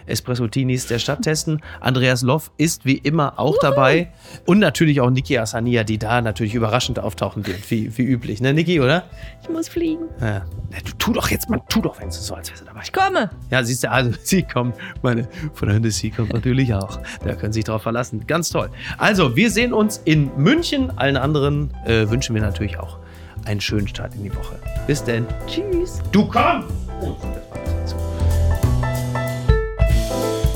Espresso-Tinis 0.06 0.88
der 0.88 1.00
Stadt 1.00 1.22
testen. 1.22 1.62
Andreas 1.80 2.22
Loff 2.22 2.52
ist 2.58 2.86
wie 2.86 2.98
immer 2.98 3.40
auch 3.40 3.56
dabei. 3.62 4.12
Und 4.46 4.60
natürlich 4.60 5.02
auch 5.02 5.10
Niki 5.10 5.38
Asania, 5.38 5.84
die 5.84 5.98
da 5.98 6.22
natürlich 6.22 6.56
überraschend 6.56 7.00
auftauchen 7.00 7.48
wird, 7.48 7.70
wie, 7.72 7.98
wie 7.98 8.04
üblich. 8.04 8.42
Ne, 8.42 8.54
Niki, 8.54 8.80
oder? 8.82 9.04
Ich 9.42 9.50
muss 9.50 9.70
fliegen. 9.70 10.06
Ja. 10.20 10.46
Na, 10.72 10.78
du 10.84 10.92
tu 10.98 11.14
doch 11.22 11.30
jetzt 11.30 11.50
mal, 11.50 11.62
tu 11.70 11.82
doch, 11.82 12.00
wenn 12.00 12.08
es 12.08 12.26
so, 12.26 12.34
als 12.34 12.50
wärst 12.50 12.62
du 12.62 12.66
dabei. 12.66 12.82
Ich 12.84 12.92
komme. 12.92 13.30
Ja, 13.50 13.64
siehst 13.64 13.84
du, 13.84 13.92
also 13.92 14.12
sie 14.24 14.44
kommt, 14.44 14.76
meine 15.02 15.28
Freunde, 15.54 15.92
sie 15.92 16.10
kommt 16.10 16.34
natürlich 16.34 16.74
auch. 16.74 17.00
Da 17.24 17.36
können 17.36 17.54
Sie 17.54 17.60
sich 17.60 17.66
drauf 17.66 17.84
verlassen. 17.84 18.26
Ganz 18.28 18.50
toll. 18.50 18.70
Also, 18.98 19.36
wir 19.36 19.52
sehen 19.52 19.74
uns 19.74 20.02
in 20.04 20.32
München. 20.38 20.98
Allen 20.98 21.18
anderen 21.18 21.74
äh, 21.86 22.10
wünschen 22.10 22.34
wir 22.36 22.42
natürlich 22.42 22.80
auch 22.80 22.98
einen 23.46 23.62
schönen 23.62 23.88
Start 23.88 24.16
in 24.16 24.24
die 24.24 24.36
Woche. 24.36 24.56
Bis 24.88 25.04
denn. 25.04 25.26
Tschüss. 25.48 26.02
Du 26.12 26.26
komm! 26.26 26.66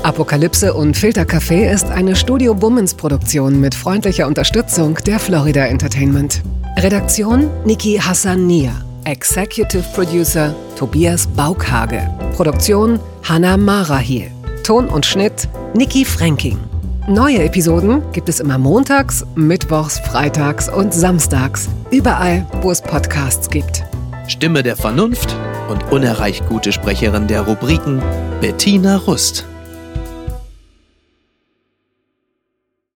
Apokalypse 0.02 0.72
und 0.72 0.96
Filtercafé 0.96 1.72
ist 1.72 1.86
eine 1.86 2.14
Studio 2.14 2.54
Bummens 2.54 2.94
Produktion 2.94 3.60
mit 3.60 3.74
freundlicher 3.74 4.28
Unterstützung 4.28 4.98
der 5.04 5.18
Florida 5.18 5.66
Entertainment. 5.66 6.42
Redaktion 6.78 7.50
Niki 7.64 7.98
Hassania. 7.98 8.85
Executive 9.06 9.84
Producer 9.94 10.52
Tobias 10.76 11.28
Baukhage. 11.28 12.02
Produktion 12.34 12.98
Hanna 13.22 13.56
Marahiel. 13.56 14.32
Ton 14.64 14.88
und 14.88 15.06
Schnitt 15.06 15.48
Niki 15.74 16.04
Fränking. 16.04 16.58
Neue 17.06 17.44
Episoden 17.44 18.02
gibt 18.10 18.28
es 18.28 18.40
immer 18.40 18.58
montags, 18.58 19.24
mittwochs, 19.36 20.00
freitags 20.00 20.68
und 20.68 20.92
samstags. 20.92 21.68
Überall, 21.92 22.44
wo 22.62 22.72
es 22.72 22.82
Podcasts 22.82 23.48
gibt. 23.48 23.84
Stimme 24.26 24.64
der 24.64 24.74
Vernunft 24.74 25.36
und 25.70 25.92
unerreicht 25.92 26.44
gute 26.48 26.72
Sprecherin 26.72 27.28
der 27.28 27.42
Rubriken 27.42 28.02
Bettina 28.40 28.96
Rust. 28.96 29.46